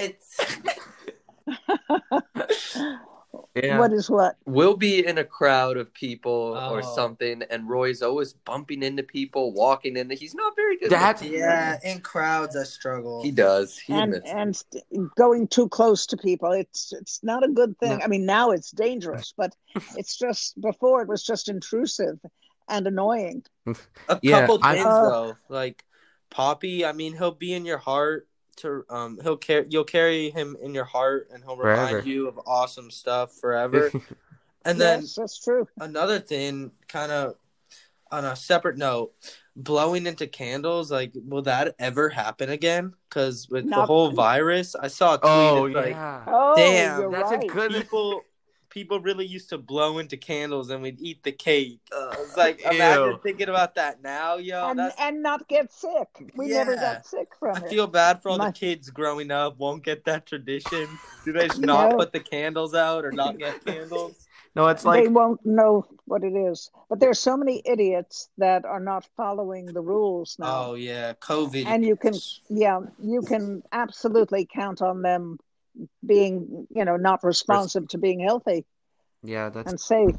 Yeah. 3.54 3.78
What 3.78 3.92
is 3.92 4.10
what? 4.10 4.36
We'll 4.44 4.76
be 4.76 5.06
in 5.06 5.18
a 5.18 5.24
crowd 5.24 5.76
of 5.76 5.92
people 5.94 6.56
or 6.70 6.80
Oh. 6.84 6.94
something, 6.94 7.42
and 7.50 7.68
Roy's 7.68 8.02
always 8.02 8.32
bumping 8.32 8.82
into 8.82 9.02
people, 9.02 9.52
walking 9.52 9.96
into. 9.96 10.14
He's 10.14 10.34
not 10.34 10.54
very 10.56 10.76
good. 10.78 10.90
That's- 10.90 11.22
at. 11.22 11.28
Yeah, 11.30 11.78
in 11.84 12.00
crowds 12.00 12.56
I 12.56 12.64
struggle. 12.64 13.22
he 13.22 13.30
does. 13.30 13.78
He 13.78 13.92
and 13.92 14.14
admits. 14.14 14.30
it. 14.30 14.34
and 14.36 14.56
st- 14.56 15.14
going 15.16 15.48
too 15.48 15.68
close 15.68 16.06
to 16.06 16.16
people 16.16 16.52
it's 16.52 16.92
it's 16.92 17.22
not 17.22 17.44
a 17.44 17.48
good 17.48 17.78
thing 17.78 17.98
No. 17.98 18.04
i 18.04 18.06
mean 18.08 18.24
now 18.26 18.50
it's 18.50 18.70
dangerous 18.70 19.32
but 19.36 19.54
it's 19.96 20.16
just 20.18 20.60
before 20.60 21.02
it 21.02 21.08
was 21.08 21.22
just 21.22 21.48
intrusive 21.48 22.18
and 22.68 22.86
annoying 22.86 23.42
A 23.66 24.18
Yeah, 24.22 24.40
couple 24.40 24.58
I- 24.62 24.74
things 24.74 24.86
Uh, 24.86 25.08
though, 25.10 25.36
like 25.48 25.84
Poppy. 26.30 26.84
I 26.86 26.92
mean, 26.92 27.12
he'll 27.12 27.30
be 27.30 27.52
in 27.52 27.64
your 27.66 27.76
heart. 27.78 28.26
To 28.56 28.84
um, 28.90 29.18
he'll 29.22 29.36
carry 29.36 29.66
you'll 29.70 29.84
carry 29.84 30.30
him 30.30 30.56
in 30.62 30.74
your 30.74 30.84
heart, 30.84 31.28
and 31.32 31.42
he'll 31.42 31.56
remind 31.56 31.90
Forever. 31.90 32.08
you 32.08 32.28
of 32.28 32.38
awesome 32.46 32.90
stuff 32.90 33.32
forever. 33.32 33.90
and 34.64 34.80
then 34.80 35.00
yes 35.00 35.14
that's 35.14 35.42
true 35.42 35.66
another 35.80 36.20
thing, 36.20 36.70
kind 36.88 37.10
of 37.10 37.36
on 38.10 38.26
a 38.26 38.36
separate 38.36 38.76
note, 38.76 39.12
blowing 39.56 40.06
into 40.06 40.26
candles. 40.26 40.92
Like, 40.92 41.12
will 41.14 41.42
that 41.42 41.74
ever 41.78 42.10
happen 42.10 42.50
again? 42.50 42.92
Because 43.08 43.48
with 43.48 43.68
the 43.68 43.86
whole 43.86 44.10
virus, 44.10 44.76
I 44.76 44.88
saw 44.88 45.14
a 45.14 45.18
tweet. 45.18 45.30
oh 45.30 45.64
it's 45.66 45.74
like, 45.74 45.90
yeah. 45.90 46.24
oh 46.26 46.54
Damn, 46.54 47.10
that's 47.10 47.30
right. 47.30 47.44
a 47.44 47.46
good. 47.46 47.72
people 47.72 48.22
people 48.72 48.98
really 49.00 49.26
used 49.26 49.50
to 49.50 49.58
blow 49.58 49.98
into 49.98 50.16
candles 50.16 50.70
and 50.70 50.82
we'd 50.82 50.98
eat 50.98 51.22
the 51.22 51.30
cake. 51.30 51.78
Uh, 51.94 52.14
it's 52.20 52.36
like 52.38 52.62
imagine 52.62 53.10
Ew. 53.12 53.20
thinking 53.22 53.50
about 53.50 53.74
that 53.74 54.02
now, 54.02 54.36
yo. 54.36 54.70
and, 54.70 54.80
and 54.98 55.22
not 55.22 55.46
get 55.46 55.70
sick 55.70 56.08
we 56.36 56.48
never 56.48 56.72
Yeah. 56.72 56.94
got 56.94 57.06
sick 57.06 57.28
from 57.38 57.56
I 57.56 57.58
it 57.66 57.68
feel 57.68 57.86
bad 57.86 58.22
for 58.22 58.30
all 58.30 58.38
My- 58.38 58.46
the 58.46 58.52
kids 58.52 58.88
growing 58.88 59.30
up 59.30 59.58
won't 59.58 59.84
get 59.84 60.04
that 60.06 60.24
tradition. 60.24 60.88
Do 61.24 61.32
they 61.34 61.48
just 61.48 61.60
not 61.72 61.90
No. 61.90 61.96
put 61.98 62.12
the 62.14 62.20
candles 62.20 62.74
out 62.74 63.04
or 63.04 63.12
not 63.12 63.36
get 63.38 63.62
candles? 63.66 64.26
No, 64.56 64.66
it's 64.68 64.84
like 64.84 65.04
they 65.04 65.08
won't 65.08 65.44
know 65.46 65.86
what 66.06 66.24
it 66.24 66.34
is 66.34 66.70
but 66.88 66.98
there's 67.00 67.18
so 67.18 67.36
many 67.36 67.62
idiots 67.66 68.28
that 68.38 68.64
are 68.64 68.80
not 68.80 69.06
following 69.16 69.66
the 69.66 69.80
rules 69.80 70.36
now 70.38 70.66
Oh 70.70 70.74
yeah, 70.74 71.12
COVID. 71.14 71.66
and 71.66 71.84
you 71.84 71.96
can 71.96 72.14
yeah 72.48 72.80
you 73.02 73.20
can 73.22 73.62
absolutely 73.72 74.46
count 74.52 74.80
on 74.82 75.02
them 75.02 75.38
being 76.04 76.66
you 76.74 76.84
know 76.84 76.96
not 76.96 77.22
responsive 77.24 77.88
to 77.88 77.98
being 77.98 78.20
healthy 78.20 78.64
yeah, 79.24 79.50
that's 79.50 79.70
and 79.70 79.80
safe 79.80 80.16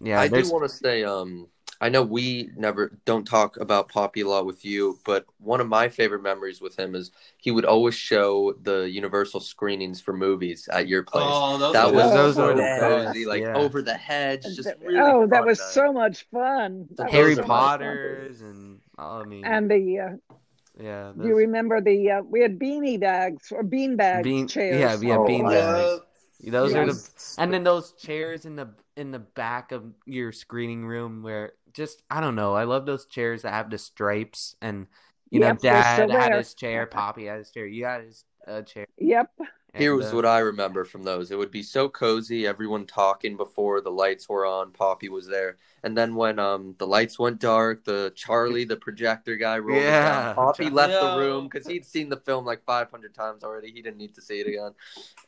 yeah. 0.00 0.20
I 0.20 0.28
do 0.28 0.42
want 0.50 0.68
to 0.68 0.68
say, 0.68 1.04
um, 1.04 1.48
I 1.80 1.88
know 1.88 2.02
we 2.02 2.50
never 2.56 2.98
don't 3.04 3.24
talk 3.24 3.56
about 3.58 3.88
Poppy 3.88 4.22
a 4.22 4.28
lot 4.28 4.46
with 4.46 4.64
you, 4.64 4.98
but 5.04 5.26
one 5.38 5.60
of 5.60 5.68
my 5.68 5.88
favorite 5.88 6.22
memories 6.22 6.60
with 6.60 6.78
him 6.78 6.94
is 6.96 7.12
he 7.36 7.50
would 7.52 7.64
always 7.64 7.94
show 7.94 8.54
the 8.62 8.90
Universal 8.90 9.40
screenings 9.40 10.00
for 10.00 10.12
movies 10.12 10.68
at 10.72 10.88
your 10.88 11.04
place. 11.04 11.24
Oh, 11.26 11.56
those 11.58 11.72
that 11.74 11.86
are 11.86 11.92
was 11.92 12.12
those 12.12 12.34
so 12.34 12.50
are 12.50 12.54
the 12.54 12.78
cozy, 12.80 13.26
like 13.26 13.42
yeah. 13.42 13.56
over 13.56 13.80
the 13.80 13.94
hedge, 13.94 14.42
just 14.42 14.70
really 14.82 14.98
oh 14.98 15.26
that 15.28 15.44
was 15.44 15.60
night. 15.60 15.68
so 15.68 15.92
much 15.92 16.26
fun 16.32 16.88
That 16.96 17.10
Harry 17.10 17.34
Those 17.34 17.40
are 17.40 17.42
so 17.42 17.48
my 17.48 17.54
much 17.54 17.68
fun. 17.70 17.78
Potter's 17.78 18.40
and 18.40 18.80
I 18.98 19.24
mean, 19.24 19.44
and 19.44 19.70
the 19.70 19.98
uh, 20.00 20.34
yeah, 20.80 21.12
do 21.20 21.28
you 21.28 21.36
remember 21.36 21.80
the 21.80 22.10
uh, 22.10 22.22
we 22.22 22.40
had 22.40 22.58
beanie 22.58 23.00
bags 23.00 23.50
or 23.52 23.62
bean 23.62 23.96
bag 23.96 24.24
Bean- 24.24 24.48
chairs 24.48 24.78
yeah, 24.80 25.08
yeah, 25.08 25.16
Oh, 25.16 25.26
bean 25.26 25.42
my 25.42 25.50
bags. 25.50 26.00
Those 26.44 26.74
are 26.74 26.86
the 26.86 27.02
and 27.38 27.52
then 27.52 27.64
those 27.64 27.92
chairs 27.92 28.46
in 28.46 28.56
the 28.56 28.68
in 28.96 29.10
the 29.10 29.18
back 29.18 29.72
of 29.72 29.84
your 30.06 30.32
screening 30.32 30.86
room 30.86 31.22
where 31.22 31.52
just 31.72 32.02
I 32.10 32.20
don't 32.20 32.36
know. 32.36 32.54
I 32.54 32.64
love 32.64 32.86
those 32.86 33.06
chairs 33.06 33.42
that 33.42 33.52
have 33.52 33.70
the 33.70 33.78
stripes 33.78 34.54
and 34.62 34.86
you 35.30 35.40
Yep, 35.40 35.40
know, 35.40 35.54
Dad 35.60 36.10
had 36.10 36.32
his 36.32 36.54
chair, 36.54 36.86
Poppy 36.86 37.26
had 37.26 37.38
his 37.38 37.50
chair, 37.50 37.66
you 37.66 37.84
had 37.84 38.02
his 38.04 38.24
uh, 38.46 38.62
chair. 38.62 38.86
yep 38.98 39.30
Here 39.74 39.94
was 39.94 40.12
uh, 40.12 40.16
what 40.16 40.24
I 40.26 40.38
remember 40.38 40.84
from 40.84 41.02
those. 41.02 41.30
It 41.30 41.36
would 41.38 41.50
be 41.50 41.62
so 41.62 41.88
cozy, 41.88 42.46
everyone 42.46 42.86
talking 42.86 43.36
before 43.36 43.80
the 43.80 43.90
lights 43.90 44.28
were 44.28 44.46
on. 44.46 44.70
Poppy 44.72 45.08
was 45.08 45.26
there, 45.28 45.58
and 45.84 45.96
then 45.96 46.14
when 46.14 46.38
um 46.38 46.74
the 46.78 46.86
lights 46.86 47.18
went 47.18 47.38
dark, 47.38 47.84
the 47.84 48.12
Charlie, 48.16 48.64
the 48.64 48.76
projector 48.76 49.36
guy, 49.36 49.58
rolled 49.58 49.82
Yeah. 49.82 50.08
down. 50.24 50.34
Poppy 50.36 50.70
left 50.70 50.92
the 50.92 51.18
room 51.18 51.44
because 51.48 51.66
he'd 51.66 51.84
seen 51.84 52.08
the 52.08 52.16
film 52.16 52.44
like 52.44 52.64
500 52.64 53.14
times 53.14 53.44
already. 53.44 53.70
He 53.70 53.82
didn't 53.82 53.98
need 53.98 54.14
to 54.14 54.22
see 54.22 54.40
it 54.40 54.46
again. 54.46 54.72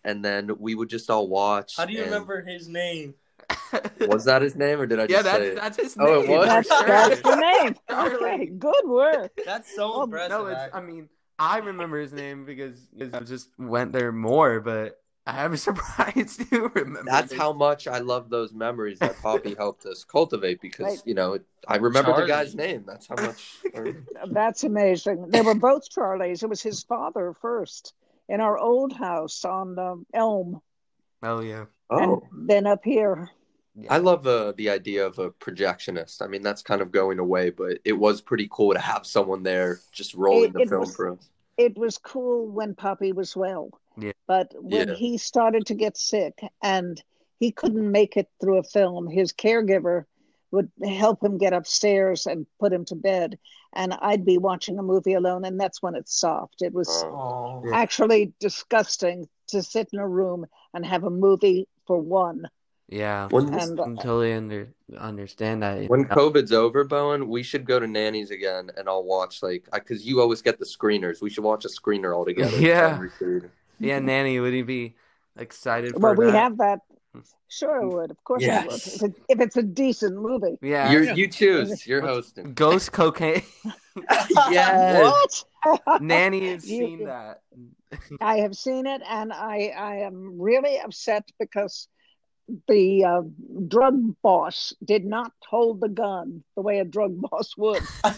And 0.05 0.24
then 0.24 0.51
we 0.59 0.74
would 0.74 0.88
just 0.88 1.11
all 1.11 1.28
watch. 1.28 1.76
How 1.76 1.84
do 1.84 1.93
you 1.93 2.03
and- 2.03 2.11
remember 2.11 2.41
his 2.41 2.66
name? 2.68 3.14
Was 4.09 4.24
that 4.24 4.43
his 4.43 4.57
name, 4.57 4.80
or 4.80 4.86
did 4.86 5.01
I 5.01 5.07
just 5.07 5.24
yeah, 5.24 5.32
say 5.32 5.38
that's 5.38 5.45
it? 5.51 5.55
that's 5.57 5.76
his 5.76 5.97
name. 5.97 6.07
Oh, 6.09 6.20
it 6.22 6.28
was? 6.28 6.47
that's, 6.49 6.68
that's 6.68 7.20
the 7.20 7.36
name 7.36 7.74
okay 7.91 8.47
good 8.47 8.84
work 8.86 9.32
That's 9.45 9.74
so 9.74 9.93
Oh, 9.95 10.03
impressive. 10.05 10.30
No, 10.30 10.47
it's. 10.47 10.74
I 10.74 10.80
mean, 10.80 11.09
I 11.41 11.57
remember 11.59 11.99
his 11.99 12.12
name 12.12 12.45
because 12.45 12.86
I 13.14 13.20
just 13.20 13.49
went 13.59 13.93
there 13.93 14.12
more, 14.12 14.61
but 14.61 15.01
I'm 15.26 15.57
surprised 15.68 16.43
you 16.53 16.70
remember. 16.74 17.03
That's 17.11 17.32
how 17.34 17.55
much 17.55 17.88
I 17.88 17.99
love 17.99 18.28
those 18.28 18.53
memories 18.53 18.99
that 18.99 19.20
Poppy 19.22 19.55
helped 19.55 19.86
us 19.86 20.05
cultivate 20.05 20.61
because 20.61 20.84
Right. 20.86 21.03
you 21.07 21.14
know 21.14 21.38
I 21.66 21.76
remember 21.76 22.11
Charlie. 22.11 22.22
the 22.24 22.28
guy's 22.28 22.55
name. 22.55 22.84
That's 22.86 23.07
how 23.07 23.16
much. 23.16 23.57
that's 24.32 24.64
amazing 24.64 25.30
they 25.30 25.41
were 25.41 25.55
both 25.55 25.88
charlies 25.88 26.43
it 26.43 26.49
was 26.49 26.61
his 26.61 26.82
father 26.82 27.34
first 27.41 27.95
in 28.28 28.41
our 28.41 28.59
old 28.59 28.93
house 28.93 29.45
on 29.45 29.78
um, 29.78 30.05
elm 30.12 30.61
Oh 31.22 31.41
yeah. 31.41 31.66
oh, 31.91 31.99
and 32.32 32.49
then 32.49 32.66
up 32.66 32.84
here 32.84 33.30
I 33.88 33.98
love 33.98 34.26
uh, 34.26 34.52
the 34.56 34.70
idea 34.70 35.06
of 35.06 35.18
a 35.18 35.30
projectionist. 35.30 36.22
I 36.22 36.26
mean, 36.26 36.42
that's 36.42 36.62
kind 36.62 36.80
of 36.82 36.90
going 36.92 37.18
away, 37.18 37.50
but 37.50 37.78
it 37.84 37.92
was 37.92 38.20
pretty 38.20 38.48
cool 38.50 38.72
to 38.74 38.80
have 38.80 39.06
someone 39.06 39.42
there 39.42 39.80
just 39.92 40.14
rolling 40.14 40.50
It- 40.50 40.52
the 40.54 40.60
it 40.60 40.68
film 40.68 40.80
was- 40.82 40.96
for 40.96 41.12
us. 41.12 41.28
it 41.56 41.76
was 41.78 41.98
cool 41.98 42.46
when 42.46 42.74
Poppy 42.74 43.12
was 43.12 43.36
well. 43.36 43.70
Yeah. 43.96 44.12
But 44.26 44.52
when 44.58 44.88
Yeah. 44.88 44.94
he 44.94 45.18
started 45.18 45.66
to 45.66 45.74
get 45.74 45.96
sick 45.96 46.40
and 46.62 47.02
he 47.38 47.52
couldn't 47.52 47.90
make 47.90 48.16
it 48.16 48.28
through 48.40 48.58
a 48.58 48.62
film, 48.62 49.08
his 49.08 49.32
caregiver 49.32 50.04
would 50.52 50.70
help 50.82 51.22
him 51.22 51.38
get 51.38 51.52
upstairs 51.52 52.26
and 52.26 52.46
put 52.58 52.72
him 52.72 52.84
to 52.86 52.94
bed. 52.96 53.38
And 53.72 53.92
I'd 53.94 54.24
be 54.24 54.36
watching 54.38 54.78
a 54.78 54.82
movie 54.82 55.14
alone, 55.14 55.44
and 55.44 55.60
that's 55.60 55.80
when 55.80 55.94
it 55.94 56.08
stopped. 56.08 56.60
It 56.60 56.72
was 56.72 56.88
Oh. 57.04 57.62
Oh. 57.64 57.70
actually 57.72 58.32
disgusting 58.40 59.28
to 59.48 59.62
sit 59.62 59.88
in 59.92 59.98
a 60.00 60.08
room 60.08 60.46
and 60.74 60.84
have 60.84 61.04
a 61.04 61.10
movie 61.10 61.68
for 61.86 61.98
one. 62.00 62.48
Yeah. 62.91 63.28
When 63.30 63.55
And 63.55 63.80
I 63.80 63.84
totally 64.03 64.32
under 64.32 64.68
understand 64.99 65.62
that. 65.62 65.88
when 65.88 66.05
COVID's 66.05 66.53
over, 66.53 66.82
Bowan, 66.84 67.28
we 67.28 67.43
should 67.45 67.64
go 67.64 67.78
to 67.78 67.86
Nanny's 67.86 68.30
again, 68.32 68.70
and 68.76 68.88
I'll 68.88 69.05
watch 69.05 69.43
like 69.43 69.68
because 69.72 70.05
you 70.05 70.20
always 70.20 70.43
get 70.43 70.59
the 70.59 70.64
screeners. 70.64 71.22
We 71.22 71.30
should 71.30 71.45
watch 71.45 71.64
a 71.64 71.68
screener 71.68 72.14
all 72.16 72.24
together. 72.24 72.57
Yeah. 72.61 72.95
Every 72.97 73.11
theater. 73.11 73.53
yeah, 73.78 74.01
Nanny, 74.01 74.41
would 74.41 74.53
he 74.53 74.62
be 74.62 74.97
excited 75.38 75.93
for 75.93 76.01
Well, 76.01 76.14
we 76.16 76.26
that? 76.26 76.34
have 76.34 76.59
that. 76.59 76.80
Sure, 77.49 77.82
I 77.82 77.84
would. 77.86 78.11
Of 78.12 78.22
course, 78.24 78.45
I 78.45 78.64
would. 78.66 78.74
If, 78.74 79.03
it, 79.03 79.14
if 79.28 79.41
it's 79.41 79.57
a 79.57 79.62
decent 79.64 80.16
movie. 80.20 80.57
Yeah. 80.62 80.93
You're, 80.93 81.03
you 81.14 81.26
choose. 81.26 81.84
You're 81.86 82.01
hosting. 82.01 82.55
Ghost 82.55 82.93
cocaine. 82.93 83.43
Yes. 84.51 85.45
What? 85.62 86.01
Nanny 86.03 86.49
has 86.51 86.68
You- 86.70 86.78
seen 86.86 87.05
that. 87.07 87.41
I 88.20 88.38
have 88.38 88.55
seen 88.55 88.86
it, 88.86 89.03
and 89.09 89.32
I 89.32 89.72
I 89.76 89.97
am 89.97 90.41
really 90.41 90.78
upset 90.78 91.28
because 91.41 91.88
the 92.68 93.05
uh, 93.05 93.22
drug 93.68 94.14
boss 94.22 94.72
did 94.84 95.05
not 95.05 95.32
hold 95.48 95.80
the 95.80 95.88
gun 95.88 96.42
the 96.57 96.62
way 96.62 96.78
a 96.78 96.84
drug 96.84 97.20
boss 97.20 97.57
would. 97.57 97.82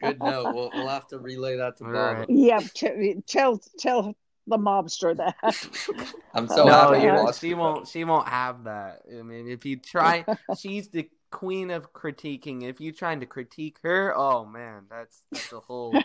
Good 0.00 0.20
note. 0.20 0.54
We'll, 0.54 0.70
we'll 0.74 0.88
have 0.88 1.06
to 1.08 1.18
relay 1.18 1.56
that 1.56 1.76
to 1.78 1.84
All 1.84 1.92
Bob. 1.92 2.16
right. 2.18 2.26
yeah, 2.30 2.60
t- 2.74 3.16
tell 3.26 3.60
tell 3.78 4.14
the 4.46 4.58
mobster 4.58 5.16
that. 5.16 5.36
I'm 6.34 6.48
so 6.48 6.64
no, 6.64 6.72
happy 6.72 7.02
you 7.06 7.12
you 7.12 7.32
she 7.32 7.54
won't. 7.54 7.88
She 7.88 8.04
won't 8.04 8.28
have 8.28 8.64
that. 8.64 9.02
I 9.10 9.22
mean, 9.22 9.48
if 9.48 9.64
you 9.64 9.76
try, 9.76 10.24
she's 10.58 10.88
the 10.88 11.08
queen 11.30 11.70
of 11.70 11.92
critiquing. 11.92 12.62
If 12.62 12.80
you're 12.80 12.92
trying 12.92 13.20
to 13.20 13.26
critique 13.26 13.78
her, 13.82 14.14
oh 14.16 14.44
man, 14.44 14.84
that's 14.90 15.22
that's 15.30 15.52
a 15.52 15.60
whole. 15.60 15.94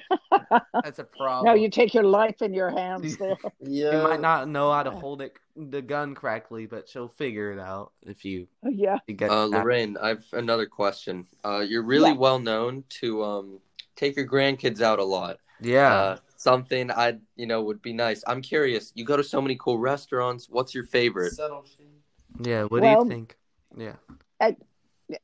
That's 0.84 1.00
a 1.00 1.04
problem. 1.04 1.46
no, 1.46 1.54
you 1.54 1.70
take 1.70 1.94
your 1.94 2.04
life 2.04 2.42
in 2.42 2.54
your 2.54 2.70
hands 2.70 3.18
there. 3.20 3.38
yeah, 3.62 3.98
You 3.98 4.04
might 4.04 4.20
not 4.20 4.48
know 4.50 4.72
how 4.72 4.84
to 4.84 4.92
hold 4.92 5.22
it, 5.22 5.38
the 5.56 5.82
gun 5.82 6.16
correctly, 6.16 6.66
but 6.66 6.90
she'll 6.90 7.08
figure 7.08 7.52
it 7.52 7.60
out 7.60 7.92
if 8.02 8.26
you, 8.26 8.48
yeah. 8.64 8.98
you 9.08 9.14
get. 9.14 9.30
Uh. 9.32 9.46
Lorraine, 9.46 9.96
I've 10.02 10.26
another 10.34 10.66
question. 10.66 11.28
Uh, 11.46 11.60
you're 11.60 11.84
really 11.84 12.10
Yeah. 12.12 12.18
well 12.18 12.40
known 12.40 12.84
to 13.02 13.24
um, 13.24 13.60
take 13.96 14.16
your 14.18 14.28
grandkids 14.28 14.82
out 14.82 15.00
a 15.00 15.04
lot. 15.04 15.38
Yeah. 15.62 15.94
Uh, 15.94 16.18
something 16.36 16.92
I, 16.92 17.20
you 17.36 17.46
know, 17.46 17.62
would 17.64 17.82
be 17.82 17.94
nice. 17.94 18.24
I'm 18.28 18.42
curious. 18.42 18.92
You 18.96 19.06
go 19.06 19.16
to 19.16 19.24
so 19.24 19.42
many 19.42 19.56
cool 19.60 19.78
restaurants. 19.78 20.50
What's 20.50 20.74
your 20.76 20.84
favorite? 20.86 21.34
Subtle. 21.34 21.66
Yeah. 22.42 22.64
What 22.64 22.82
Well- 22.82 23.04
do 23.04 23.10
you 23.10 23.10
think? 23.12 23.38
Yeah. 23.78 23.96
I 24.42 24.58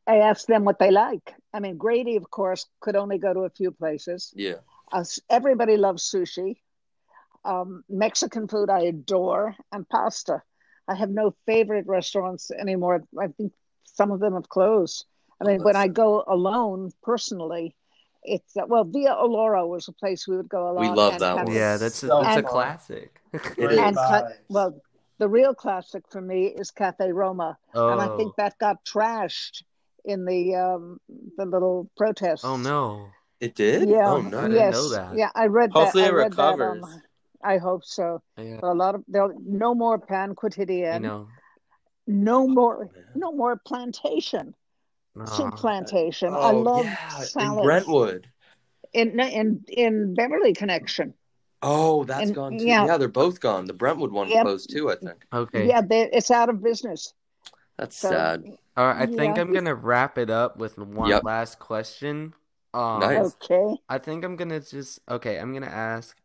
asked 0.07 0.47
them 0.47 0.65
what 0.65 0.79
they 0.79 0.91
like. 0.91 1.33
I 1.53 1.59
mean, 1.59 1.77
Grady, 1.77 2.15
of 2.15 2.29
course, 2.29 2.65
could 2.79 2.95
only 2.95 3.17
go 3.17 3.33
to 3.33 3.41
a 3.41 3.49
few 3.49 3.71
places. 3.71 4.33
Yeah. 4.35 4.55
Us 4.91 5.19
everybody 5.29 5.77
loves 5.77 6.09
sushi. 6.09 6.57
Um, 7.45 7.83
Mexican 7.89 8.47
food 8.47 8.69
I 8.69 8.81
adore, 8.81 9.55
and 9.71 9.87
pasta. 9.87 10.41
I 10.87 10.95
have 10.95 11.09
no 11.09 11.35
favorite 11.45 11.85
restaurants 11.87 12.51
anymore. 12.51 13.03
I 13.17 13.27
think 13.27 13.53
some 13.83 14.11
of 14.11 14.19
them 14.19 14.33
have 14.33 14.49
closed. 14.49 15.05
I 15.39 15.45
mean, 15.45 15.63
when 15.63 15.75
I 15.75 15.87
go 15.87 16.23
alone 16.27 16.91
personally, 17.01 17.75
it's 18.23 18.57
uh, 18.57 18.63
well, 18.67 18.83
Via 18.83 19.13
Alloro 19.13 19.67
was 19.67 19.87
a 19.87 19.93
place 19.93 20.27
we 20.27 20.35
would 20.35 20.49
go 20.49 20.69
a 20.69 20.71
lot. 20.73 20.81
We 20.81 20.89
love 20.89 21.13
and 21.13 21.21
that 21.21 21.35
one. 21.45 21.51
Yeah. 21.53 21.77
That's 21.77 22.03
a, 22.03 22.07
So 22.07 22.21
it's 22.21 22.37
a 22.37 22.43
classic. 22.43 23.21
And 23.57 23.95
ca- 23.95 24.29
well, 24.49 24.81
the 25.19 25.29
real 25.29 25.53
classic 25.53 26.03
for 26.09 26.19
me 26.19 26.47
is 26.47 26.71
Cafe 26.71 27.11
Roma, 27.11 27.57
oh. 27.75 27.89
and 27.89 28.01
I 28.01 28.17
think 28.17 28.35
that 28.37 28.57
got 28.57 28.83
trashed 28.83 29.63
in 30.05 30.25
the 30.25 30.55
um, 30.55 30.99
the 31.37 31.45
little 31.45 31.89
protest. 31.97 32.43
Oh 32.45 32.57
no. 32.57 33.07
It 33.39 33.55
did? 33.55 33.87
Yeah, 33.87 34.11
Oh, 34.11 34.19
no. 34.21 34.37
I 34.37 34.41
didn't 34.43 34.55
yes, 34.57 34.73
know 34.73 34.89
that. 34.89 35.15
yeah, 35.15 35.29
I 35.33 35.45
read 35.45 35.71
Hopefully 35.71 36.03
that. 36.03 36.09
it 36.09 36.13
I 36.13 36.15
read 36.17 36.33
that 36.33 36.51
recovers. 36.57 36.83
on- 36.83 37.01
I 37.41 37.57
hope 37.57 37.85
so. 37.85 38.21
Yeah. 38.37 38.59
A 38.63 38.73
lot 38.73 38.95
of 38.95 39.03
there 39.07 39.29
no 39.45 39.73
more 39.73 39.97
Pain 39.97 40.35
Quotidien, 40.35 40.95
You 40.95 40.99
know. 40.99 41.27
no 42.05 42.47
more, 42.49 42.89
man. 42.93 43.05
no 43.15 43.31
more 43.31 43.55
plantation, 43.65 44.53
soup 45.25 45.53
Aw. 45.53 45.55
plantation. 45.55 46.33
I 46.33 46.51
Oh, 46.51 46.59
love 46.59 46.83
yeah, 46.85 47.23
in 47.39 47.63
Brentwood. 47.63 48.27
in 48.91 49.17
in 49.21 49.63
in 49.69 50.13
Beverly 50.15 50.53
Connection. 50.53 51.13
Oh, 51.61 52.03
that's 52.03 52.25
And- 52.27 52.35
gone 52.35 52.57
too. 52.57 52.65
yeah. 52.65 52.85
Yeah. 52.85 52.97
they're 52.97 53.07
both 53.07 53.39
gone. 53.39 53.65
The 53.67 53.73
Brentwood 53.73 54.11
one 54.11 54.27
Yep. 54.29 54.43
closed 54.45 54.69
too, 54.69 54.91
I 54.91 54.95
think. 54.95 55.25
Okay. 55.31 55.65
Yeah, 55.67 55.79
they, 55.81 56.09
it's 56.11 56.31
out 56.31 56.49
of 56.49 56.61
business. 56.61 57.13
That's 57.77 57.95
So 57.97 58.09
sad. 58.09 58.43
All 58.79 58.87
right. 58.87 59.01
I 59.01 59.05
think 59.07 59.35
Yeah. 59.35 59.41
I'm 59.41 59.51
gonna 59.53 59.75
wrap 59.75 60.17
it 60.17 60.29
up 60.29 60.55
with 60.57 60.77
one 60.77 61.09
Yep. 61.09 61.23
last 61.25 61.59
question. 61.59 62.33
Um, 62.73 63.01
Nice. 63.01 63.35
okay. 63.35 63.75
I 63.89 63.97
think 63.97 64.23
I'm 64.23 64.37
gonna 64.37 64.61
just 64.61 64.99
okay. 65.09 65.37
I'm 65.37 65.53
gonna 65.53 65.65
ask, 65.65 66.17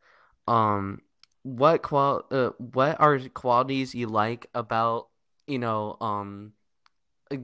um, 0.47 1.03
what 1.43 1.83
qual 1.83 2.23
uh, 2.31 2.51
what 2.59 3.01
are 3.01 3.19
qualities 3.31 3.93
you 3.93 4.07
like 4.07 4.47
about 4.55 5.09
you 5.49 5.59
know 5.59 5.97
um 6.01 6.53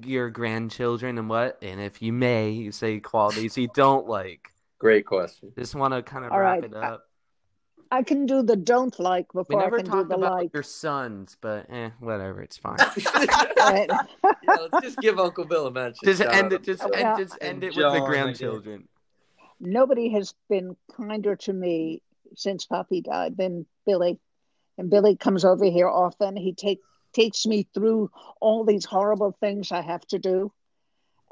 your 0.04 0.30
grandchildren 0.30 1.18
and 1.18 1.28
what 1.28 1.58
and 1.60 1.80
if 1.80 2.00
you 2.02 2.12
may 2.12 2.50
you 2.50 2.70
say 2.70 3.00
qualities 3.00 3.58
you 3.58 3.68
don't 3.74 4.06
like. 4.06 4.52
Great 4.78 5.06
question. 5.06 5.52
Just 5.58 5.74
want 5.74 5.92
to 5.92 6.02
kind 6.04 6.24
of 6.24 6.30
All 6.30 6.38
wrap 6.38 6.62
right. 6.62 6.64
it 6.64 6.74
up. 6.74 7.09
I 7.90 8.02
can 8.02 8.26
do 8.26 8.42
the 8.42 8.56
don't 8.56 8.98
like 9.00 9.34
We 9.34 9.42
before 9.42 9.60
I 9.60 9.64
never 9.64 9.76
can 9.78 9.90
do 9.90 10.04
the 10.04 10.14
about 10.14 10.36
like. 10.36 10.50
your 10.54 10.62
sons, 10.62 11.36
but 11.40 11.66
eh, 11.70 11.90
whatever, 11.98 12.40
it's 12.40 12.56
fine. 12.56 12.78
Yeah, 14.42 14.56
let's 14.60 14.80
just 14.82 15.00
give 15.00 15.18
Uncle 15.18 15.44
Bill 15.44 15.66
a 15.66 15.70
mention. 15.70 16.06
Just 16.06 16.22
end 16.22 16.52
it. 16.52 16.62
Just 16.62 16.82
Uncle 16.82 16.98
Yeah. 16.98 17.10
end, 17.10 17.18
just 17.18 17.42
end 17.42 17.54
And 17.56 17.64
it 17.64 17.76
with 17.76 17.92
the 17.92 18.00
grandchildren. 18.06 18.88
Nobody 19.60 20.10
has 20.12 20.34
been 20.48 20.76
kinder 20.96 21.36
to 21.36 21.52
me 21.52 22.02
since 22.34 22.64
Poppy 22.64 23.02
died 23.02 23.36
than 23.36 23.66
Billy. 23.86 24.18
And 24.78 24.88
Billy 24.88 25.16
comes 25.16 25.44
over 25.44 25.64
here 25.66 25.88
often. 25.88 26.36
He 26.36 26.54
take 26.54 26.78
takes 27.12 27.44
me 27.44 27.66
through 27.74 28.10
all 28.40 28.64
these 28.64 28.84
horrible 28.84 29.36
things 29.40 29.72
I 29.72 29.82
have 29.82 30.06
to 30.06 30.18
do. 30.18 30.52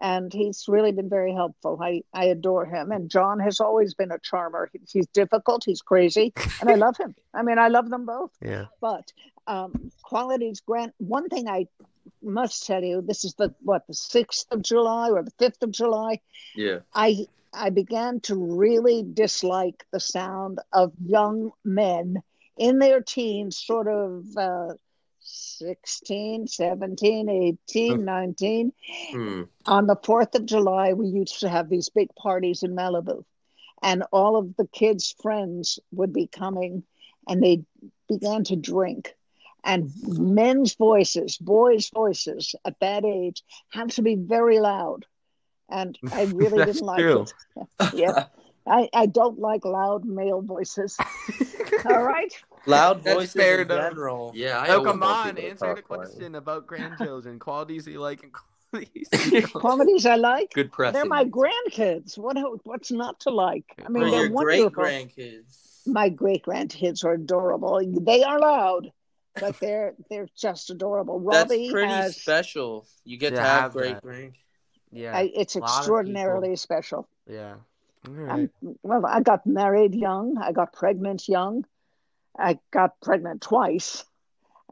And 0.00 0.32
he's 0.32 0.66
really 0.68 0.92
been 0.92 1.08
very 1.08 1.32
helpful. 1.32 1.78
I, 1.82 2.02
I 2.14 2.26
adore 2.26 2.64
him. 2.66 2.92
And 2.92 3.10
John 3.10 3.40
has 3.40 3.58
always 3.60 3.94
been 3.94 4.12
a 4.12 4.18
charmer. 4.20 4.70
He- 4.72 4.78
He's 4.92 5.06
difficult, 5.08 5.64
he's 5.64 5.82
crazy, 5.82 6.32
and 6.60 6.70
I 6.70 6.74
love 6.74 6.96
him. 6.96 7.14
I 7.34 7.42
mean, 7.42 7.58
I 7.58 7.68
love 7.68 7.90
them 7.90 8.06
both. 8.06 8.30
Yeah. 8.40 8.66
But 8.80 9.12
um, 9.46 9.90
qualities 10.02 10.60
grant 10.60 10.94
one 10.98 11.28
thing 11.28 11.48
I 11.48 11.66
must 12.22 12.66
tell 12.66 12.82
you 12.82 13.00
this 13.02 13.24
is 13.24 13.34
the 13.34 13.54
what 13.62 13.86
the 13.86 13.92
6th 13.92 14.46
of 14.50 14.62
July 14.62 15.10
or 15.10 15.22
the 15.22 15.30
5th 15.32 15.62
of 15.62 15.70
July 15.70 16.20
Yeah. 16.56 16.78
I 16.94 17.26
I 17.52 17.70
began 17.70 18.20
to 18.20 18.34
really 18.34 19.04
dislike 19.14 19.84
the 19.90 20.00
sound 20.00 20.58
of 20.72 20.92
young 21.04 21.50
men 21.64 22.22
in 22.56 22.78
their 22.78 23.00
teens, 23.00 23.56
sort 23.56 23.88
of 23.88 24.24
uh, 24.36 24.74
16, 25.28 26.46
17, 26.46 27.28
18, 27.28 28.04
19. 28.04 28.72
Hmm. 29.10 29.42
On 29.66 29.86
the 29.86 29.96
4th 29.96 30.34
of 30.34 30.46
July, 30.46 30.92
we 30.92 31.08
used 31.08 31.40
to 31.40 31.48
have 31.48 31.68
these 31.68 31.88
big 31.88 32.14
parties 32.14 32.62
in 32.62 32.74
Malibu, 32.74 33.24
and 33.82 34.04
all 34.12 34.36
of 34.36 34.56
the 34.56 34.66
kids' 34.68 35.14
friends 35.20 35.78
would 35.92 36.12
be 36.12 36.26
coming 36.26 36.82
and 37.28 37.42
they 37.42 37.62
began 38.08 38.42
to 38.44 38.56
drink. 38.56 39.14
And 39.64 39.92
men's 40.02 40.74
voices, 40.74 41.36
boys' 41.36 41.90
voices 41.90 42.54
at 42.64 42.80
that 42.80 43.04
age 43.04 43.42
have 43.70 43.88
to 43.94 44.02
be 44.02 44.14
very 44.14 44.60
loud. 44.60 45.04
And 45.68 45.98
I 46.12 46.24
really 46.34 46.64
didn't 46.64 46.86
like 46.86 47.00
true. 47.00 47.26
it. 47.56 47.92
yeah. 47.94 48.26
I, 48.66 48.88
I 48.92 49.06
don't 49.06 49.38
like 49.38 49.64
loud 49.64 50.04
male 50.04 50.42
voices. 50.42 50.96
All 51.86 52.02
right. 52.02 52.32
Loud 52.66 53.02
That's 53.04 53.14
voices 53.16 53.32
fair 53.34 53.60
in 53.60 53.70
enough. 53.70 53.90
general. 53.90 54.32
Yeah. 54.34 54.58
I 54.60 54.68
Oh, 54.74 54.82
come 54.84 55.02
on, 55.02 55.38
answer 55.38 55.74
the 55.74 55.74
talk 55.76 55.84
quietly. 55.84 56.06
question 56.06 56.34
about 56.34 56.66
grandchildren. 56.66 57.38
Qualities 57.48 57.86
you 57.86 58.00
like 58.00 58.22
and 58.22 58.32
qualities. 58.70 59.08
Qualities 59.52 60.06
I 60.06 60.16
like. 60.16 60.52
Good 60.52 60.70
press. 60.72 60.92
They're 60.92 61.04
my 61.04 61.24
grandkids. 61.24 62.18
What 62.18 62.36
what's 62.64 62.90
not 62.90 63.20
to 63.20 63.30
like? 63.30 63.64
I 63.84 63.88
mean, 63.88 64.10
they're 64.10 64.26
your 64.26 64.28
great 64.28 64.60
wonderful. 64.62 64.84
grandkids. 64.84 65.86
My 65.86 66.08
great 66.10 66.44
grandkids 66.44 67.04
are 67.04 67.14
adorable. 67.14 67.80
They 68.02 68.22
are 68.22 68.38
loud, 68.38 68.92
but 69.40 69.58
they're 69.60 69.94
they're 70.10 70.28
just 70.36 70.68
adorable. 70.70 71.18
That's 71.20 71.50
Robbie 71.50 71.70
pretty 71.70 71.92
has. 71.92 72.16
special. 72.20 72.86
You 73.04 73.16
get 73.16 73.30
To 73.30 73.36
to 73.36 73.42
have 73.42 73.60
have 73.62 73.72
great 73.72 73.94
that. 73.94 74.02
grand. 74.02 74.32
Yeah. 74.90 75.16
I, 75.16 75.30
it's 75.34 75.54
a 75.56 75.60
lot 75.60 75.70
of 75.70 75.76
extraordinarily 75.78 76.56
special. 76.56 77.08
Yeah. 77.26 77.54
All 78.06 78.14
right. 78.14 78.30
I'm, 78.62 78.76
well, 78.82 79.04
I 79.06 79.20
got 79.20 79.46
married 79.46 79.94
young. 79.94 80.36
I 80.38 80.52
got 80.52 80.72
pregnant 80.72 81.26
young. 81.28 81.64
I 82.38 82.58
got 82.70 83.00
pregnant 83.00 83.42
twice. 83.42 84.04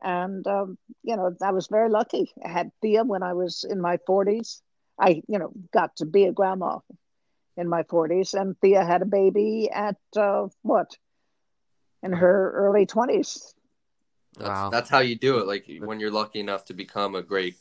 And, 0.02 0.46
um, 0.46 0.78
you 1.02 1.16
know, 1.16 1.34
I 1.42 1.50
was 1.50 1.66
very 1.66 1.90
lucky. 1.90 2.32
I 2.44 2.48
had 2.48 2.70
Thea 2.80 3.04
when 3.04 3.22
I 3.22 3.32
was 3.32 3.64
in 3.68 3.80
my 3.80 3.98
40s. 4.08 4.60
I, 4.98 5.22
you 5.26 5.38
know, 5.38 5.52
got 5.72 5.96
to 5.96 6.06
be 6.06 6.24
a 6.24 6.32
grandma 6.32 6.78
in 7.56 7.68
my 7.68 7.82
40s. 7.82 8.34
And 8.34 8.58
Thea 8.60 8.84
had 8.84 9.02
a 9.02 9.06
baby 9.06 9.68
at 9.72 9.96
uh, 10.16 10.48
what? 10.62 10.96
In 12.02 12.12
her 12.12 12.52
early 12.52 12.86
20s. 12.86 13.54
That's, 14.38 14.48
Wow. 14.48 14.70
that's 14.70 14.90
how 14.90 14.98
you 15.00 15.16
do 15.16 15.38
it. 15.38 15.46
Like 15.46 15.66
when 15.80 15.98
you're 15.98 16.10
lucky 16.10 16.40
enough 16.40 16.66
to 16.66 16.74
become 16.74 17.14
a 17.14 17.22
great. 17.22 17.56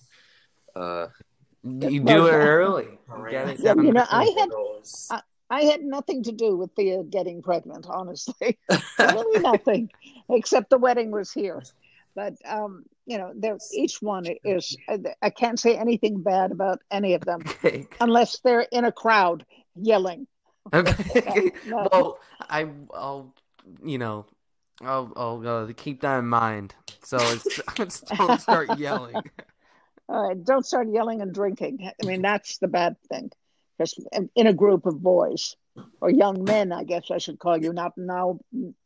Uh, 0.75 1.07
You 1.63 2.03
Well, 2.03 2.17
do 2.17 2.27
it 2.27 2.33
early. 2.33 2.99
You 3.09 3.31
Yeah, 3.31 3.53
you 3.57 3.93
know, 3.93 4.05
I 4.09 4.25
had 4.37 4.49
I 5.09 5.21
had 5.49 5.81
nothing 5.81 6.23
to 6.23 6.31
do 6.31 6.55
with 6.57 6.71
Thea 6.75 7.03
getting 7.03 7.41
pregnant, 7.41 7.85
honestly. 7.89 8.57
really 8.99 9.41
nothing, 9.41 9.89
except 10.29 10.69
the 10.69 10.77
wedding 10.77 11.11
was 11.11 11.31
here. 11.31 11.63
But 12.15 12.33
um, 12.47 12.85
you 13.05 13.17
know, 13.17 13.33
each 13.73 14.01
one 14.01 14.25
is. 14.43 14.75
I 15.21 15.29
can't 15.29 15.59
say 15.59 15.77
anything 15.77 16.21
bad 16.21 16.51
about 16.51 16.79
any 16.89 17.13
of 17.13 17.21
them 17.21 17.43
Okay. 17.47 17.87
unless 17.99 18.39
they're 18.39 18.67
in 18.71 18.85
a 18.85 18.91
crowd 18.91 19.45
yelling. 19.75 20.27
Okay. 20.73 21.51
No, 21.65 21.83
no. 21.83 21.89
Well, 21.91 22.19
I, 22.41 22.67
I'll, 22.93 23.33
you 23.83 23.97
know, 23.97 24.25
I'll, 24.81 25.13
I'll 25.15 25.47
uh, 25.47 25.73
keep 25.75 26.01
that 26.01 26.19
in 26.19 26.27
mind. 26.27 26.73
So 27.03 27.17
it's, 27.17 27.61
don't 28.17 28.39
start 28.41 28.77
yelling. 28.77 29.23
All 30.07 30.27
right, 30.27 30.43
don't 30.43 30.65
start 30.65 30.87
yelling 30.91 31.21
and 31.21 31.33
drinking. 31.33 31.79
I 31.99 32.05
mean, 32.05 32.21
that's 32.21 32.57
the 32.59 32.67
bad 32.67 32.95
thing. 33.09 33.31
Because 33.77 33.97
in 34.35 34.47
a 34.47 34.53
group 34.53 34.85
of 34.85 35.01
boys 35.01 35.55
or 36.01 36.09
young 36.09 36.43
men, 36.43 36.71
I 36.71 36.83
guess 36.83 37.11
I 37.11 37.17
should 37.17 37.39
call 37.39 37.57
you, 37.57 37.73
not 37.73 37.93
now 37.97 38.39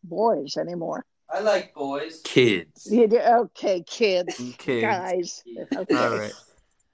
boys 0.04 0.58
anymore. 0.58 1.06
I 1.32 1.42
like 1.42 1.76
boys. 1.76 2.22
kids. 2.24 2.88
You 2.92 3.08
do, 3.08 3.20
okay, 3.20 3.84
kids, 3.84 4.36
Kids. 4.58 4.82
guys. 4.82 5.44
Okay. 5.76 5.96
All 5.96 6.18
right. 6.18 6.34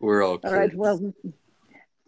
We're 0.01 0.23
all 0.23 0.37
kids. 0.39 0.51
All 0.53 0.59
right. 0.59 0.75
Well, 0.75 1.13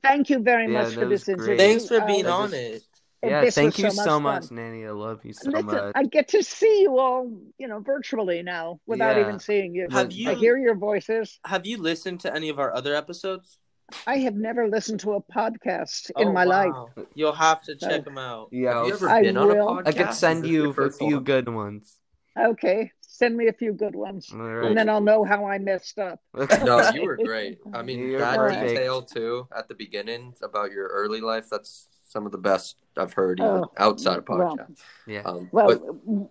thank 0.03 0.29
you 0.29 0.39
very 0.39 0.63
Yeah, 0.71 0.83
much 0.83 0.93
for 0.95 1.05
this 1.05 1.23
great. 1.23 1.38
interview. 1.38 1.57
Thanks 1.57 1.88
for 1.88 2.01
Uh, 2.01 2.05
being 2.07 2.27
I 2.27 2.31
on 2.31 2.49
just- 2.49 2.61
it. 2.61 2.83
Yeah, 3.23 3.49
thank 3.49 3.79
you 3.79 3.89
so 3.89 4.03
so 4.03 4.19
much 4.19 4.43
much. 4.43 4.51
Nanny. 4.51 4.85
I 4.85 4.91
love 4.91 5.25
you 5.25 5.33
so 5.33 5.49
Listen, 5.49 5.65
much. 5.65 5.91
I 5.95 6.03
get 6.03 6.27
to 6.29 6.43
see 6.43 6.81
you 6.81 6.99
all, 6.99 7.31
you 7.57 7.67
know, 7.67 7.79
virtually 7.79 8.43
now 8.43 8.79
without 8.85 9.15
Yeah. 9.15 9.23
even 9.23 9.39
seeing 9.39 9.73
you. 9.73 9.88
Have 9.89 10.07
I 10.07 10.09
you- 10.11 10.35
hear 10.35 10.55
your 10.57 10.75
voices. 10.75 11.39
Have 11.45 11.65
you 11.65 11.77
listened 11.81 12.19
to 12.21 12.33
any 12.33 12.49
of 12.49 12.59
our 12.59 12.71
other 12.75 12.93
episodes? 12.93 13.57
I 14.05 14.17
have 14.19 14.35
never 14.35 14.67
listened 14.67 14.99
to 15.01 15.13
a 15.13 15.21
podcast 15.21 16.11
in 16.17 16.27
Oh, 16.29 16.31
my 16.33 16.43
life. 16.43 16.73
You'll 17.15 17.31
have 17.31 17.61
to 17.63 17.75
check 17.75 18.01
Oh. 18.01 18.03
them 18.03 18.17
out. 18.17 18.49
Yeah, 18.51 18.69
Have 18.69 18.88
you 18.88 18.91
I'll- 18.91 18.93
ever 18.95 19.09
I 19.09 19.21
been 19.21 19.38
on 19.38 19.51
a 19.51 19.55
podcast? 19.55 19.88
I 19.88 19.91
could 19.93 20.13
send 20.13 20.45
you 20.45 20.69
a 20.71 20.91
few 20.91 21.15
one? 21.15 21.23
good 21.23 21.49
ones. 21.49 21.97
Okay, 22.38 22.91
send 23.01 23.35
me 23.35 23.47
a 23.47 23.53
few 23.53 23.73
good 23.73 23.95
ones, 23.95 24.29
All 24.31 24.39
and 24.67 24.77
then 24.77 24.89
I'll 24.89 25.01
know 25.01 25.23
how 25.23 25.45
I 25.45 25.57
messed 25.57 25.97
up. 25.97 26.19
No, 26.63 26.88
you 26.91 27.03
were 27.03 27.17
great. 27.23 27.59
I 27.73 27.81
mean, 27.81 27.99
You're 27.99 28.19
that 28.19 28.38
perfect. 28.38 28.67
detail 28.69 29.01
too 29.01 29.47
at 29.55 29.67
the 29.67 29.73
beginning 29.73 30.35
about 30.43 30.71
your 30.71 30.88
early 30.88 31.21
life. 31.21 31.47
That's 31.49 31.88
some 32.03 32.25
of 32.25 32.31
the 32.31 32.38
best 32.38 32.75
I've 32.95 33.13
heard, 33.13 33.39
even 33.39 33.51
Oh, 33.63 33.71
outside 33.77 34.19
of 34.19 34.25
well. 34.29 34.55
podcast. 34.57 34.77
yeah, 35.07 35.21
Um, 35.25 35.49
Well, 35.51 35.67
but 35.67 35.79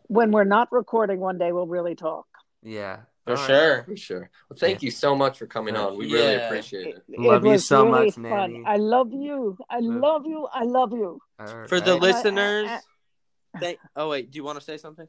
when 0.09 0.30
we're 0.30 0.44
not 0.44 0.70
recording, 0.72 1.20
one 1.20 1.38
day 1.38 1.52
we'll 1.52 1.66
really 1.66 1.94
talk. 1.96 2.26
yeah. 2.62 3.00
For 3.27 3.33
All 3.33 3.37
right. 3.39 3.47
sure. 3.47 3.83
For 3.85 3.97
sure. 3.97 4.31
Well, 4.49 4.57
thank 4.57 4.83
you 4.83 4.91
so 4.93 5.16
much 5.16 5.39
for 5.39 5.47
coming 5.47 5.74
uh, 5.77 5.89
on. 5.89 5.99
We 5.99 6.07
Yeah. 6.07 6.18
really 6.18 6.35
appreciate 6.37 6.87
it. 6.87 7.03
It, 7.09 7.18
Love 7.20 7.43
it 7.45 7.49
you 7.49 7.53
was 7.55 7.66
so 7.66 7.85
really 7.85 8.07
much, 8.07 8.14
fun. 8.14 8.22
Nanny. 8.22 8.62
I 8.64 8.77
love 8.77 9.12
you. 9.12 9.59
I 9.68 9.81
Love- 9.81 10.01
love 10.01 10.27
you. 10.27 10.47
I 10.53 10.62
love 10.62 10.93
you. 10.93 11.20
All 11.41 11.47
For 11.66 11.81
the 11.81 11.93
right. 11.95 12.01
list- 12.03 12.24
listeners, 12.24 12.68
I- 12.70 13.59
thank. 13.59 13.79
Oh 13.97 14.09
wait, 14.11 14.31
do 14.31 14.37
you 14.37 14.45
want 14.45 14.59
to 14.59 14.64
say 14.64 14.77
something? 14.77 15.09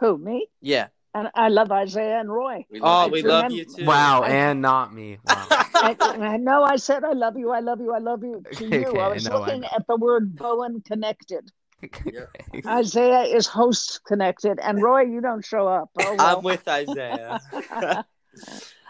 Who 0.00 0.18
me? 0.18 0.48
Yeah. 0.60 0.88
And 1.16 1.30
I 1.34 1.48
love 1.48 1.70
Isaiah 1.70 2.18
and 2.20 2.30
Roy. 2.30 2.66
We 2.70 2.80
Oh, 2.82 3.08
we 3.08 3.22
too. 3.22 3.28
love 3.28 3.44
remember- 3.44 3.54
you 3.56 3.64
too. 3.64 3.84
Wow, 3.86 4.22
I- 4.22 4.28
and 4.30 4.60
not 4.60 4.92
me. 4.92 5.18
Wow. 5.26 5.46
I, 5.50 5.96
I 6.00 6.36
know 6.36 6.62
I 6.64 6.76
said 6.76 7.04
I 7.04 7.12
love 7.12 7.38
you. 7.38 7.50
I 7.52 7.60
love 7.60 7.80
you. 7.80 7.92
I 7.94 7.98
love 7.98 8.22
you 8.22 8.42
to 8.52 8.64
you. 8.68 8.86
Okay, 8.88 8.98
I 9.00 9.08
was 9.08 9.26
no, 9.28 9.38
looking 9.40 9.60
know. 9.62 9.68
at 9.74 9.86
the 9.86 9.96
word 9.96 10.34
Bowan 10.36 10.82
connected. 10.82 11.50
Yeah. 12.04 12.26
Isaiah 12.66 13.22
is 13.22 13.46
host 13.46 14.00
connected, 14.04 14.58
and 14.60 14.82
Roy, 14.82 15.02
you 15.02 15.20
don't 15.20 15.44
show 15.44 15.66
up. 15.68 15.90
Oh, 15.98 16.14
well. 16.16 16.38
I'm 16.38 16.44
with 16.44 16.66
Isaiah. 16.68 17.40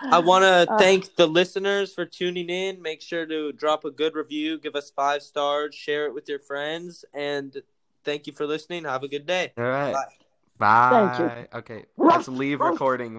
I 0.02 0.18
want 0.18 0.42
to 0.44 0.70
Uh, 0.72 0.78
thank 0.78 1.16
the 1.16 1.26
listeners 1.26 1.92
for 1.94 2.04
tuning 2.04 2.48
in. 2.50 2.80
Make 2.82 3.00
sure 3.02 3.26
to 3.26 3.52
drop 3.52 3.84
a 3.84 3.90
good 3.90 4.14
review, 4.14 4.58
give 4.58 4.74
us 4.74 4.90
five 4.90 5.22
stars, 5.22 5.74
share 5.74 6.06
it 6.06 6.14
with 6.14 6.28
your 6.28 6.38
friends, 6.40 7.04
and 7.14 7.56
thank 8.04 8.26
you 8.26 8.32
for 8.32 8.46
listening. 8.46 8.84
Have 8.84 9.02
a 9.02 9.08
good 9.08 9.26
day. 9.26 9.52
All 9.56 9.64
right. 9.64 9.92
Bye. 9.92 10.04
Bye. 10.56 11.14
Thank 11.16 11.48
you. 11.52 11.58
Okay, 11.58 11.84
let's 11.96 12.28
leave 12.28 12.60
recording. 12.60 13.18